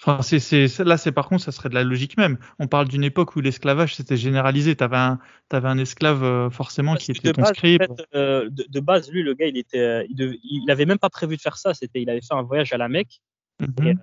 [0.00, 2.38] Enfin, c'est, c'est, là, c'est par contre, ça serait de la logique même.
[2.60, 4.76] On parle d'une époque où l'esclavage s'était généralisé.
[4.76, 5.18] T'avais un,
[5.50, 7.82] avais un esclave euh, forcément qui était ton scribe.
[8.14, 11.36] Euh, de, base, lui, le gars, il était, euh, il, il, avait même pas prévu
[11.36, 11.74] de faire ça.
[11.74, 13.20] C'était, il avait fait un voyage à la Mecque.
[13.60, 13.98] Mhm.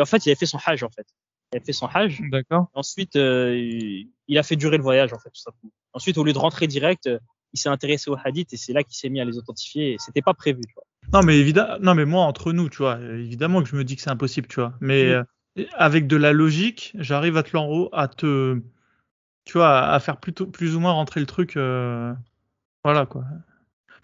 [0.00, 1.06] en fait, il avait fait son hajj en fait.
[1.52, 2.20] Il avait fait son hajj.
[2.30, 2.66] D'accord.
[2.74, 5.72] Ensuite, il, il, a fait durer le voyage en fait, tout simplement.
[5.94, 7.08] Ensuite, au lieu de rentrer direct,
[7.54, 9.96] il s'est intéressé aux hadiths et c'est là qu'il s'est mis à les authentifier.
[9.98, 10.60] C'était pas prévu.
[10.66, 10.84] Tu vois.
[11.12, 13.96] Non, mais évidemment, non, mais moi, entre nous, tu vois, évidemment que je me dis
[13.96, 14.74] que c'est impossible, tu vois.
[14.80, 15.24] Mais euh,
[15.74, 17.56] avec de la logique, j'arrive à te
[17.92, 18.60] à te,
[19.44, 22.12] tu vois, à faire plutôt, plus ou moins rentrer le truc, euh,
[22.84, 23.24] voilà, quoi.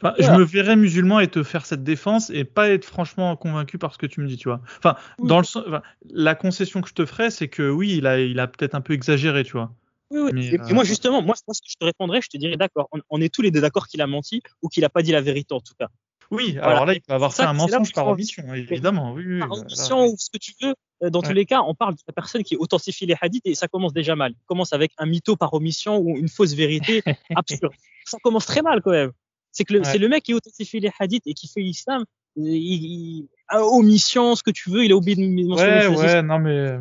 [0.00, 3.78] Enfin, je me verrais musulman et te faire cette défense et pas être franchement convaincu
[3.78, 4.60] par ce que tu me dis, tu vois.
[4.78, 5.80] Enfin, dans le,
[6.10, 8.80] la concession que je te ferais, c'est que oui, il a, il a peut-être un
[8.80, 9.74] peu exagéré, tu vois.
[10.10, 10.50] Oui, oui.
[10.52, 13.20] et, moi, euh, justement, moi, ce que je te répondrais, je te dirais d'accord, on,
[13.20, 15.52] est tous les deux d'accord qu'il a menti ou qu'il a pas dit la vérité
[15.52, 15.88] en tout cas.
[16.30, 19.12] Oui, alors là, il peut avoir fait un mensonge par omission, évidemment.
[19.12, 20.74] Oui, par omission ou ce que tu veux.
[21.02, 23.54] Euh, dans tous les cas, on parle de la personne qui authentifie les hadiths et
[23.54, 24.32] ça commence déjà mal.
[24.32, 27.02] Ça commence avec un mytho par omission ou une fausse vérité
[27.36, 27.72] absurde.
[28.04, 29.12] ça commence très mal quand même.
[29.52, 32.04] C'est que c'est le mec qui authentifie les hadiths et qui fait l'islam.
[32.36, 35.86] Il, a omission, ce que tu veux, il a oublié de mentionner.
[35.86, 36.78] Ouais, ouais, non mais.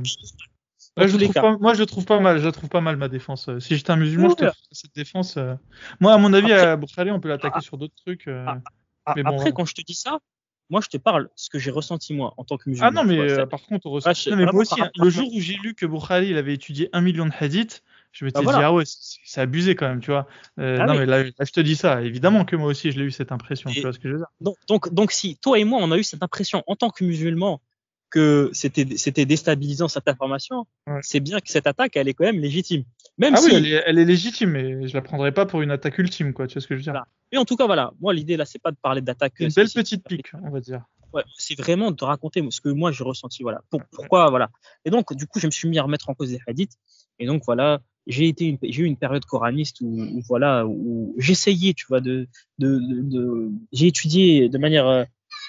[0.98, 2.39] je trouve pas, moi, je trouve pas mal.
[2.39, 3.50] Je trouve pas mal ma défense.
[3.60, 5.38] Si j'étais un musulman, je te ferais cette défense.
[5.38, 5.56] Euh.
[6.02, 7.62] Moi, à mon avis, Après, à Boukhari, on peut l'attaquer ah.
[7.62, 8.28] sur d'autres trucs.
[9.08, 9.14] Ah.
[9.26, 10.20] Après, quand je te dis ça,
[10.70, 12.89] moi, je te parle ce que j'ai ressenti moi en tant que musulman.
[12.89, 14.30] Ah non, mais euh, par contre, ressenti...
[14.36, 16.99] mais moi aussi, hein, le jour où j'ai lu que Boukhari il avait étudié un
[16.99, 20.28] million de hadiths, je m'étais bah, dit ah ouais, c'est abusé quand même, tu vois.
[20.60, 23.05] Euh, ah non mais là, je te dis ça, évidemment que moi aussi je l'ai
[23.05, 24.28] eu cette impression, tu vois ce que je veux dire.
[24.41, 27.03] Donc, donc, donc si toi et moi on a eu cette impression en tant que
[27.03, 27.62] musulman
[28.10, 30.66] que c'était c'était déstabilisant cette information,
[31.01, 32.84] c'est bien que cette attaque elle est quand même légitime.
[33.18, 33.49] Même ah si...
[33.49, 36.34] oui, elle est, elle est, légitime, mais je la prendrai pas pour une attaque ultime,
[36.34, 36.47] quoi.
[36.47, 37.08] Tu vois ce que je veux dire voilà.
[37.32, 37.91] Mais en tout cas, voilà.
[37.99, 39.34] Moi, l'idée là, c'est pas de parler d'attaque.
[39.39, 40.84] Une belle petite pique, on va dire.
[41.14, 43.62] Ouais, c'est vraiment de raconter ce que moi j'ai ressenti, voilà.
[43.70, 44.49] Pour, pourquoi, voilà.
[44.86, 46.78] Et donc, du coup, je me suis mis à remettre en cause des hadiths.
[47.18, 51.16] Et donc, voilà, j'ai été, une, j'ai eu une période coraniste où, où voilà, où
[51.18, 52.28] j'essayais, tu vois, de,
[52.60, 55.03] de, de, de j'ai étudié de manière euh,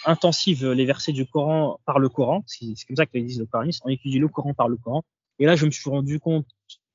[0.05, 2.43] intensive les versets du Coran par le Coran.
[2.47, 3.83] C'est comme ça qu'ils disent le coraniste.
[3.85, 5.05] On étudie le Coran par le Coran.
[5.39, 6.47] Et là, je me suis rendu compte,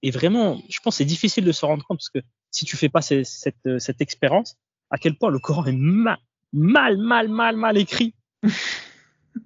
[0.02, 2.20] et vraiment, je pense c'est difficile de se rendre compte parce que
[2.52, 4.58] si tu fais pas cette, cette, cette expérience,
[4.90, 6.18] à quel point le Coran est mal,
[6.52, 8.14] mal, mal, mal, mal écrit.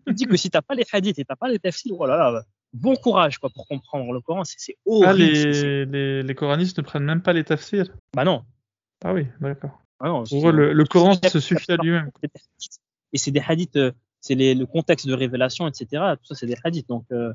[0.08, 2.18] Il dit que si t'as pas les hadiths et t'as pas les tafsirs, oh là
[2.18, 2.43] là,
[2.74, 5.08] bon courage quoi pour comprendre le Coran, c'est horrible.
[5.08, 8.43] Ah, les, les, les, coranistes ne prennent même pas les tafsirs Bah non.
[9.05, 9.80] Ah oui, d'accord.
[9.99, 12.12] Ah le, le Coran se suffit à lui-même
[13.14, 15.88] et c'est des hadiths, euh, c'est le contexte de révélation, etc.
[16.20, 16.88] Tout ça, c'est des hadiths.
[16.88, 17.34] Donc, euh,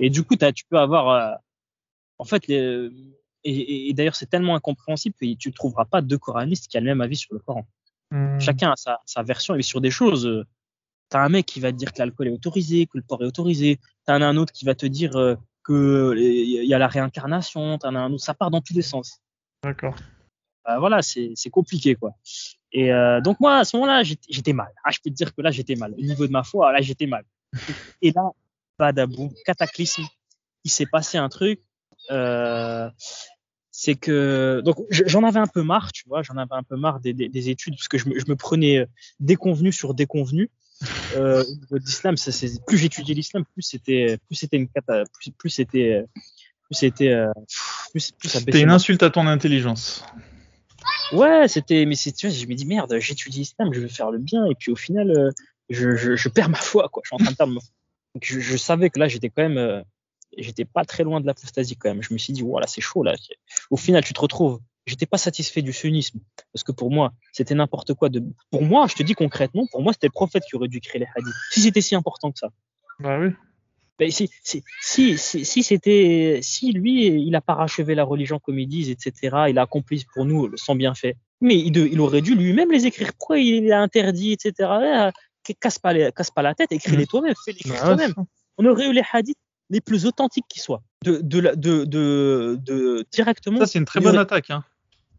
[0.00, 1.34] et du coup, tu peux avoir, euh,
[2.18, 2.90] en fait, et,
[3.44, 6.86] et, d'ailleurs, c'est tellement incompréhensible que tu ne trouveras pas deux coranistes qui ont le
[6.86, 7.66] même avis sur le Coran.
[8.10, 8.38] Hmm.
[8.38, 9.54] Chacun a sa, sa version.
[9.56, 10.44] Et sur des choses,
[11.12, 13.26] t'as un mec qui va te dire que l'alcool est autorisé, que le porc est
[13.26, 13.78] autorisé.
[14.06, 17.78] T'en as un autre qui va te dire euh, que il y a la réincarnation.
[17.78, 18.24] T'en as un autre.
[18.24, 19.20] Ça part dans tous les sens.
[19.62, 19.94] D'accord.
[20.68, 22.14] Euh, voilà, c'est compliqué quoi.
[22.72, 24.72] Et euh, donc moi à ce moment-là j'étais mal.
[24.84, 25.92] Ah je peux te dire que là j'étais mal.
[25.92, 27.24] Au niveau de ma foi là j'étais mal.
[28.00, 28.30] Et là
[28.78, 30.04] badaboum cataclysme.
[30.64, 31.60] Il s'est passé un truc.
[32.10, 32.88] Euh,
[33.70, 36.76] c'est que donc je- j'en avais un peu marre, tu vois, j'en avais un peu
[36.76, 38.86] marre des, des, des études parce que je me, je me prenais
[39.20, 40.50] déconvenu sur déconvenu.
[41.16, 45.50] Euh, l'islam, ça, c'est- plus j'étudiais l'islam, plus c'était plus c'était une cata, plus, plus
[45.50, 46.04] c'était
[46.64, 47.30] plus c'était euh,
[47.92, 50.04] plus plus C'était une insulte à ton intelligence.
[51.12, 54.10] Ouais, c'était, mais c'est, tu vois, je me dis merde, j'étudie l'islam, je veux faire
[54.10, 55.30] le bien, et puis au final, euh,
[55.68, 57.02] je, je, je perds ma foi, quoi.
[57.04, 57.54] Je suis en train de perdre.
[58.14, 59.82] Donc je, je savais que là, j'étais quand même, euh,
[60.36, 62.02] j'étais pas très loin de l'apostasie quand même.
[62.02, 63.14] Je me suis dit, voilà, c'est chaud là.
[63.70, 64.60] Au final, tu te retrouves.
[64.84, 66.18] J'étais pas satisfait du sunnisme
[66.52, 68.08] parce que pour moi, c'était n'importe quoi.
[68.08, 70.80] De, pour moi, je te dis concrètement, pour moi, c'était le prophète qui aurait dû
[70.80, 71.34] créer les hadiths.
[71.52, 72.48] Si c'était si important que ça.
[72.98, 73.28] Bah oui.
[73.98, 78.58] Ben, si, si, si, si, si c'était, si lui, il a parachevé la religion comme
[78.58, 82.34] ils disent, etc., il a accompli pour nous son bienfait, mais il, il aurait dû
[82.34, 83.12] lui-même les écrire.
[83.18, 84.54] Pourquoi il a interdit, etc.
[84.60, 85.10] Euh,
[85.60, 87.06] casse pas, les- casse pas la tête, écris-les Mhm.
[87.06, 88.14] toi-même, fais-les toi-même.
[88.58, 89.36] On aurait eu les hadiths
[89.70, 90.82] les plus authentiques qui soient.
[91.04, 94.50] De, de, la- de, de, de, directement, Ça, c'est une très bonne aurait- attaque.
[94.50, 94.64] Hein.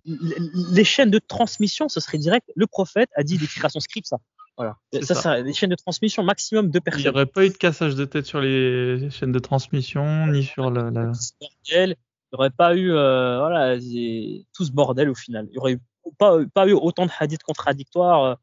[0.06, 2.50] les chaînes de transmission, ce serait direct.
[2.56, 4.18] Le prophète a dit d'écrire à son script, ça.
[4.58, 4.78] Voilà.
[4.92, 5.22] C'est Ça, ça.
[5.22, 7.16] ça, les chaînes de transmission, maximum deux Il n'y personnes.
[7.16, 10.92] aurait pas eu de cassage de tête sur les chaînes de transmission, ni sur la.
[10.92, 11.96] la- il n'y
[12.34, 15.46] aurait pas eu euh, voilà, c'est- tout ce bordel au final.
[15.50, 15.80] Il n'y aurait
[16.18, 18.24] pas, pas eu autant de hadiths contradictoires.
[18.24, 18.36] euh,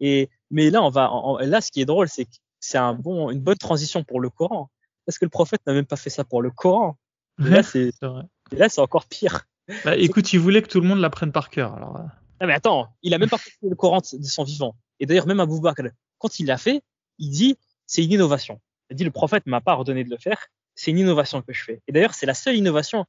[0.00, 2.94] et, mais là, on va, en- là, ce qui est drôle, c'est que c'est un
[2.94, 4.70] bon, une bonne transition pour le Coran.
[5.06, 6.96] Parce que le prophète n'a même pas fait ça pour le Coran.
[7.40, 8.22] Et là, c'est, C'est vrai.
[8.52, 9.42] et là, c'est encore pire.
[9.84, 11.74] Bah, écoute, il voulait que tout le monde l'apprenne par cœur.
[11.74, 12.02] Alors, euh,
[12.40, 14.76] Non, mais attends, il a même pas fait le Coran de son vivant.
[15.00, 15.82] Et d'ailleurs, même Abou Bakr,
[16.18, 16.82] quand il l'a fait,
[17.18, 18.60] il dit, c'est une innovation.
[18.90, 20.46] Il dit, le prophète m'a pas ordonné de le faire.
[20.74, 21.82] C'est une innovation que je fais.
[21.88, 23.04] Et d'ailleurs, c'est la seule innovation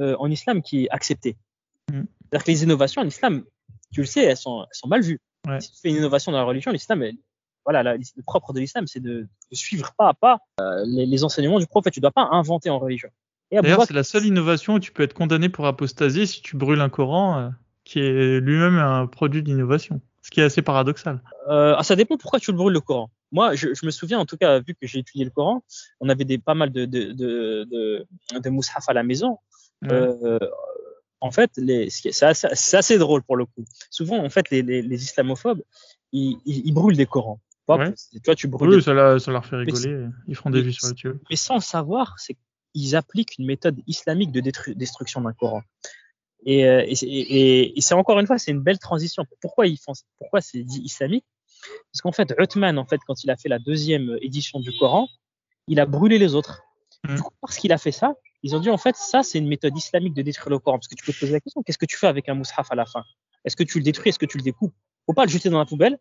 [0.00, 1.36] euh, en islam qui est acceptée.
[1.90, 2.02] Mm.
[2.22, 3.44] C'est-à-dire que les innovations en islam,
[3.92, 5.20] tu le sais, elles sont, elles sont mal vues.
[5.46, 5.60] Ouais.
[5.60, 7.04] Si tu fais une innovation dans la religion, l'islam,
[7.64, 11.06] voilà, la- le propre de l'islam, c'est de, de suivre pas à pas euh, les,
[11.06, 11.94] les enseignements du prophète.
[11.94, 13.08] Tu dois pas inventer en religion.
[13.52, 16.80] D'ailleurs, c'est la seule innovation où tu peux être condamné pour apostasie si tu brûles
[16.80, 17.48] un Coran euh,
[17.86, 20.00] qui est lui-même un produit d'innovation.
[20.22, 21.22] Ce qui est assez paradoxal.
[21.48, 23.10] Euh, ah, ça dépend pourquoi tu le brûles le Coran.
[23.30, 25.62] Moi, je, je me souviens, en tout cas, vu que j'ai étudié le Coran,
[26.00, 29.38] on avait des, pas mal de, de, de, de, de mushaf à la maison.
[29.82, 29.92] Ouais.
[29.92, 30.38] Euh,
[31.20, 31.52] en fait,
[31.90, 33.64] c'est assez, drôle pour le coup.
[33.88, 35.62] Souvent, en fait, les, les, les islamophobes,
[36.12, 37.40] ils, ils, ils brûlent des Corans.
[37.68, 37.92] Ouais.
[38.12, 40.06] tu vois, tu brûles Oui, des- ça, leur fait rigoler.
[40.26, 41.18] Ils feront des vues sur YouTube.
[41.30, 42.36] mais sans le savoir, c'est
[42.74, 44.40] qu'ils appliquent une méthode islamique de
[44.74, 45.62] destruction d'un Coran.
[46.46, 49.24] Et, euh, et, c'est- et, et c'est encore une fois, c'est une belle transition.
[49.40, 51.24] Pourquoi ils font, pourquoi c'est dit islamique?
[51.92, 55.08] Parce qu'en fait, Uthman, en fait, quand il a fait la deuxième édition du Coran,
[55.66, 56.62] il a brûlé les autres.
[57.04, 57.16] Mm.
[57.16, 59.48] Du coup, parce qu'il a fait ça, ils ont dit en fait, ça, c'est une
[59.48, 60.78] méthode islamique de détruire le Coran.
[60.78, 62.70] Parce que tu peux te poser la question, qu'est-ce que tu fais avec un mushaf
[62.70, 63.02] à la fin?
[63.44, 64.10] Est-ce que tu le détruis?
[64.10, 64.74] Est-ce que tu le découpes?
[65.06, 65.98] Faut pas le jeter dans la poubelle.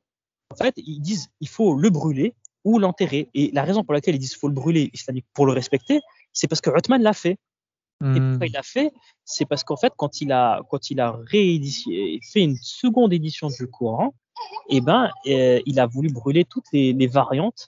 [0.51, 3.29] En fait, ils disent, il faut le brûler ou l'enterrer.
[3.33, 6.01] Et la raison pour laquelle ils disent faut le brûler islamique pour le respecter,
[6.33, 7.37] c'est parce que Uthman l'a fait.
[8.01, 8.31] Et Hmm.
[8.31, 8.91] pourquoi il l'a fait?
[9.23, 13.47] C'est parce qu'en fait, quand il a, quand il a réédité, fait une seconde édition
[13.47, 14.13] du Coran,
[14.69, 17.67] eh ben, euh, il a voulu brûler toutes les, les variantes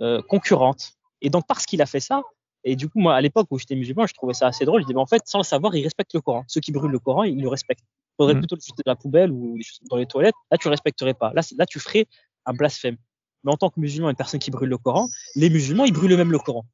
[0.00, 0.92] euh, concurrentes.
[1.22, 2.22] Et donc, parce qu'il a fait ça,
[2.64, 4.82] et du coup, moi, à l'époque où j'étais musulman, je trouvais ça assez drôle.
[4.82, 6.44] Je disais, ben, en fait, sans le savoir, il respecte le Coran.
[6.48, 7.84] Ceux qui brûlent le Coran, ils le respectent.
[7.84, 8.40] Il faudrait Mhm.
[8.40, 9.56] plutôt le jeter dans la poubelle ou
[9.88, 10.34] dans les toilettes.
[10.50, 11.32] Là, tu le respecterais pas.
[11.32, 12.06] Là, là, tu ferais
[12.44, 12.96] un blasphème.
[13.44, 16.16] Mais en tant que musulman, une personne qui brûle le Coran, les musulmans, ils brûlent
[16.16, 16.66] même le Coran.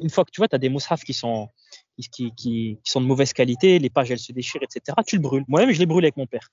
[0.00, 1.48] Une fois que tu vois, tu as des mushafs qui sont,
[1.96, 4.96] qui, qui, qui, sont de mauvaise qualité, les pages, elles se déchirent, etc.
[5.06, 5.44] Tu le brûles.
[5.48, 6.50] Moi-même, je l'ai brûlé avec mon père.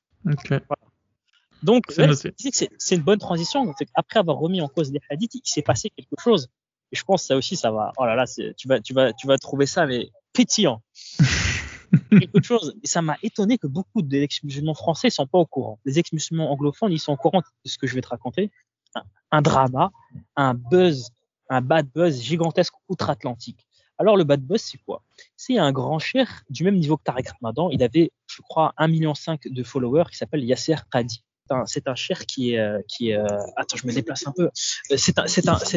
[1.64, 3.74] Donc, C'est une bonne transition.
[3.96, 6.50] Après avoir remis en cause les hadiths, il s'est passé quelque chose.
[6.92, 7.92] Et je pense que ça aussi, ça va.
[7.98, 10.82] Oh là là, tu vas, tu vas, tu vas trouver ça, mais pétillant.
[12.10, 12.76] quelque chose.
[12.84, 15.80] Et ça m'a étonné que beaucoup d'ex-musulmans français sont pas au courant.
[15.86, 18.52] Les ex-musulmans anglophones, ils sont au courant de ce que je vais te raconter.
[18.96, 19.92] Un, un drama,
[20.36, 21.12] un buzz,
[21.50, 23.66] un bad buzz gigantesque outre-Atlantique.
[23.98, 25.04] Alors, le bad buzz, c'est quoi?
[25.36, 27.70] C'est un grand cher du même niveau que Tarek Ramadan.
[27.70, 29.14] Il avait, je crois, 1,5 million
[29.46, 31.24] de followers qui s'appelle Yasser Qadi.
[31.66, 33.26] C'est un- cher qui est, euh, qui euh,
[33.58, 34.50] attends, je me déplace un peu.
[34.92, 35.18] Euh, C'est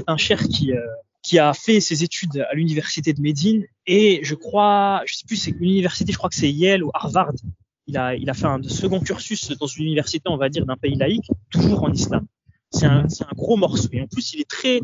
[0.06, 0.72] un, cher qui,
[1.22, 5.36] qui a fait ses études à l'université de Médine et je crois, je sais plus,
[5.36, 7.32] c'est une université, je crois que c'est Yale ou Harvard.
[7.86, 10.76] Il a, il a fait un second cursus dans une université, on va dire, d'un
[10.76, 12.26] pays laïque, toujours en islam.
[12.70, 14.80] C'est un, c'est un gros morceau et en plus, il est très,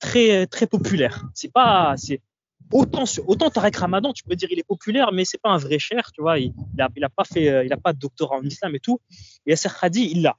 [0.00, 1.24] très, très populaire.
[1.34, 2.20] C'est pas, c'est
[2.72, 5.78] autant, autant Tarek Ramadan, tu peux dire, il est populaire, mais c'est pas un vrai
[5.78, 6.38] cher, tu vois.
[6.38, 8.74] Il, il a, il a pas fait, euh, il a pas de doctorat en islam
[8.74, 9.00] et tout.
[9.46, 10.36] Et Yasser Khadi, il l'a.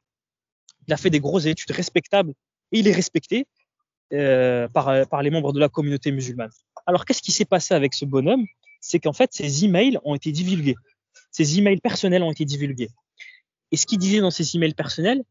[0.87, 2.33] il a fait des grosses études respectables
[2.71, 3.47] et il est respecté
[4.13, 6.51] euh, par, par les membres de la communauté musulmane.
[6.85, 8.45] Alors, qu'est-ce qui s'est passé avec ce bonhomme?
[8.79, 10.75] C'est qu'en fait, ses emails ont été divulgués.
[11.31, 12.89] Ses emails personnels ont été divulgués.
[13.71, 15.23] Et ce qu'il disait dans ses emails personnels,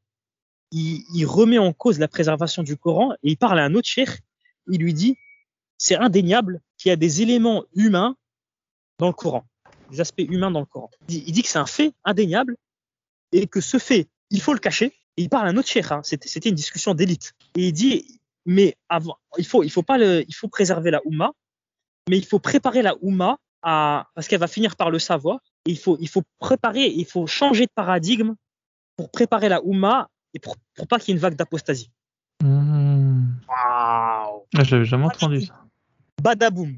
[0.72, 3.88] il, il, remet en cause la préservation du Coran et il parle à un autre
[3.88, 4.10] cheikh.
[4.68, 5.16] Il lui dit
[5.78, 8.16] c'est indéniable qu'il y a des éléments humains
[8.98, 9.44] dans le Coran,
[9.90, 10.90] des aspects humains dans le Coran.
[11.08, 12.56] Il, il dit que c'est un fait indéniable
[13.32, 14.92] et que ce fait, il faut le cacher.
[15.16, 15.90] Et il parle à un autre cheikh.
[15.90, 16.02] Hein.
[16.04, 17.32] C'était une discussion d'élite.
[17.56, 21.00] Et il dit mais avant, il faut, il faut pas le, il faut préserver la
[21.04, 21.32] Oumma,
[22.08, 25.40] mais il faut préparer la Oumma à, parce qu'elle va finir par le savoir.
[25.66, 28.34] il faut, il faut préparer, il faut changer de paradigme
[28.96, 31.90] pour préparer la Oumma et pour, pour pas qu'il y ait une vague d'apostasie.
[32.42, 33.26] Mmh.
[33.48, 34.42] Waouh!
[34.56, 35.54] Ah, J'avais jamais entendu ça.
[36.22, 36.74] Badaboum.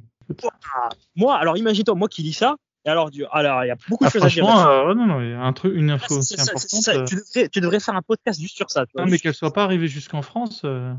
[1.16, 4.04] Moi, alors imagine-toi, moi qui lis ça, et alors, du, alors il y a beaucoup
[4.04, 4.44] de Ah, choses à dire.
[4.44, 6.44] franchement, euh, non, non, il y a un truc, une Ah, info c'est aussi ça,
[6.44, 6.82] c'est importante.
[6.82, 6.92] ça.
[6.94, 8.86] euh, Tu, devrais, tu devrais faire un podcast juste sur ça.
[8.86, 9.04] tu vois.
[9.04, 10.92] non, mais qu'elle soit pas arrivée jusqu'en France, euh,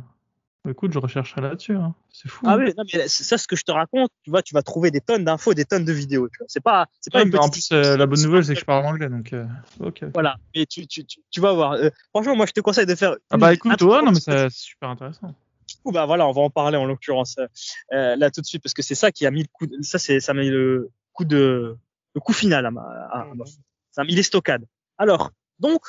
[0.69, 1.75] écoute, je rechercherai là-dessus.
[1.75, 1.93] hein.
[2.11, 2.45] C'est fou.
[2.47, 4.61] Ah oui, non, mais c'est ça, ce que je te raconte, tu vois, tu vas
[4.61, 6.29] trouver des tonnes d'infos, des tonnes de vidéos.
[6.29, 6.47] Tu vois.
[6.49, 8.59] C'est pas, c'est pas Ouais, une en petite plus, euh, la bonne nouvelle, c'est que
[8.59, 9.45] je parle anglais, donc euh,
[9.79, 10.05] ok.
[10.13, 10.37] Voilà.
[10.55, 11.73] Mais tu, tu, tu, tu vas voir.
[11.73, 13.15] Euh, franchement, moi, je te conseille de faire.
[13.29, 15.27] Ah bah écoute, truc non mais c'est super intéressant.
[15.67, 17.47] Du coup, bah voilà, on va en parler en l'occurrence euh,
[17.93, 19.65] euh, là tout de suite parce que c'est ça qui a mis le coup.
[19.67, 21.75] De, ça, c'est ça mis le coup de
[22.15, 22.81] le coup final à ma.
[22.81, 23.45] à- à ma-
[23.91, 24.65] ça a mis les stockades.
[24.97, 25.81] Alors, donc,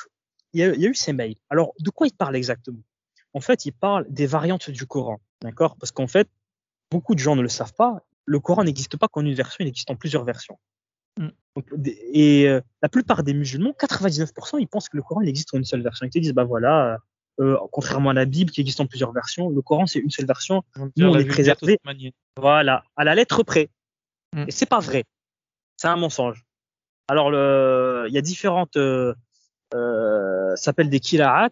[0.53, 1.35] il y, y a eu ces mails.
[1.49, 2.79] Alors, de quoi il parle exactement?
[3.35, 5.75] En fait, il parle des variantes du Coran, d'accord?
[5.77, 6.27] Parce qu'en fait,
[6.89, 8.01] beaucoup de gens ne le savent pas.
[8.25, 10.57] Le Coran n'existe pas qu'en une version, il existe en plusieurs versions.
[11.19, 11.27] Mm.
[11.55, 11.67] Donc,
[12.13, 15.57] et euh, la plupart des musulmans, 99%, ils pensent que le Coran il existe en
[15.57, 16.05] une seule version.
[16.05, 16.97] Ils te disent, bah voilà,
[17.41, 20.25] euh, contrairement à la Bible qui existe en plusieurs versions, le Coran c'est une seule
[20.25, 20.63] version.
[20.97, 21.79] Nous, on est préservé.
[22.37, 23.69] Voilà, à la lettre près.
[24.33, 24.45] Mm.
[24.47, 25.03] Et c'est pas vrai.
[25.77, 26.45] C'est un mensonge.
[27.07, 27.29] Alors,
[28.07, 29.13] il y a différentes, euh,
[29.73, 31.51] euh, ça s'appelle des kira'at.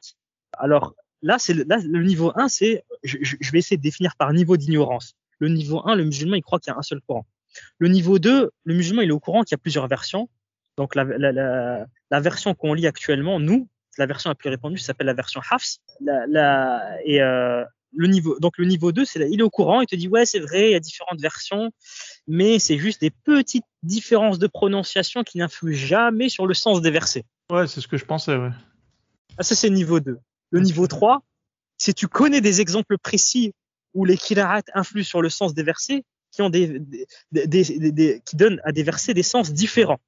[0.58, 3.18] Alors, là, c'est le, là, le niveau 1, c'est, je,
[3.52, 5.16] vais essayer de définir par niveau d'ignorance.
[5.40, 7.26] Le niveau 1, le musulman, il croit qu'il y a un seul Coran.
[7.80, 10.30] Le niveau 2, le musulman, il est au courant qu'il y a plusieurs versions.
[10.78, 13.68] Donc, la, la, la, la version qu'on lit actuellement, nous,
[13.98, 15.78] la version la plus répandue, ça s'appelle la version Hafs.
[17.06, 17.64] Et, euh,
[17.96, 20.26] le niveau, donc le niveau 2, c'est il est au courant, il te dit ouais
[20.26, 21.70] c'est vrai, il y a différentes versions,
[22.28, 26.90] mais c'est juste des petites différences de prononciation qui n'influent jamais sur le sens des
[26.90, 27.24] versets.
[27.52, 28.50] Ouais, c'est ce que je pensais, ouais.
[29.38, 30.18] Ah, ça c'est niveau 2.
[30.54, 31.22] Le niveau 3,
[31.78, 33.54] si tu connais des exemples précis
[33.94, 36.80] où les kira'at influent sur le sens des versets, qui ont des,
[37.32, 40.00] des, des, des- qui donnent à des versets des sens différents,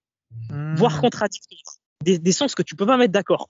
[0.75, 1.01] voire Hmm.
[1.01, 3.49] contradictoires, des, des sens que tu peux pas mettre d'accord.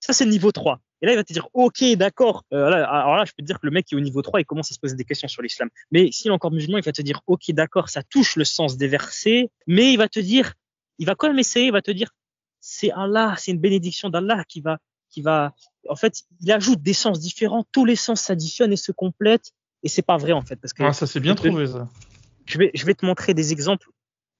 [0.00, 0.80] Ça, c'est le niveau 3.
[1.00, 2.44] Et là, il va te dire, OK, d'accord.
[2.52, 4.20] Euh, là, alors là, je peux te dire que le mec qui est au niveau
[4.20, 5.68] 3, il commence à se poser des questions sur l'islam.
[5.90, 8.76] Mais s'il est encore musulman, il va te dire, OK, d'accord, ça touche le sens
[8.76, 10.52] des versets, mais il va te dire,
[10.98, 12.10] il va quand même essayer, il va te dire,
[12.60, 14.78] c'est Allah, c'est une bénédiction d'Allah qui va,
[15.10, 15.54] qui va,
[15.88, 19.52] en fait, il ajoute des sens différents, tous les sens s'additionnent et se complètent,
[19.82, 21.88] et c'est pas vrai, en fait, parce que Ah, ça c'est bien trouvé, ça.
[22.46, 23.88] je vais, je vais te montrer des exemples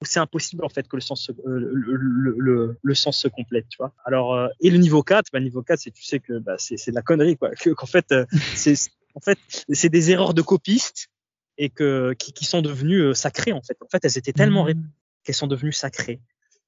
[0.00, 3.28] où c'est impossible en fait que le sens se, euh, le, le, le, sens se
[3.28, 3.92] complète, tu vois.
[4.04, 6.56] Alors euh, et le niveau 4, bah, le niveau 4 c'est tu sais que bah,
[6.58, 8.26] c'est de la connerie quoi, que qu'en fait euh,
[8.56, 8.74] c'est
[9.14, 9.38] en fait
[9.68, 11.08] c'est des erreurs de copistes
[11.58, 13.76] et que qui, qui sont devenues sacrées en fait.
[13.82, 14.84] En fait, elles étaient tellement répétées
[15.22, 16.20] qu'elles sont devenues sacrées.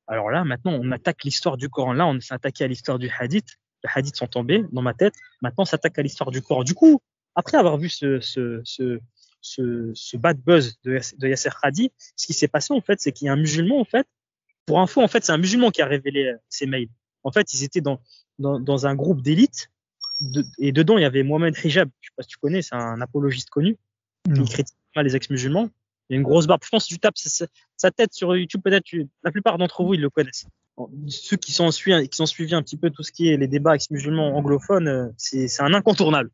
[0.07, 1.93] Alors là, maintenant, on attaque l'histoire du Coran.
[1.95, 3.57] Là, on s'est attaqué à l'histoire du hadith.
[3.87, 5.15] Les hadiths sont tombés dans ma tête.
[5.43, 6.65] Maintenant, on s'attaque à l'histoire du Coran.
[6.65, 7.01] Du coup,
[7.35, 8.99] après avoir vu ce, ce, ce,
[9.41, 13.01] ce, ce bad buzz de, Yass- de Yasser Hadi, ce qui s'est passé, en fait,
[13.01, 14.07] c'est qu'il y a un musulman, en fait.
[14.67, 16.89] Pour info, en fait, c'est un musulman qui a révélé euh, ces mails.
[17.23, 18.01] En fait, ils étaient dans,
[18.39, 19.71] dans, dans un groupe d'élite.
[20.21, 21.89] De, et dedans, il y avait Mohamed Hijab.
[22.01, 23.77] Je sais pas si tu connais, c'est un apologiste connu.
[24.27, 25.69] Il critique pas les ex-musulmans.
[26.09, 26.63] Il a une grosse barbe.
[26.65, 28.87] Je pense que si tu tapes sa, tête sur YouTube, peut-être
[29.23, 30.47] la plupart d'entre vous, ils le connaissent.
[31.09, 34.37] Ceux qui sont, suivis, qui un petit peu tout ce qui est les débats ex-musulmans
[34.37, 36.31] anglophones, euh, c'est un incontournable.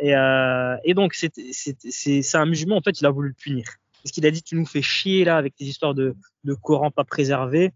[0.00, 3.64] Et, euh, donc, c'est un musulman, en fait, il a voulu le punir.
[4.02, 6.16] Parce qu'il a dit, tu nous fais chier là avec tes histoires de,
[6.62, 7.72] Coran pas préservé.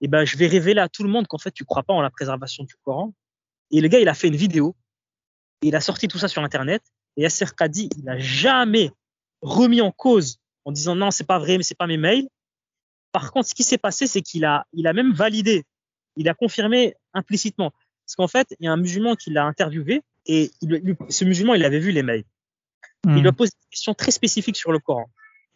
[0.00, 2.00] Et ben, je vais révéler à tout le monde qu'en fait, tu crois pas en
[2.00, 3.14] la préservation du Coran.
[3.70, 4.74] Et le gars, il a fait une vidéo.
[5.62, 6.82] Et il a sorti tout ça sur Internet.
[7.16, 8.90] Et Yasser Qadi, il a jamais
[9.42, 12.28] remis en cause en disant non, c'est pas vrai, mais c'est pas mes mails.
[13.12, 15.64] Par contre, ce qui s'est passé, c'est qu'il a, il a même validé,
[16.16, 17.70] il a confirmé implicitement.
[18.06, 21.54] Parce qu'en fait, il y a un musulman qui l'a interviewé et il, ce musulman,
[21.54, 22.24] il avait vu les mails.
[23.04, 23.16] Hmm.
[23.16, 25.06] Il lui a posé des questions très spécifiques sur le Coran.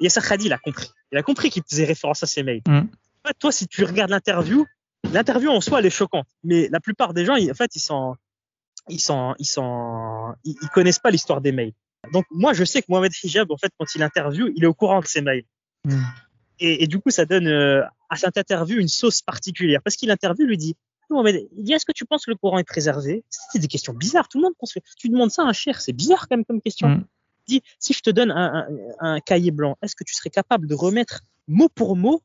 [0.01, 0.91] Et Yasser Khadi, il a compris.
[1.13, 2.61] Il a compris qu'il faisait référence à ces mails.
[2.69, 2.79] Mm.
[3.25, 4.67] En fait, toi, si tu regardes l'interview,
[5.13, 6.27] l'interview en soi, elle est choquante.
[6.45, 8.15] Mais la plupart des gens, ils- en fait, ils sont,
[8.89, 11.73] ils sont, ils sont, ils, ils connaissent pas l'histoire des mails.
[12.13, 14.75] Donc, moi, je sais que Mohamed Hijab, en fait, quand il interview, il est au
[14.75, 15.45] courant de ces mails.
[15.85, 16.03] Hmm.
[16.61, 19.81] Et, et du coup, ça donne euh, à cette interview une sauce particulière.
[19.83, 20.77] Parce qu'il interview, lui dit,
[21.11, 23.25] il dit est-ce que tu penses que le Coran est préservé?
[23.53, 24.29] C'est des questions bizarres.
[24.29, 26.45] Tout le monde pense que tu demandes ça à un cher, c'est bizarre quand même
[26.45, 26.89] comme question.
[26.89, 27.05] Mm.
[27.49, 28.67] Il dit si je te donne un,
[28.99, 32.23] un, cahier blanc, est-ce que tu serais capable de remettre mot pour mot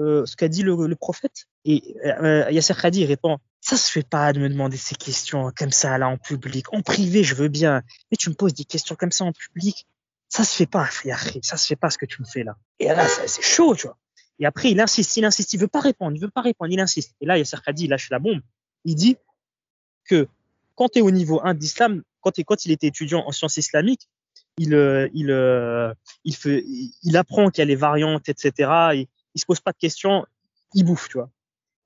[0.00, 1.46] euh, ce qu'a dit le, le, prophète?
[1.64, 5.70] Et euh, Yasser Khadi répond ça se fait pas de me demander ces questions comme
[5.70, 6.72] ça là en public.
[6.72, 9.86] En privé, je veux bien, mais tu me poses des questions comme ça en public,
[10.30, 10.88] ça se fait pas,
[11.42, 12.56] ça se fait pas ce que tu me fais là.
[12.78, 13.98] Et là, c'est chaud, tu vois.
[14.38, 16.80] Et après, il insiste, il insiste, il veut pas répondre, il veut pas répondre, il
[16.80, 17.14] insiste.
[17.20, 18.40] Et là, Yasser Khadi, il lâche la bombe.
[18.84, 19.16] Il dit
[20.04, 20.28] que
[20.76, 24.08] quand tu es au niveau 1 d'islam, quand, quand il était étudiant en sciences islamiques,
[24.56, 25.92] il, euh, il, euh,
[26.24, 26.64] il, fait,
[27.02, 28.70] il apprend qu'il y a les variantes, etc.
[28.94, 30.24] Et il se pose pas de questions,
[30.74, 31.30] il bouffe, tu vois.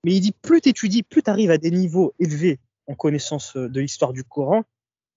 [0.04, 3.56] Mais il dit plus tu étudies, plus tu arrives à des niveaux élevés en connaissance
[3.56, 4.64] euh, de l'histoire du Coran,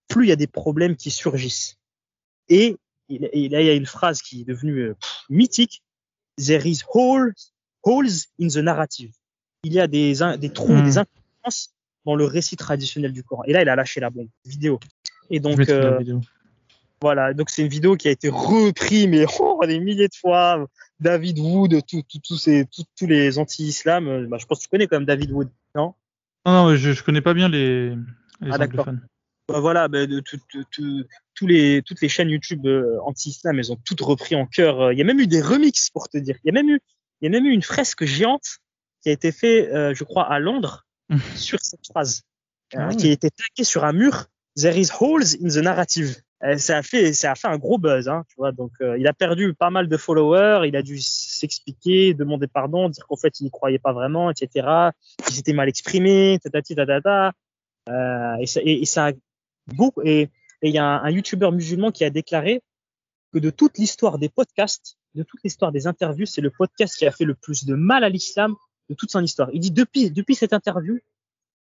[0.08, 1.76] plus il y a des problèmes qui surgissent.
[2.48, 2.78] Et,
[3.08, 4.92] et là, il y a une phrase qui est devenue
[5.30, 5.82] mythique
[6.38, 7.34] there is holes,
[7.82, 9.12] holes in the narrative.
[9.64, 11.04] Il y a des, des trous, des hmm.
[11.04, 11.74] incohérences
[12.06, 13.42] dans le récit traditionnel du Coran.
[13.44, 14.78] Et là, il a lâché la bombe vidéo.
[15.30, 16.00] Et donc, euh,
[17.02, 20.66] voilà, donc c'est une vidéo qui a été reprise, mais oh, des milliers de fois.
[21.00, 22.66] David Wood, tous ces,
[22.96, 24.08] tous les anti-islam.
[24.08, 25.94] Euh, bah, je pense que tu connais quand même David Wood, non?
[26.44, 27.90] Non, non, je, je connais pas bien les,
[28.40, 29.06] les ah, anglophones.
[29.48, 34.02] Bah, voilà, bah, de, tous les, toutes les chaînes YouTube euh, anti-islam, elles ont toutes
[34.02, 34.80] repris en chœur.
[34.82, 36.36] Euh, il y a même eu des remixes pour te dire.
[36.44, 36.80] Il y a même eu,
[37.20, 38.58] il y a même eu une fresque géante
[39.02, 40.86] qui a été faite, euh, je crois, à Londres
[41.34, 42.24] sur cette phrase,
[42.74, 44.26] ah qui a été taquée sur un mur.
[44.56, 46.16] There is holes in the narrative.
[46.58, 48.52] ça a fait, ça a fait un gros buzz, hein, tu vois.
[48.52, 50.66] Donc, il a perdu pas mal de followers.
[50.66, 54.90] Il a dû s'expliquer, demander pardon, dire qu'en fait, il n'y croyait pas vraiment, etc.
[55.28, 57.32] Il s'était mal exprimé, tatati, tatata.
[57.88, 59.12] Euh, et, ça, et, et ça a
[59.74, 60.02] beaucoup.
[60.02, 60.30] Et
[60.62, 62.62] il y a un, un YouTuber musulman qui a déclaré
[63.32, 67.06] que de toute l'histoire des podcasts, de toute l'histoire des interviews, c'est le podcast qui
[67.06, 68.54] a fait le plus de mal à l'islam
[68.88, 69.50] de toute son histoire.
[69.52, 70.98] Il dit depuis depuis cette interview,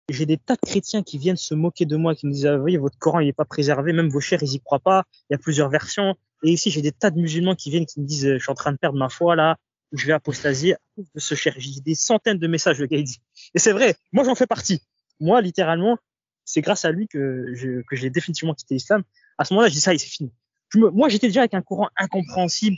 [0.09, 2.57] j'ai des tas de chrétiens qui viennent se moquer de moi, qui me disent ah,
[2.57, 5.05] voyez votre Coran il est pas préservé, même vos chers ils y croient pas.
[5.31, 6.16] Il y a plusieurs versions.
[6.43, 8.55] Et ici j'ai des tas de musulmans qui viennent qui me disent je suis en
[8.55, 9.57] train de perdre ma foi là,
[9.93, 11.55] je vais apostasier de ce cher.
[11.57, 13.20] J'ai des centaines de messages il dit.
[13.55, 14.83] Et c'est vrai, moi j'en fais partie.
[15.20, 15.99] Moi littéralement,
[16.44, 19.02] c'est grâce à lui que je, que j'ai définitivement quitté l'islam.
[19.39, 20.32] À ce moment-là, je dis ça, et c'est fini.
[20.74, 22.77] moi, j'étais déjà avec un courant incompréhensible.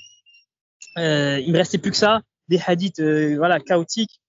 [0.98, 4.20] Euh, il me restait plus que ça, des hadiths, euh, voilà, chaotiques.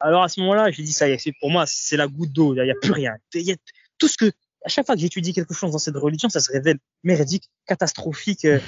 [0.00, 2.54] Alors à ce moment-là, j'ai dit ça, c'est pour moi, c'est la goutte d'eau.
[2.54, 3.16] Il n'y a, plus rien.
[3.34, 3.56] Y a,
[3.98, 4.26] tout ce que,
[4.64, 8.44] à chaque fois que j'étudie quelque chose dans cette religion, ça se révèle merdique, catastrophique.
[8.44, 8.60] Euh,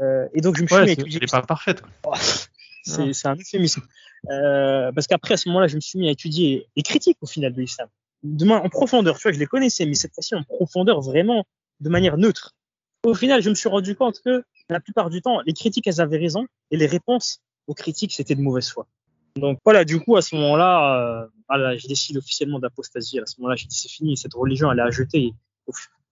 [0.00, 1.20] euh et donc je me suis ouais, mis à étudier.
[1.30, 1.82] Pas parfaite.
[2.04, 2.14] Oh,
[2.82, 3.82] c'est un euphémisme.
[4.26, 7.52] Parce qu'après à ce moment-là, je me suis mis à étudier les critiques au final
[7.52, 7.88] de l'islam
[8.24, 9.16] en profondeur.
[9.16, 11.44] Tu vois, je les connaissais, mais cette fois-ci en profondeur, vraiment
[11.80, 12.52] de manière neutre.
[13.04, 16.00] Au final, je me suis rendu compte que la plupart du temps, les critiques, elles
[16.00, 18.86] avaient raison, et les réponses aux critiques, c'était de mauvaise foi.
[19.36, 23.20] Donc voilà, du coup, à ce moment-là, euh, voilà, je décide officiellement d'apostasier.
[23.20, 25.34] À ce moment-là, j'ai dit c'est fini, cette religion, elle est à jeter.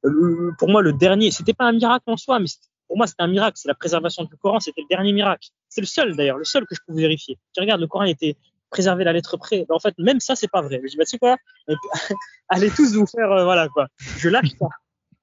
[0.05, 2.49] Euh, pour moi, le dernier, c'était pas un miracle en soi, mais
[2.89, 3.57] pour moi, c'était un miracle.
[3.57, 5.49] C'est la préservation du Coran, c'était le dernier miracle.
[5.69, 7.39] C'est le seul d'ailleurs, le seul que je pouvais vérifier.
[7.55, 8.37] Tu regardes, le Coran était
[8.73, 9.65] préserver la lettre près.
[9.69, 10.81] en fait, même ça, c'est pas vrai.
[10.83, 11.37] Je dis, bah, tu sais quoi,
[12.49, 13.87] allez tous vous faire, euh, voilà, quoi.
[14.19, 14.67] Je lâche ça.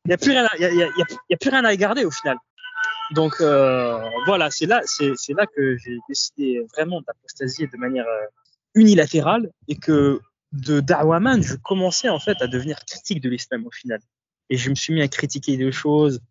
[0.06, 0.78] Il n'y a plus rien, il
[1.30, 2.38] y a, plus rien à garder au final.
[3.12, 8.26] Donc, euh, voilà, c'est là, là que j'ai décidé vraiment d'apostasier de manière euh,
[8.76, 10.22] unilatérale et que
[10.52, 14.00] de Dawaman, je commençais en fait à devenir critique de l'islam au final.
[14.50, 16.22] Et je me suis mis à critiquer deux choses.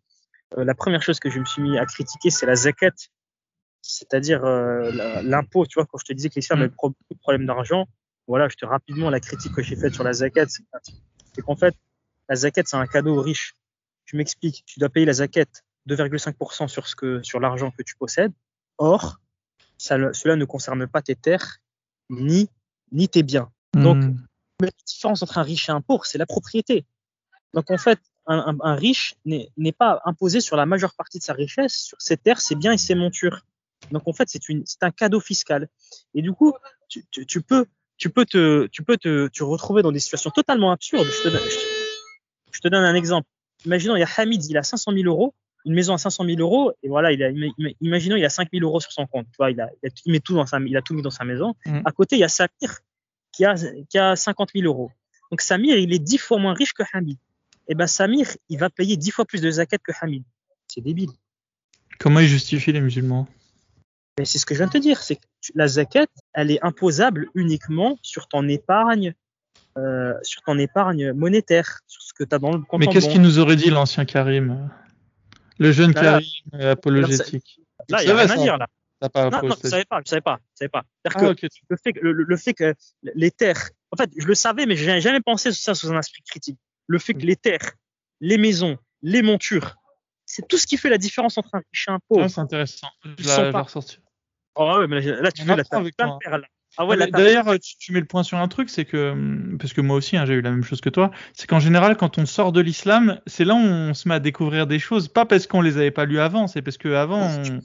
[0.57, 2.95] Euh, la première chose que je me suis mis à critiquer, c'est la zakat
[3.81, 4.91] c'est-à-dire euh,
[5.23, 5.65] l'impôt.
[5.65, 7.87] Tu vois, quand je te disais que l'islam avait beaucoup de problèmes d'argent,
[8.27, 11.75] voilà, je te rapidement la critique que j'ai faite sur la zakat, c'est qu'en fait,
[12.27, 13.55] la zakat c'est un cadeau aux riches.
[14.05, 15.45] Tu m'expliques, tu dois payer la zakat
[15.87, 18.33] 2,5% sur ce que sur l'argent que tu possèdes.
[18.77, 19.17] Or,
[19.77, 21.57] ça, cela ne concerne pas tes terres
[22.09, 22.49] ni
[22.91, 23.51] ni tes biens.
[23.73, 24.17] Donc, hmm.
[24.61, 26.85] la différence entre un riche et un pauvre, c'est la propriété.
[27.53, 31.33] Donc en fait, un, un riche n'est pas imposé sur la majeure partie de sa
[31.33, 33.43] richesse, sur ses terres, ses biens et ses montures.
[33.91, 35.67] Donc en fait, c'est un cadeau fiscal.
[36.13, 36.53] Et du coup,
[36.87, 37.65] tu, tu, tu, peux,
[37.97, 41.07] tu peux te, tu peux te, te retrouver dans des situations totalement absurdes.
[41.07, 41.37] Je te,
[42.51, 43.27] je, te donne un exemple.
[43.65, 45.33] Imaginons, il y a Hamid, il a 500 000 euros,
[45.65, 47.29] une maison à 500 000 euros, et voilà, il a,
[47.81, 49.25] imaginons, il a 5 000 euros sur son compte.
[49.27, 49.69] Tu vois, il a,
[50.05, 51.55] il met tout dans sa, il a tout mis dans sa maison.
[51.65, 51.81] Mmh.
[51.85, 52.79] À côté, il y a Samir
[53.31, 53.55] qui a,
[53.89, 54.91] qui a 50 000 euros.
[55.31, 57.17] Donc Samir, il est 10 fois moins riche que Hamid.
[57.67, 60.23] Et eh ben Samir, il va payer 10 fois plus de zakat que Hamid.
[60.67, 61.11] C'est débile.
[61.99, 63.27] Comment il justifie les musulmans?
[64.25, 65.25] C'est ce que je viens de te dire, c'est que
[65.55, 69.13] la zakat, elle est imposable uniquement sur ton épargne,
[69.77, 72.79] euh, sur ton épargne monétaire, sur ce que tu as dans le compte.
[72.79, 74.69] Mais qu'est-ce qu'il nous aurait dit l'ancien Karim?
[75.57, 76.23] Le jeune Karim
[76.53, 77.61] apologétique.
[77.89, 78.67] Là, il n'y a rien à dire là.
[79.01, 80.83] non, non, je savais pas, je savais pas, je savais pas.
[81.05, 82.73] Ah, que le, fait que, le, fait que
[83.15, 85.99] les terres En fait, je le savais, mais je n'avais jamais pensé ça sous un
[85.99, 86.59] esprit critique.
[86.87, 87.71] Le fait que les terres,
[88.19, 89.75] les maisons, les montures,
[90.25, 92.23] c'est tout ce qui fait la différence entre un riche et un pauvre.
[92.23, 92.87] Ah, c'est intéressant.
[93.17, 93.65] Je la, je pas-.
[94.55, 96.45] Oh, ouais, mais là, là, tu fais la avec perles.
[96.77, 99.13] Ah ouais, D'ailleurs, tu, tu mets le point sur un truc, c'est que,
[99.57, 101.97] parce que moi aussi, hein, j'ai eu la même chose que toi, c'est qu'en général,
[101.97, 105.07] quand on sort de l'islam, c'est là où on se met à découvrir des choses,
[105.07, 107.59] pas parce qu'on les avait pas lues avant, c'est parce que avant, on,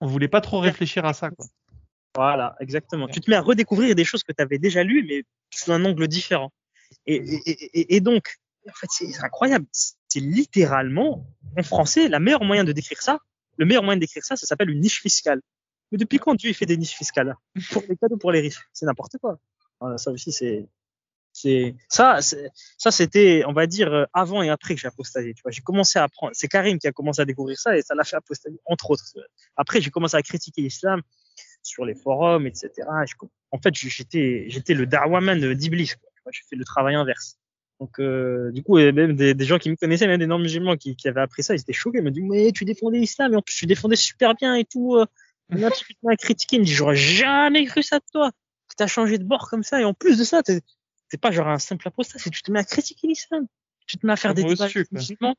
[0.00, 1.30] on voulait pas trop réfléchir à ça.
[1.30, 1.46] Quoi.
[2.14, 3.06] Voilà, exactement.
[3.06, 5.24] Tu te mets à redécouvrir des choses que tu avais déjà lues, mais
[5.54, 6.50] sous un angle différent.
[7.06, 8.38] Et, et, et, et donc,
[8.68, 9.66] en fait, c'est c'est incroyable.
[9.72, 11.26] C'est littéralement,
[11.56, 13.18] en français, la meilleure moyen de décrire ça,
[13.56, 15.42] le meilleur moyen de décrire ça, ça s'appelle une niche fiscale.
[15.90, 17.36] Mais depuis quand Dieu fait des niches fiscales
[17.72, 18.68] Pour les cadeaux pour les riches.
[18.72, 19.38] C'est n'importe quoi.
[19.96, 20.68] Ça aussi, c'est.
[21.88, 25.34] ça, ça c'était, on va dire, euh, avant et après que j'ai apostasié.
[25.48, 26.32] J'ai commencé à apprendre.
[26.34, 29.04] C'est Karim qui a commencé à découvrir ça et ça l'a fait apostasier, entre autres.
[29.56, 31.00] Après, j'ai commencé à critiquer l'islam
[31.62, 32.70] sur les forums, etc.
[33.50, 35.94] En fait, j'étais, le Darwaman d'Iblis.
[36.30, 37.38] J'ai fait le travail inverse.
[37.80, 41.08] Donc, euh, du coup, même des, gens qui me connaissaient, même des non-musulmans qui, qui
[41.08, 41.98] avaient appris ça, ils étaient choqués.
[41.98, 44.64] Ils me disent, mais tu défendais l'islam, et en plus, tu défendais super bien et
[44.64, 44.98] tout.
[45.50, 46.56] A qui m'ont critiqué.
[46.56, 48.30] Il me dit, j'aurais jamais cru ça de toi.
[48.68, 49.80] Que t'as changé de bord comme ça.
[49.80, 50.60] Et en plus de ça, t'es,
[51.20, 53.46] pas genre un simple apostat, c'est tu te mets à critiquer l'islam.
[53.86, 55.34] Tu te mets à faire des Moi débats musulmans.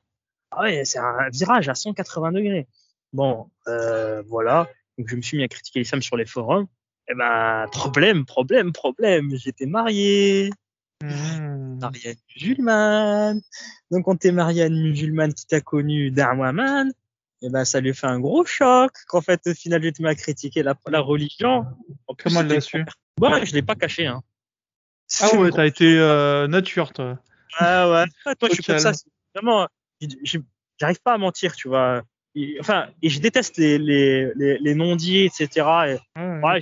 [0.51, 2.67] Ah ouais, c'est un virage à 180 degrés.
[3.13, 4.67] Bon, euh, voilà.
[4.97, 6.67] Donc, je me suis mis à critiquer l'islam sur les forums.
[7.07, 9.35] Eh ben, problème, problème, problème.
[9.35, 10.49] J'étais marié,
[11.01, 11.79] Mmh.
[11.79, 13.41] marié à une musulmane.
[13.89, 16.91] Donc, quand t'es marié à une musulmane qui t'a connu d'Arwaman,
[17.41, 18.91] eh ben, ça lui fait un gros choc.
[19.07, 21.65] Qu'en fait, au final, je te mets à critiquer la, la religion.
[22.07, 22.83] En plus, Comment elle l'a su
[23.19, 24.21] Ouais, je l'ai pas caché, hein.
[25.21, 27.19] Ah ouais, t'as été euh, nature, toi.
[27.57, 28.05] Ah ouais.
[28.25, 28.91] Ouais, toi, je suis comme ça.
[29.33, 29.67] Vraiment,
[30.79, 32.03] j'arrive pas à mentir, tu vois.
[32.35, 35.67] Et, enfin, et je déteste les, les, les, les non-dits, etc.
[35.87, 35.99] Et,
[36.41, 36.61] Ouais,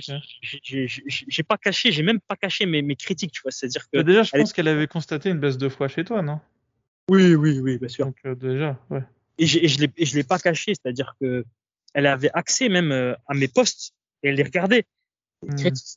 [0.64, 3.52] j'ai- pas caché, j'ai même pas caché mes, mes critiques, tu vois.
[3.52, 3.98] C'est-à-dire que.
[3.98, 6.40] Bah, déjà, je est- pense qu'elle avait constaté une baisse de foi chez toi, non?
[7.10, 8.06] Oui, oui, oui, bien sûr.
[8.06, 9.02] Donc euh, déjà, ouais.
[9.38, 11.44] Et, je je l'ai pas caché, c'est-à-dire que
[11.94, 13.92] elle avait accès même euh, à mes posts
[14.22, 14.84] et elle les regardait.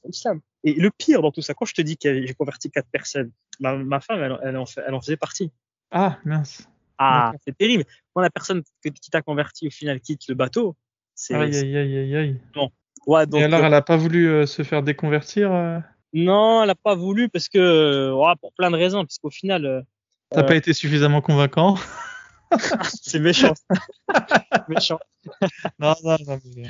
[0.05, 0.39] L'islam.
[0.63, 3.31] Et le pire dans tout ça, quand je te dis que j'ai converti quatre personnes,
[3.59, 5.51] ma, ma femme, elle, elle, en fait- elle en faisait partie.
[5.89, 6.67] Ah, mince.
[6.99, 7.83] Ah, c'est terrible.
[8.13, 10.75] Quand la personne que- qui t'a converti au final quitte le bateau,
[11.15, 11.33] c'est.
[11.33, 12.41] Aïe, aïe, aïe, aïe, aïe.
[13.07, 15.79] Ouais, donc, Et alors, euh, elle a pas voulu euh, se faire déconvertir euh?
[16.13, 19.83] Non, elle a pas voulu parce que, euh, pour plein de raisons, parce qu'au final,
[20.29, 21.77] T'as pas été suffisamment convaincant?
[23.01, 23.53] c'est méchant.
[24.69, 24.99] méchant.
[25.79, 26.39] Non, non, non.
[26.55, 26.67] mais-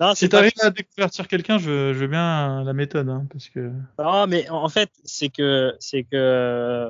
[0.00, 3.26] Non, Si c'est pas t'arrives à déconvertir quelqu'un, je, je veux bien la méthode, hein,
[3.32, 3.72] parce que.
[3.98, 6.88] Non, mais en fait, c'est que, c'est que,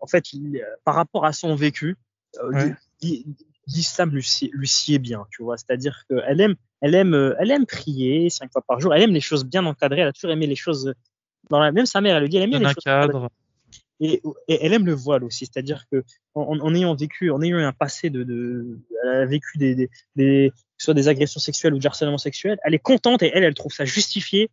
[0.00, 1.96] en fait, il- par rapport à son vécu,
[2.42, 2.74] euh, Ouais.
[3.02, 3.24] l'is-
[3.68, 5.56] l'islam lui, sied- lui sied bien, tu vois.
[5.56, 8.92] C'est-à-dire qu'elle aime, elle aime, elle aime prier cinq fois par jour.
[8.94, 10.00] Elle aime les choses bien encadrées.
[10.00, 10.92] Elle a toujours aimé les choses.
[11.50, 12.78] Dans la, même sa mère, elle le dit, elle aime les un choses.
[12.86, 13.28] encadrées.
[14.04, 16.02] Et, et elle aime le voile aussi, c'est-à-dire que
[16.34, 20.52] en, en ayant vécu, en ayant un passé de, de elle a vécu des, des,
[20.76, 23.72] soit des agressions sexuelles ou du harcèlement sexuel, elle est contente et elle, elle trouve
[23.72, 24.50] ça justifié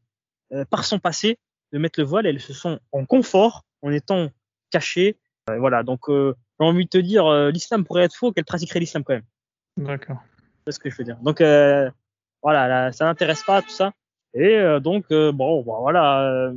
[0.53, 1.39] euh, par son passé
[1.73, 2.27] de mettre le voile.
[2.27, 4.29] Elles se sont en confort en étant
[4.69, 5.17] cachées.
[5.49, 8.81] Euh, voilà, donc euh, j'ai envie de te dire, l'islam pourrait être faux, qu'elle pratiquerait
[8.81, 9.25] l'islam quand même.
[9.77, 10.21] D'accord.
[10.67, 11.17] C'est ce que je veux dire.
[11.23, 13.93] Donc voilà, là, ça n'intéresse pas tout ça.
[14.35, 16.51] Et donc bon, bon, voilà.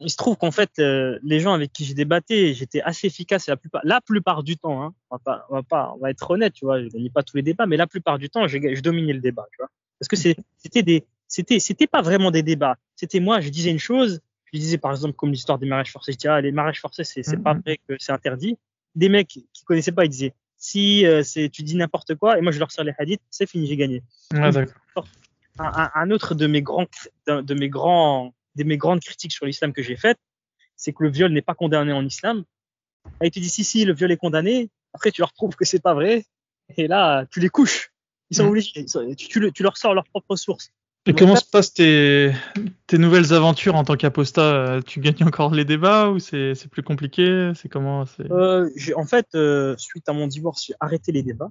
[0.00, 3.48] Il se trouve qu'en fait, euh, les gens avec qui j'ai débatté, j'étais assez efficace
[3.48, 5.98] et la plupart, la plupart du temps, hein, on va pas, on va pas, on
[5.98, 8.30] va être honnête, tu vois, je gagnais pas tous les débats, mais la plupart du
[8.30, 9.68] temps, je, je dominais le débat, tu vois,
[9.98, 12.76] parce que c'était des, c'était, c'était pas vraiment des débats.
[12.96, 14.20] C'était moi, je disais une chose,
[14.52, 17.04] je disais par exemple comme l'histoire des mariages forcés, je disais ah, les mariages forcés,
[17.04, 17.62] c'est, c'est pas Mhm.
[17.66, 18.56] vrai que c'est interdit.
[18.94, 22.40] Des mecs qui connaissaient pas, ils disaient si euh, c'est, tu dis n'importe quoi, et
[22.40, 24.02] moi je leur sors les hadiths, c'est fini, j'ai gagné
[25.58, 26.86] un, un- autre de mes grands,
[27.26, 28.32] de mes grands,
[28.64, 30.18] de mes grandes critiques sur l'islam que j'ai faites,
[30.76, 32.44] c'est que le viol n'est pas condamné en islam.
[33.22, 35.80] Et tu dis si si le viol est condamné, après tu leur prouves que c'est
[35.82, 36.24] pas vrai,
[36.76, 37.90] et là tu les couches.
[38.30, 38.48] Ils sont Mm.
[38.48, 40.70] obligés, ils sont- tu, tu le- tu leur sors leurs propres sources.
[41.06, 42.32] Et Donc, comment ça- se passent tes,
[42.86, 44.42] tes nouvelles aventures en tant qu'apostat?
[44.42, 47.52] Euh, Tu gagnes encore les débats ou c'est plus compliqué?
[47.54, 48.04] C'est comment.
[48.30, 51.50] Euh, en fait, euh, suite à mon divorce, j'ai arrêté les débats.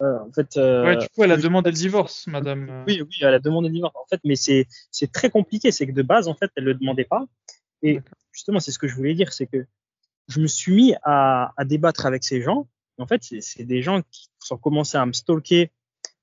[0.00, 2.68] Euh, en fait, euh, Ouais, du coup, elle a demandé le divorce, madame.
[2.70, 2.84] euh.
[2.86, 3.94] Oui, oui, elle a demandé le divorce.
[3.96, 5.72] En fait, mais c'est c'est très compliqué.
[5.72, 7.24] C'est que de base, en fait, elle le demandait pas.
[7.82, 8.00] Et
[8.32, 9.66] justement, c'est ce que je voulais dire, c'est que
[10.28, 12.68] je me suis mis à, à débattre avec ces gens.
[12.98, 15.70] Et en fait, c'est des gens qui ont commencé à me stalker,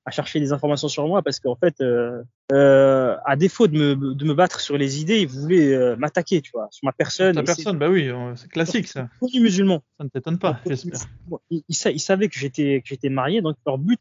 [0.06, 4.14] à chercher des informations sur moi, parce qu'en fait, euh, euh, à défaut de me,
[4.14, 7.34] de me battre sur les idées, ils voulaient euh, m'attaquer, tu vois, sur ma personne.
[7.36, 9.10] Ta Et c'est personne, bah oui, euh, c'est classique ça.
[9.20, 9.82] connu musulman.
[9.98, 11.00] Ça ne t'étonne pas, j'espère.
[11.50, 14.00] ils, ils ils savaient que j'étais que j'étais marié, donc leur but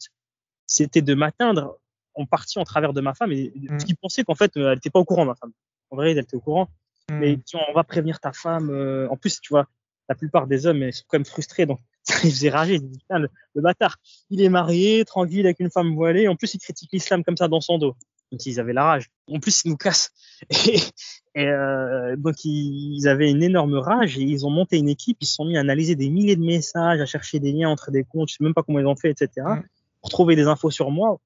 [0.67, 1.79] c'était de m'atteindre
[2.15, 3.79] en partie en travers de ma femme, et Mm.
[3.81, 5.53] ce qu'ils pensaient qu'en fait euh, elle n'était pas au courant ma femme.
[5.91, 6.69] En vrai, elle était au courant.
[7.11, 7.19] Hmm.
[7.19, 8.71] Mais tu vois, on va prévenir ta femme.
[8.71, 9.67] euh, en plus, tu vois,
[10.09, 11.79] la plupart des hommes ils sont quand même frustrés, donc
[12.25, 12.75] ils faisaient rager.
[12.75, 13.97] Ils disaient, Putain, le, le bâtard,
[14.31, 16.29] il est marié, tranquille, avec une femme voilée.
[16.29, 17.95] En plus, il critique l'islam comme ça dans son dos.
[18.35, 19.11] Donc ils avaient la rage.
[19.29, 20.11] En plus, ils nous cassent.
[20.67, 20.81] Et,
[21.37, 25.17] et, euh, donc ils, avaient une énorme rage et ils ont monté une équipe.
[25.21, 27.93] Ils se sont mis à analyser des milliers de messages, à chercher des liens entre
[27.93, 28.29] des comptes.
[28.29, 29.31] Je sais même pas comment ils ont fait, etc.
[29.47, 29.63] Mm.
[30.01, 31.19] Pour trouver des infos sur moi,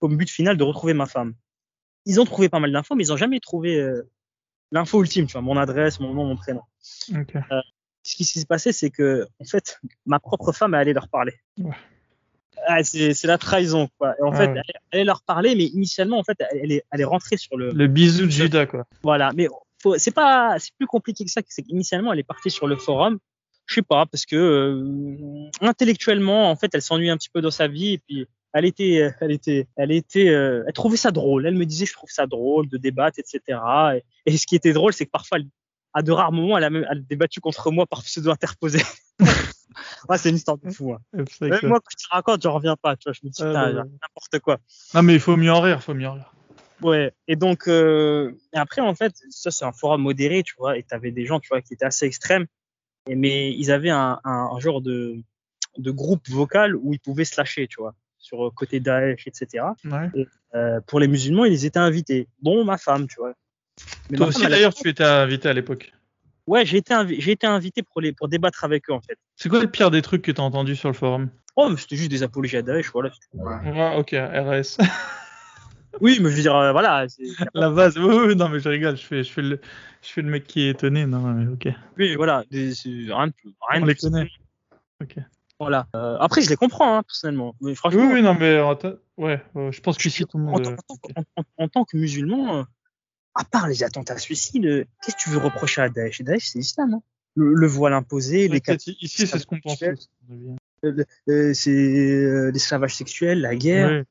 [0.00, 1.34] comme but final de retrouver ma femme.
[2.04, 4.08] Ils ont trouvé pas mal d'infos, mais ils ont jamais trouvé euh,
[4.72, 6.62] l'info ultime, tu vois, mon adresse, mon nom, mon prénom.
[7.14, 7.34] Ok.
[8.02, 11.34] Ce qui s'est passé, c'est que, en fait, ma propre femme est allée leur parler.
[11.58, 11.74] Ouais.
[12.66, 14.14] Ah, c'est la trahison, quoi.
[14.18, 14.54] Et en Ah fait, ouais.
[14.56, 17.56] elle, elle est leur parler, mais initialement, en fait, elle, est, elle est rentrée sur
[17.56, 18.84] le, Le bisou de Judas, quoi.
[19.02, 19.30] voilà.
[19.34, 19.48] Mais
[19.96, 21.40] c'est pas, c'est plus compliqué que ça.
[21.48, 23.18] C'est qu'initialement, elle est partie sur le forum.
[23.66, 27.50] Je sais pas, parce que euh, intellectuellement, en fait, elle s'ennuie un petit peu dans
[27.50, 31.46] sa vie et puis elle était, elle était, elle était, euh, elle trouvait ça drôle.
[31.46, 33.58] Elle me disait, je trouve ça drôle de débattre, etc.
[34.26, 35.46] Et, et ce qui était drôle, c'est que parfois, elle-
[35.94, 38.78] à de rares moments, elle a même elle a débattu contre moi par pseudo interposé.
[40.08, 40.92] ouais, c'est une histoire de fou.
[40.92, 41.00] hein.
[41.40, 42.96] Même moi, quand je te raconte, j'en reviens pas.
[42.96, 43.90] Tu vois, je me dis, putain, genre, ouais.
[44.02, 44.58] n'importe quoi.
[44.94, 46.32] Non, mais il faut mieux en rire, faut mieux en rire.
[46.82, 47.12] Ouais.
[47.26, 50.82] Et donc, euh, et après, en fait, ça, c'est un forum modéré, tu vois, et
[50.82, 52.46] t'avais des gens, tu vois, qui étaient assez extrêmes,
[53.08, 55.16] et, mais ils avaient un, un, un genre de,
[55.76, 59.64] de groupe vocal où ils pouvaient se lâcher, tu vois, sur euh, côté Daesh, etc.
[59.84, 60.10] Ouais.
[60.54, 63.32] Euh, pour les musulmans, ils étaient invités, dont ma femme, tu vois.
[64.10, 65.92] Mais Toi aussi, d'ailleurs, tu étais invité à l'époque.
[66.48, 69.18] Ouais, j'ai été, invi- j'ai été invité pour, les, pour débattre avec eux, en fait.
[69.36, 71.28] C'est quoi le pire des trucs que t'as entendu sur le forum?
[71.56, 73.10] Oh, mais c'était juste des apologies à Daesh, voilà.
[73.34, 74.78] Ouais, ok, RS.
[76.00, 77.06] Oui, mais je veux dire, euh, voilà.
[77.54, 77.98] La base.
[77.98, 79.60] Oui, oui, non, mais je rigole, je fais, je fais, le,
[80.02, 81.06] je fais le mec qui est étonné.
[81.06, 81.68] Non, mais ok.
[81.96, 82.44] Oui, voilà.
[82.50, 83.50] Des, rien de plus.
[83.68, 84.02] Rien On de les plus.
[84.08, 84.28] connaît.
[85.02, 85.16] Ok.
[85.58, 85.88] Voilà.
[85.96, 87.56] Euh, après, je les comprends, hein, personnellement.
[87.60, 88.60] Mais Oui, franchement, oui, non, mais
[89.16, 90.62] ouais, euh, je pense qu'ici tout le en, monde.
[90.62, 92.62] tant- euh, en tant- en- en- en tant que musulman, euh,
[93.40, 96.22] à part les attentats suicides, euh, qu'est-ce que tu veux reprocher à Daesh?
[96.22, 96.94] Daesh, c'est l'islam.
[96.94, 97.02] Hein.
[97.36, 98.60] Le, le voile imposé, les
[99.00, 99.80] Ici, c'est ce qu'on pense.
[100.28, 101.04] mon avis.
[101.28, 104.02] euh, c'est euh, l'esclavage sexuel, la guerre.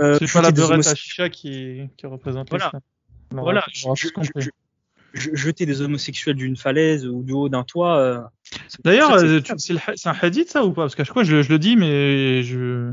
[0.00, 2.72] Euh, C'est pas la beurette à chicha qui, qui représente Voilà.
[3.30, 4.50] Voilà, je- je-
[5.14, 7.98] je- jeter des homosexuels d'une falaise ou du haut d'un toit.
[7.98, 8.20] euh,
[8.84, 10.82] D'ailleurs, euh, c'est- un hadith ça ou pas?
[10.82, 12.92] Parce qu'à chaque fois je, le- je le dis, mais je.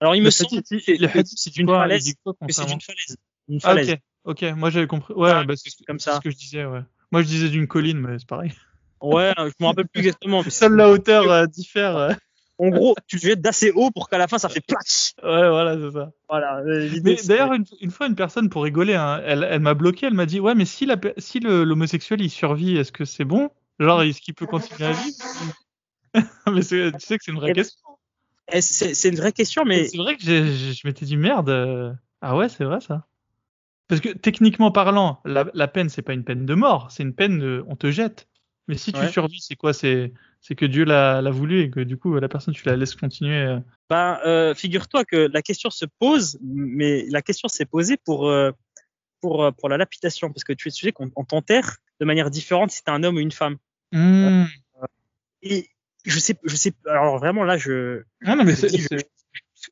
[0.00, 2.04] alors il me le semble que le hadith, c'est d'une falaise.
[2.04, 3.16] c'est d'une falaise.
[3.48, 3.96] Une Ah, falaise.
[4.28, 5.14] Ok, moi j'avais compris.
[5.14, 6.16] Ouais, Ah, bah, c'est ce- comme ça.
[6.16, 6.82] ce que je disais, ouais.
[7.10, 8.52] Moi je disais d'une colline, mais c'est pareil.
[9.00, 10.42] Ouais, je me rappelle plus exactement.
[10.44, 11.96] mais Seule la hauteur euh, diffère.
[11.96, 12.12] euh.
[12.60, 15.12] En gros, tu te jettes d'assez haut pour qu'à la fin ça fait platch.
[15.22, 16.10] Ouais, voilà, c'est ça.
[16.28, 16.58] Voilà.
[16.58, 16.88] euh,
[17.24, 20.26] d'ailleurs, une, une fois, une personne, pour rigoler, hein, elle, elle m'a bloqué, elle m'a
[20.26, 23.50] dit Ouais, mais si la pe- si le- l'homosexuel il survit, est-ce que c'est bon?
[23.78, 25.16] Genre, est-ce qu'il peut continuer à vivre?
[26.52, 27.88] Mais tu sais que c'est une vraie Eh ben, question.
[28.52, 31.48] Eh, c'est une vraie question, mais C'est vrai que je m'étais dit merde.
[31.50, 31.92] euh,
[32.22, 33.06] Ah ouais, c'est vrai ça.
[33.88, 37.14] Parce que techniquement parlant, la, la peine, c'est pas une peine de mort, c'est une
[37.14, 38.28] peine de, on te jette.
[38.68, 39.08] Mais si tu Ouais.
[39.08, 39.72] survis, c'est quoi?
[39.72, 40.12] C'est
[40.56, 43.40] que Dieu l'a voulu et que du coup la personne tu la laisses continuer.
[43.40, 43.58] euh.
[43.88, 48.50] ben, euh, figure-toi que la question se pose, mais la question s'est posée pour euh,
[49.22, 52.84] pour pour la lapidation, parce que tu sais qu'on on t'enterre de manière différente si
[52.84, 53.56] t'es un homme ou une femme.
[53.92, 54.44] Hmm.
[55.42, 55.66] Et
[56.04, 56.72] je sais, je sais.
[56.86, 58.68] Alors vraiment là, je Ah non mais c'est-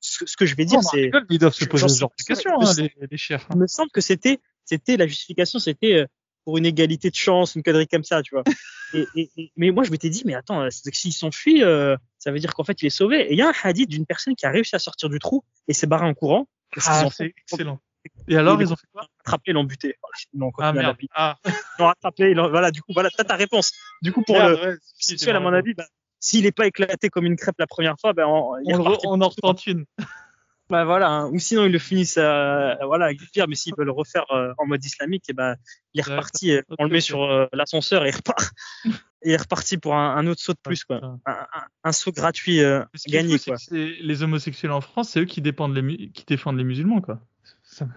[0.00, 2.10] ce, ce que je vais dire, Oh, c'est ils doivent se poser j'en ce genre
[2.10, 3.46] de sais- questions, hein, les, les chers.
[3.52, 6.06] il me semble que c'était c'était la justification, c'était euh,
[6.44, 8.44] pour une égalité de chance, une connerie comme ça, tu vois.
[8.94, 12.30] Et, et- et- mais moi, je m'étais dit, mais attends, euh, s'il s'enfuit, euh, ça
[12.30, 13.22] veut dire qu'en fait, il est sauvé.
[13.22, 15.42] Et il y a un hadith d'une personne qui a réussi à sortir du trou
[15.66, 16.48] et s'est barré en courant.
[16.86, 17.80] Ah, c'est excellent.
[18.28, 19.08] Et alors, ils ont fait quoi?
[19.44, 19.96] ils l'ont buté.
[20.00, 20.96] Voilà, ils Ah merde.
[21.14, 21.52] Ah, Ils
[21.82, 23.72] l'ont ils l'ont- voilà, du coup, voilà, t'as ta réponse.
[24.02, 25.86] Du coup, pour merde, le ouais, si, à mon avis, bah,
[26.26, 29.66] s'il n'est pas éclaté comme une crêpe la première fois, ben, on, re- en retente
[29.66, 29.84] une.
[30.68, 31.30] Bah voilà, hein.
[31.30, 34.24] ou sinon ils le finissent euh, voilà avec du pire, mais s'ils veulent le refaire
[34.32, 35.54] euh, en mode islamique, et ben
[35.94, 38.50] il est reparti, euh, on le met sur euh, l'ascenseur et il repart.
[39.24, 42.10] Il est reparti pour un, un autre saut de plus quoi, un, un- un saut
[42.10, 42.60] gratuit
[43.06, 43.56] gagné fou, quoi.
[43.70, 47.20] les homosexuels en France, c'est eux qui, dépendent les mu- qui défendent les musulmans, quoi.
[47.62, 47.92] Ça, me-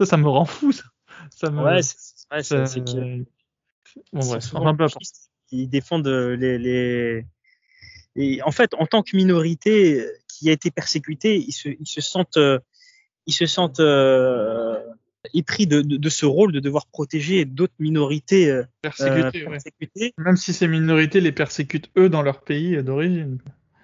[0.00, 0.82] ça, ça me rend fou, ça.
[1.30, 3.24] ça me, Ouais, c'est ouais,
[4.12, 4.44] Bon, bref,
[5.48, 7.26] qui défendent les, les
[8.16, 11.86] et en fait en tant que minorité euh, qui a été persécutée, ils se, ils
[11.86, 12.58] se sentent euh,
[13.26, 14.78] ils se sentent euh,
[15.34, 19.30] épris de, de, de ce rôle de devoir protéger d'autres minorités euh, ouais.
[19.30, 20.14] persécutées.
[20.18, 23.38] Même si ces minorités les persécutent eux dans leur pays d'origine.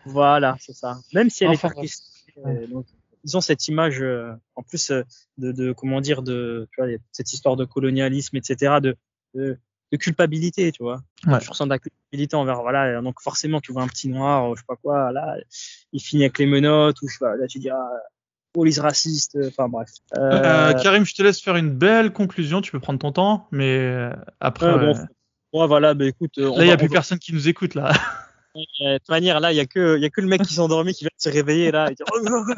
[0.05, 0.99] Voilà, c'est ça.
[1.15, 2.87] Même si elle Enfin, est persécutée, euh, donc,
[3.25, 7.33] ils ont cette image, euh, en plus de, de comment dire, de tu vois, cette
[7.33, 8.97] histoire de colonialisme, etc., de,
[9.35, 9.59] de,
[9.93, 11.01] de culpabilité, tu vois.
[11.27, 11.39] Ouais.
[11.39, 14.61] Tu ressens de la culpabilité envers, voilà, donc forcément, tu vois un petit noir, je
[14.61, 15.37] sais pas quoi, là,
[15.93, 17.91] il finit avec les menottes, ou je sais pas, là, tu dis, ah,
[18.53, 19.91] police raciste, euh, enfin bref.
[20.19, 24.11] Euh, Karim, je te laisse faire une belle conclusion, tu peux prendre ton temps, mais
[24.41, 24.79] après...
[24.79, 24.95] bon,
[25.53, 26.37] ouais, voilà, bah écoute...
[26.37, 27.93] là, il n'y a plus personne qui nous écoute, là.
[28.55, 30.61] de toute manière, là, il n'y a, que, y a que le mec qui s'est
[30.61, 32.55] endormi qui vient de se réveiller, là, et dire, oh, oh, oh.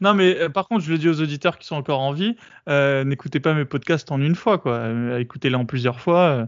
[0.00, 2.36] Non, mais par contre, je le dis aux auditeurs qui sont encore en vie,
[2.66, 4.90] n'écoutez pas mes podcasts en une fois, quoi.
[5.18, 6.46] Écoutez-les en plusieurs fois,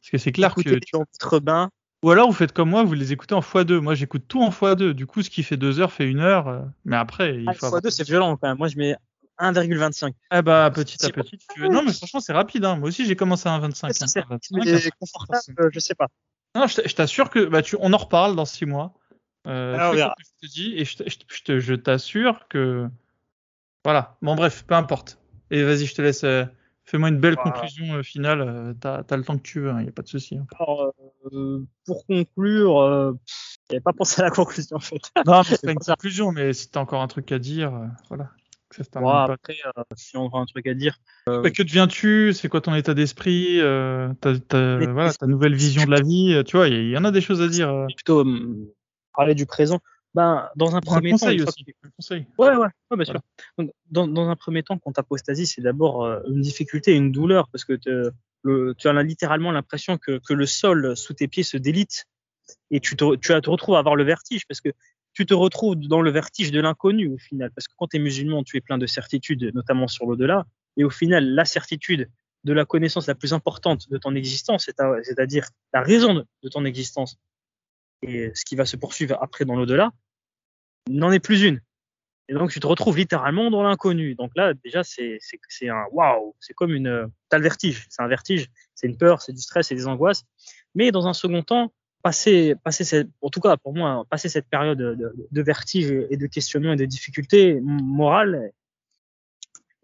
[0.00, 1.38] parce que c'est clair que...
[1.38, 1.70] Bain,
[2.02, 3.78] ou alors vous faites comme moi, vous les écoutez en x2.
[3.78, 4.90] Moi j'écoute tout en x2.
[4.90, 6.48] Du coup, ce qui fait 2 heures fait 1 heure.
[6.48, 7.66] Euh, mais après, il ah, faut.
[7.68, 8.58] x2 c'est violent quand même.
[8.58, 8.96] Moi je mets
[9.38, 10.12] 1,25.
[10.30, 11.38] Ah bah petit à petit.
[11.58, 12.64] Non mais franchement c'est rapide.
[12.64, 12.76] Hein.
[12.76, 13.92] Moi aussi j'ai commencé à 1,25.
[13.92, 14.24] C'est hein.
[14.30, 14.90] hein.
[14.98, 16.08] confortable, je sais pas.
[16.54, 17.76] Non, je t'assure que bah, tu...
[17.80, 18.92] on en reparle dans 6 mois.
[19.46, 22.88] Euh, Alors, je te dis et je t'assure que
[23.84, 24.16] voilà.
[24.22, 25.18] Bon bref, peu importe.
[25.50, 26.24] Et vas-y, je te laisse.
[26.24, 26.44] Euh,
[26.84, 28.74] Fais-moi une belle conclusion euh, finale.
[28.80, 30.36] T'as as le temps que tu veux, il hein, n'y a pas de souci.
[30.36, 30.46] Hein.
[31.86, 33.14] Pour conclure,
[33.70, 35.00] j'avais pas pensé à la conclusion en fait.
[35.24, 37.72] Non, c'est pas une conclusion, mais si t'as encore un truc à dire,
[38.08, 38.30] voilà.
[38.94, 39.58] bon, après,
[39.94, 40.98] si on a un truc à dire.
[41.26, 42.32] que deviens-tu?
[42.32, 43.60] C'est quoi ton état d'esprit
[44.20, 44.32] ta,
[44.86, 47.42] voilà, ta nouvelle vision de la vie Tu vois, il y, en a des choses
[47.42, 47.86] à dire.
[47.94, 48.24] Plutôt
[49.14, 49.80] parler du présent.
[50.14, 51.64] Ben, dans un premier temps, aussi.
[51.96, 52.26] conseil.
[52.36, 53.20] Ouais, ouais, ouais bien sûr.
[53.90, 57.64] dans, dans, un premier temps, quand apostasie, c'est d'abord euh, une difficulté, une douleur, parce
[57.64, 57.78] que
[58.42, 62.06] le, tu as littéralement l'impression que, que le sol sous tes pieds se délite
[62.70, 64.70] et tu te, tu te retrouves à avoir le vertige, parce que
[65.14, 68.00] tu te retrouves dans le vertige de l'inconnu au final, parce que quand tu es
[68.00, 72.10] musulman, tu es plein de certitudes, notamment sur l'au-delà, et au final, la certitude
[72.44, 77.16] de la connaissance la plus importante de ton existence, c'est-à-dire la raison de ton existence,
[78.02, 79.90] et ce qui va se poursuivre après dans l'au-delà,
[80.90, 81.60] n'en est plus une.
[82.28, 84.14] Et donc tu te retrouves littéralement dans l'inconnu.
[84.14, 88.08] Donc là, déjà, c'est c'est un waouh, c'est comme une t'as le vertige, c'est un
[88.08, 90.24] vertige, c'est une peur, c'est du stress, c'est des angoisses.
[90.74, 91.72] Mais dans un second temps,
[92.02, 96.16] passer passer cette, en tout cas pour moi, passer cette période de, de vertige et
[96.16, 98.52] de questionnement et de difficultés morales,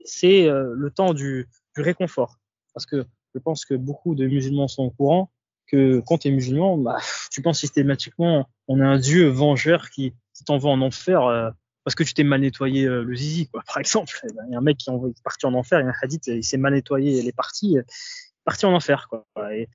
[0.05, 2.39] c'est euh, le temps du, du réconfort.
[2.73, 3.05] Parce que
[3.35, 5.31] je pense que beaucoup de musulmans sont au courant
[5.71, 6.99] que quand tu es musulman, bah,
[7.31, 11.51] tu penses systématiquement on a un Dieu vengeur qui, qui t'envoie en enfer euh,
[11.85, 13.63] parce que tu t'es mal nettoyé euh, le zizi, quoi.
[13.67, 15.85] Par exemple, eh ben, il y a un mec qui est parti en enfer, il
[15.85, 17.83] y a un hadith, il s'est mal nettoyé les parties, euh,
[18.45, 19.25] parti en enfer, quoi.
[19.55, 19.69] Et,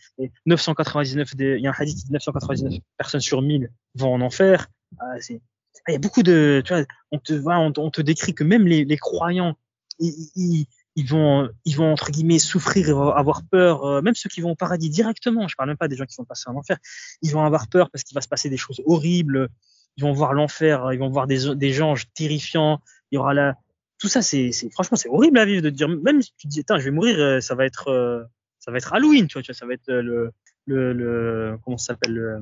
[0.46, 4.68] 999, des, il y a un hadith, 999 personnes sur 1000 vont en enfer.
[5.00, 5.42] Ah, c'est,
[5.88, 8.68] il y a beaucoup de, tu vois, on te, on, on te décrit que même
[8.68, 9.56] les, les croyants,
[10.00, 13.84] ils, ils, ils vont, ils vont entre guillemets souffrir avoir peur.
[13.86, 16.16] Euh, même ceux qui vont au paradis directement, je parle même pas des gens qui
[16.18, 16.78] vont passer en enfer,
[17.22, 19.50] ils vont avoir peur parce qu'il va se passer des choses horribles.
[19.98, 22.82] Ils vont voir l'enfer, ils vont voir des, des gens terrifiants.
[23.12, 23.56] Il y aura là,
[24.00, 25.88] tout ça, c'est, c'est franchement, c'est horrible à vivre de dire.
[25.88, 28.24] Même si tu te dis, je vais mourir, euh, ça va être, euh,
[28.60, 30.32] ça va être Halloween, tu vois, tu vois ça va être le,
[30.66, 32.40] le, le comment ça s'appelle le.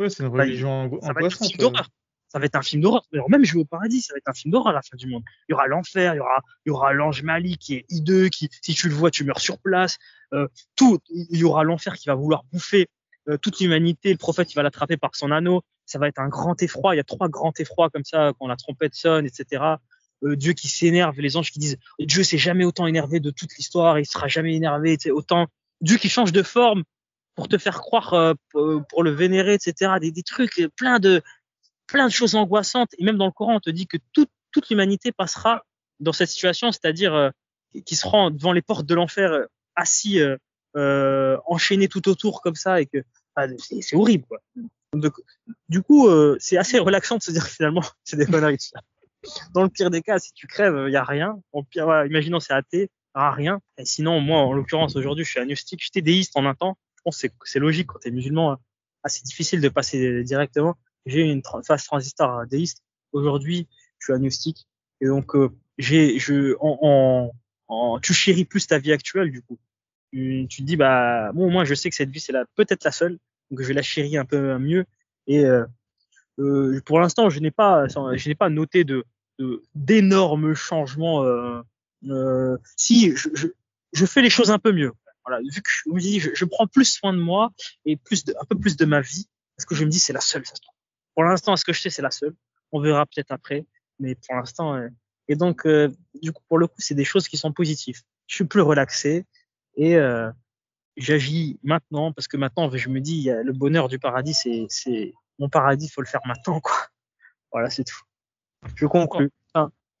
[0.00, 1.56] Ouais, c'est une religion angoissante
[2.34, 3.04] ça va être un film d'horreur.
[3.28, 5.22] même jouer au paradis, ça va être un film d'horreur à la fin du monde.
[5.48, 6.20] Il y aura l'enfer, il
[6.66, 9.60] y aura, l'ange Mali qui est hideux, qui, si tu le vois, tu meurs sur
[9.60, 9.98] place.
[10.32, 12.88] Euh, tout, il y aura l'enfer qui va vouloir bouffer
[13.28, 14.10] euh, toute l'humanité.
[14.10, 15.62] Le prophète, il va l'attraper par son anneau.
[15.86, 16.96] Ça va être un grand effroi.
[16.96, 19.62] Il y a trois grands effrois comme ça quand la trompette sonne, etc.
[20.24, 23.54] Euh, Dieu qui s'énerve, les anges qui disent Dieu s'est jamais autant énervé de toute
[23.56, 25.46] l'histoire, il sera jamais énervé, autant
[25.82, 26.82] Dieu qui change de forme
[27.36, 29.92] pour te faire croire, pour le vénérer, etc.
[30.00, 31.22] Des, des trucs plein de
[31.86, 32.90] plein de choses angoissantes.
[32.98, 35.62] Et même dans le Coran, on te dit que toute, toute l'humanité passera
[36.00, 37.30] dans cette situation, c'est-à-dire euh,
[37.86, 39.44] qui se rend devant les portes de l'enfer euh,
[39.76, 40.36] assis, euh,
[40.76, 42.98] euh, enchaîné tout autour comme ça, et que
[43.36, 44.24] ah, c'est horrible.
[44.92, 45.14] Donc,
[45.68, 48.70] du coup, euh, c'est assez relaxant de se dire finalement c'est des conneries.
[49.54, 51.40] Dans le pire des cas, si tu crèves, il y a rien.
[51.52, 53.60] En pire, imaginons c'est athée, a rien.
[53.78, 56.76] Et sinon, moi, en l'occurrence, aujourd'hui, je suis agnostique, j'étais déiste en un temps.
[56.96, 58.56] Je pense que c'est logique quand tu es musulman.
[59.02, 59.22] assez hein.
[59.26, 62.82] difficile de passer directement j'ai une phase transistor déiste.
[63.12, 63.68] Aujourd'hui,
[63.98, 64.66] je suis agnostique.
[65.00, 67.32] Et donc, euh, j'ai, je, en,
[67.68, 69.58] en, tu chéris plus ta vie actuelle, du coup.
[70.12, 72.92] Tu, tu te dis, bah, moi, je sais que cette vie, c'est la, peut-être la
[72.92, 73.18] seule.
[73.50, 74.86] Donc, je la chérir un peu mieux.
[75.26, 75.64] Et, euh,
[76.38, 79.04] euh pour l'instant, je n'ai pas, je n'ai pas noté de,
[79.74, 81.24] d'énormes changements.
[81.24, 81.60] Euh,
[82.08, 83.48] euh, si, je, je,
[83.92, 84.92] je, fais les choses un peu mieux.
[85.26, 87.50] Voilà, vu que je me dis, je, je prends plus soin de moi
[87.86, 89.26] et plus de, un peu plus de ma vie,
[89.56, 90.60] parce que je me dis, c'est la seule, ça se.
[91.14, 92.34] Pour l'instant, ce que je sais, c'est la seule.
[92.72, 93.66] On verra peut-être après,
[93.98, 94.74] mais pour l'instant.
[94.74, 94.88] Euh...
[95.28, 98.02] Et donc, euh, du coup, pour le coup, c'est des choses qui sont positives.
[98.26, 99.26] Je suis plus relaxé
[99.76, 100.30] et euh,
[100.96, 105.48] j'agis maintenant parce que maintenant, je me dis, le bonheur du paradis, c'est, c'est mon
[105.48, 106.76] paradis, faut le faire maintenant, quoi.
[107.52, 108.00] Voilà, c'est tout.
[108.74, 109.30] Je conclue.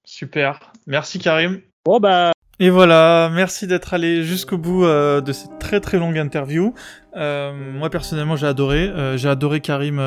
[0.04, 0.72] Super.
[0.86, 1.62] Merci Karim.
[1.84, 6.18] Bon bah et voilà, merci d'être allé jusqu'au bout euh, de cette très très longue
[6.18, 6.74] interview.
[7.16, 10.00] Euh, moi personnellement j'ai adoré, euh, j'ai adoré Karim.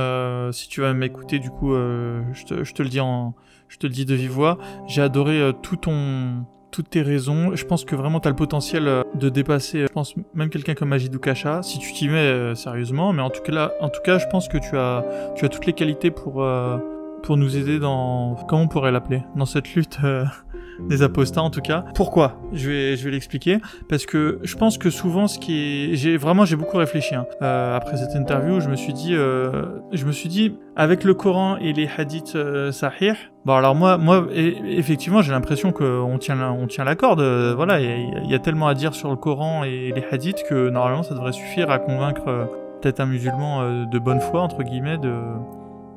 [0.51, 3.35] si tu vas m'écouter, du coup, je te, je, te, le dis en,
[3.67, 4.57] je te le dis de vive voix.
[4.87, 7.55] J'ai adoré tout ton toutes tes raisons.
[7.55, 10.75] Je pense que vraiment tu as le potentiel euh, de dépasser, je pense, même quelqu'un
[10.75, 13.13] comme Majidou Kacha, si tu t'y mets euh, sérieusement.
[13.13, 15.03] Mais en tout, cas, là, en tout cas, je pense que tu as,
[15.35, 16.77] tu as toutes les qualités pour, euh,
[17.23, 18.35] pour nous aider dans.
[18.47, 19.99] Comment on pourrait l'appeler Dans cette lutte
[20.79, 21.85] des apostats en tout cas.
[21.95, 22.39] Pourquoi?
[22.53, 23.57] Je vais, je vais l'expliquer.
[23.89, 27.25] Parce que je pense que souvent, ce qui est, j'ai vraiment, j'ai beaucoup réfléchi hein.
[27.41, 28.59] euh, après cette interview.
[28.59, 32.35] Je me suis dit, euh, je me suis dit, avec le Coran et les hadiths
[32.35, 33.13] euh, sahih.
[33.45, 37.21] Bon alors moi, moi, effectivement, j'ai l'impression qu'on tient, on tient la corde.
[37.21, 40.69] Euh, voilà, il y, a tellement à dire sur le Coran et les hadiths que
[40.69, 42.45] normalement, ça devrait suffire à convaincre euh,
[42.81, 45.11] peut-être un musulman de bonne foi entre guillemets de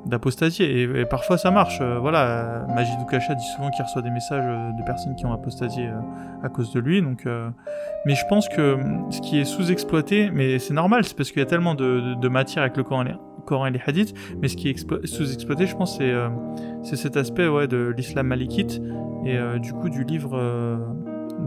[0.07, 4.45] d'apostasier et, parfois ça marche euh, voilà Majid Oukasha dit souvent qu'il reçoit des messages
[4.47, 6.01] euh, de personnes qui ont apostasié euh,
[6.43, 7.27] à cause de lui donc
[8.07, 8.79] mais je pense que
[9.11, 12.63] ce qui est sous-exploité mais c'est normal c'est parce qu'il y a tellement de, matière
[12.63, 13.05] avec le Coran,
[13.45, 16.13] Coran, et les hadiths mais ce qui est sous-exploité je pense c'est
[16.83, 18.81] c'est cet aspect ouais de l'islam malikite
[19.27, 20.39] et du coup du livre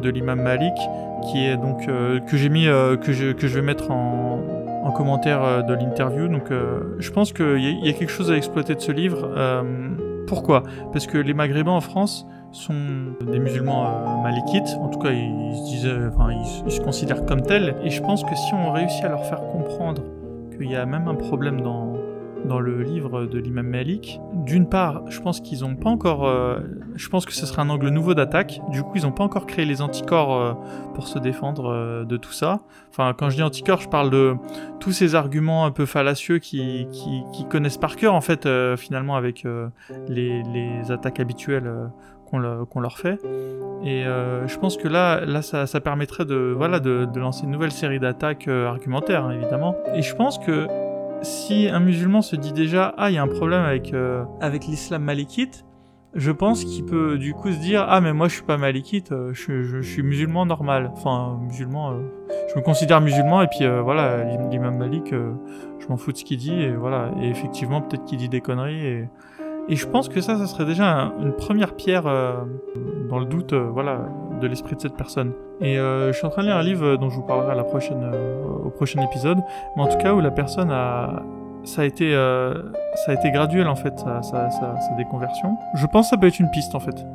[0.01, 0.75] de l'imam Malik
[1.31, 4.52] qui est donc que j'ai mis que je que je vais mettre en
[4.83, 6.27] en commentaire euh, de l'interview.
[6.27, 9.29] Donc euh, je pense qu'il y, y, a quelque chose à exploiter de ce livre.
[9.35, 9.63] Euh,
[10.27, 10.63] pourquoi?
[10.91, 12.75] Parce que les Maghrébins en France sont
[13.31, 16.31] des musulmans malikites, en tout cas ils, se disent, enfin,
[16.65, 19.41] ils, se considèrent comme tels, et je pense que si on réussit à leur faire
[19.51, 20.03] comprendre
[20.51, 21.93] qu'il y a même un problème dans,
[22.45, 24.19] dans le livre de l'imam Malik.
[24.33, 26.27] D'une part, je pense qu'ils n'ont pas encore...
[26.27, 26.59] Euh,
[26.95, 28.59] je pense que ce sera un angle nouveau d'attaque.
[28.69, 30.53] Du coup, ils n'ont pas encore créé les anticorps euh,
[30.93, 32.61] pour se défendre euh, de tout ça.
[32.89, 34.35] Enfin, quand je dis anticorps, je parle de
[34.79, 36.87] tous ces arguments un peu fallacieux qui,
[37.49, 38.47] connaissent par cœur, en fait,
[38.77, 39.47] finalement, avec
[40.07, 41.71] les, attaques habituelles
[42.29, 43.19] qu'on leur fait.
[43.83, 47.99] Et je pense que là, là ça, permettrait de, voilà, de, lancer une nouvelle série
[47.99, 49.75] d'attaques argumentaires, hein, évidemment.
[49.95, 50.67] Et je pense que
[51.23, 54.65] si un musulman se dit déjà ah il y a un problème avec euh, avec
[54.67, 55.65] l'islam malikite,
[56.13, 59.11] je pense qu'il peut du coup se dire ah mais moi je suis pas malikite,
[59.11, 62.01] euh, je, je, suis musulman normal, enfin musulman, euh,
[62.53, 66.37] je me considère musulman et puis voilà l'imam Malik, je m'en fous de ce qu'il
[66.37, 67.11] dit et voilà.
[67.21, 69.09] Et effectivement peut-être qu'il dit des conneries et
[69.69, 72.03] et je pense que ça, ça serait déjà une première pierre
[73.09, 73.99] dans le doute, voilà,
[74.41, 75.33] de l'esprit de cette personne.
[75.61, 77.55] Et euh, je suis en train de lire un livre dont je vous parlerai à
[77.55, 79.39] la prochaine, euh, au prochain épisode,
[79.75, 81.23] mais en tout cas où la personne a,
[81.63, 82.53] ça a été, euh,
[83.05, 84.41] ça a été graduel en fait, sa,
[84.97, 85.55] déconversion.
[85.75, 87.05] Je pense que ça peut être une piste en fait.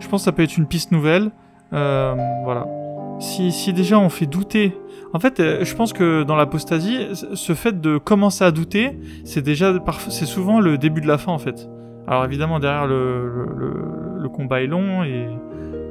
[0.00, 1.30] Je pense que ça peut être une piste nouvelle.
[1.70, 2.66] voilà.
[3.20, 4.76] Si, si déjà on fait douter
[5.14, 9.74] en fait, je pense que dans l'apostasie, ce fait de commencer à douter, c'est déjà,
[10.08, 11.68] c'est souvent le début de la fin en fait.
[12.06, 15.28] Alors évidemment, derrière le, combat est long et,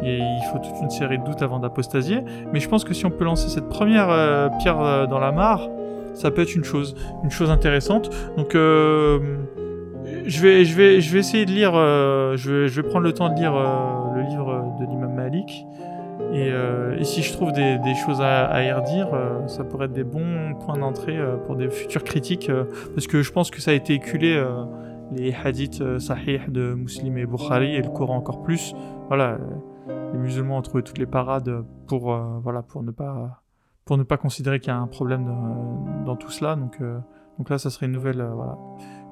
[0.03, 2.21] il faut toute une série de doutes avant d'apostasier.
[2.51, 5.31] Mais je pense que si on peut lancer cette première euh, pierre euh, dans la
[5.31, 5.69] mare,
[6.15, 8.09] ça peut être une chose, une chose intéressante.
[8.35, 9.19] Donc euh,
[10.25, 11.73] je vais, je vais, je vais essayer de lire.
[11.73, 15.67] je, vais, je vais prendre le temps de lire le livre de l'imam Malik.
[16.33, 16.51] Et,
[17.03, 19.09] si je trouve des, des choses à, à, y redire,
[19.45, 22.49] ça pourrait être des bons points d'entrée pour des futures critiques,
[22.95, 24.41] parce que je pense que ça a été éculé
[25.11, 28.73] les hadiths sahih de Muslim et Bukhari et le Coran encore plus.
[29.07, 29.37] Voilà,
[30.13, 33.43] les musulmans ont trouvé toutes les parades pour, euh, voilà, pour, ne, pas,
[33.85, 35.25] pour ne pas considérer qu'il y a un problème
[36.05, 36.55] dans tout cela.
[36.55, 36.99] Donc, euh,
[37.37, 38.57] donc là, ça serait une nouvelle, euh, voilà,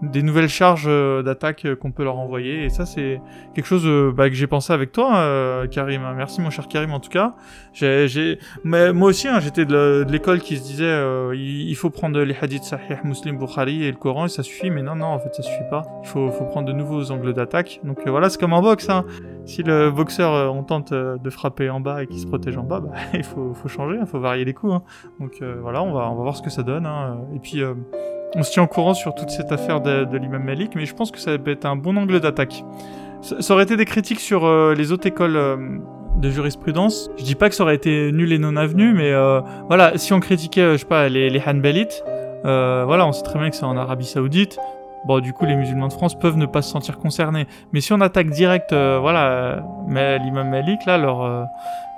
[0.02, 2.64] des nouvelles charges euh, d'attaque euh, qu'on peut leur envoyer.
[2.64, 3.22] Et ça, c'est
[3.54, 6.02] quelque chose euh, bah, que j'ai pensé avec toi, Karim.
[6.16, 7.36] Merci, mon cher Karim, en tout cas.
[7.74, 10.90] J'ai, Mais moi aussi, hein, j'étais de l'école qui se disait
[11.36, 14.70] il faut prendre les hadiths Sahih, Muslim, Bukhari et le Coran et ça suffit.
[14.70, 15.84] Mais non, non, en fait, ça suffit pas.
[16.04, 17.80] Il faut, faut prendre de nouveaux angles d'attaque.
[17.84, 18.90] Donc voilà, c'est comme en boxe.
[18.90, 19.06] Hein.
[19.46, 22.80] Si le boxeur, on tente de frapper en bas et qu'il se protège en bas,
[22.80, 24.74] bah, il faut, faut changer, il faut varier les coups.
[24.74, 24.84] Hein.
[25.20, 26.86] Donc voilà, on va, on va voir ce que ça donne.
[26.86, 27.20] Hein.
[27.36, 27.62] Et puis
[28.36, 31.12] on se tient au courant sur toute cette affaire de, l'imam Malik, mais je pense
[31.12, 32.64] que ça peut être un bon angle d'attaque.
[33.22, 35.58] Ça, aurait été des critiques sur euh, les autres écoles euh,
[36.18, 37.10] de jurisprudence.
[37.18, 40.14] Je dis pas que ça aurait été nul et non avenu, mais euh, voilà, si
[40.14, 42.04] on critiquait, je sais pas, les, les Hanbalites,
[42.44, 44.58] voilà, on sait très bien que c'est en Arabie Saoudite.
[45.06, 47.48] Bon, du coup, les musulmans de France peuvent ne pas se sentir concernés.
[47.72, 51.48] Mais si on attaque direct, voilà, mais l'imam Malik, là,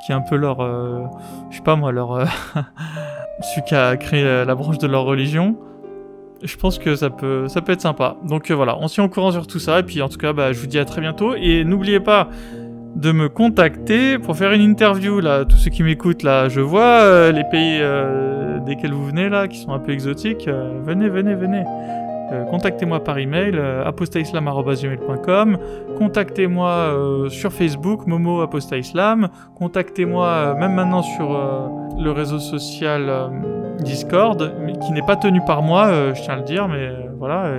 [0.05, 0.59] qui est un peu leur,
[1.49, 2.27] je sais pas moi, leur,
[3.41, 5.55] celui qui a créé la branche de leur religion,
[6.43, 8.15] je pense que ça peut, ça peut être sympa.
[8.23, 9.79] Donc euh, voilà, on s'y au courant sur tout ça.
[9.79, 11.35] Et puis en tout cas, bah, je vous dis à très bientôt.
[11.35, 12.29] Et n'oubliez pas
[12.95, 15.19] de me contacter pour faire une interview.
[15.19, 19.29] Là, tous ceux qui m'écoutent, là, je vois euh, les pays euh, desquels vous venez,
[19.29, 20.47] là, qui sont un peu exotiques.
[20.47, 21.63] venez, venez, venez.
[22.49, 25.57] Contactez-moi par email, apostaislam.com.
[25.97, 29.29] Contactez-moi sur Facebook, Momo Apostaislam.
[29.55, 31.29] Contactez-moi même maintenant sur
[31.99, 33.31] le réseau social
[33.81, 37.09] Discord, qui n'est pas tenu par moi, euh, je tiens à le dire, mais euh,
[37.17, 37.51] voilà.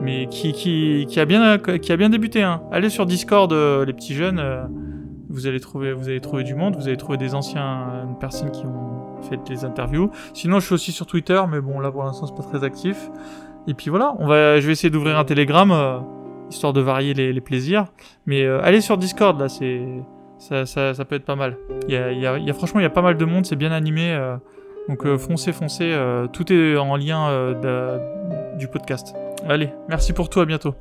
[0.00, 2.42] mais qui, a bien, qui a bien débuté.
[2.42, 2.62] Hein.
[2.70, 4.42] Allez sur Discord, les petits jeunes,
[5.28, 8.64] vous, allez trouver, vous allez trouver du monde, vous allez trouver des anciennes personnes qui
[8.64, 10.10] ont fait des interviews.
[10.32, 13.10] Sinon, je suis aussi sur Twitter, mais bon, là pour l'instant, c'est pas très actif.
[13.66, 16.02] Et puis voilà, on va, je vais essayer d'ouvrir un Telegram,
[16.50, 17.86] histoire de varier les, les plaisirs.
[18.26, 19.82] Mais allez sur Discord, là, c'est
[20.40, 21.58] ça, ça, ça, peut être pas mal.
[21.86, 23.72] Il y a, y a, franchement, il y a pas mal de monde, c'est bien
[23.72, 24.12] animé.
[24.12, 24.36] Euh,
[24.88, 25.92] donc euh, foncez, foncez.
[25.92, 27.54] Euh, tout est en lien
[28.58, 29.14] du podcast.
[29.46, 30.74] Allez, merci pour tout, à bientôt.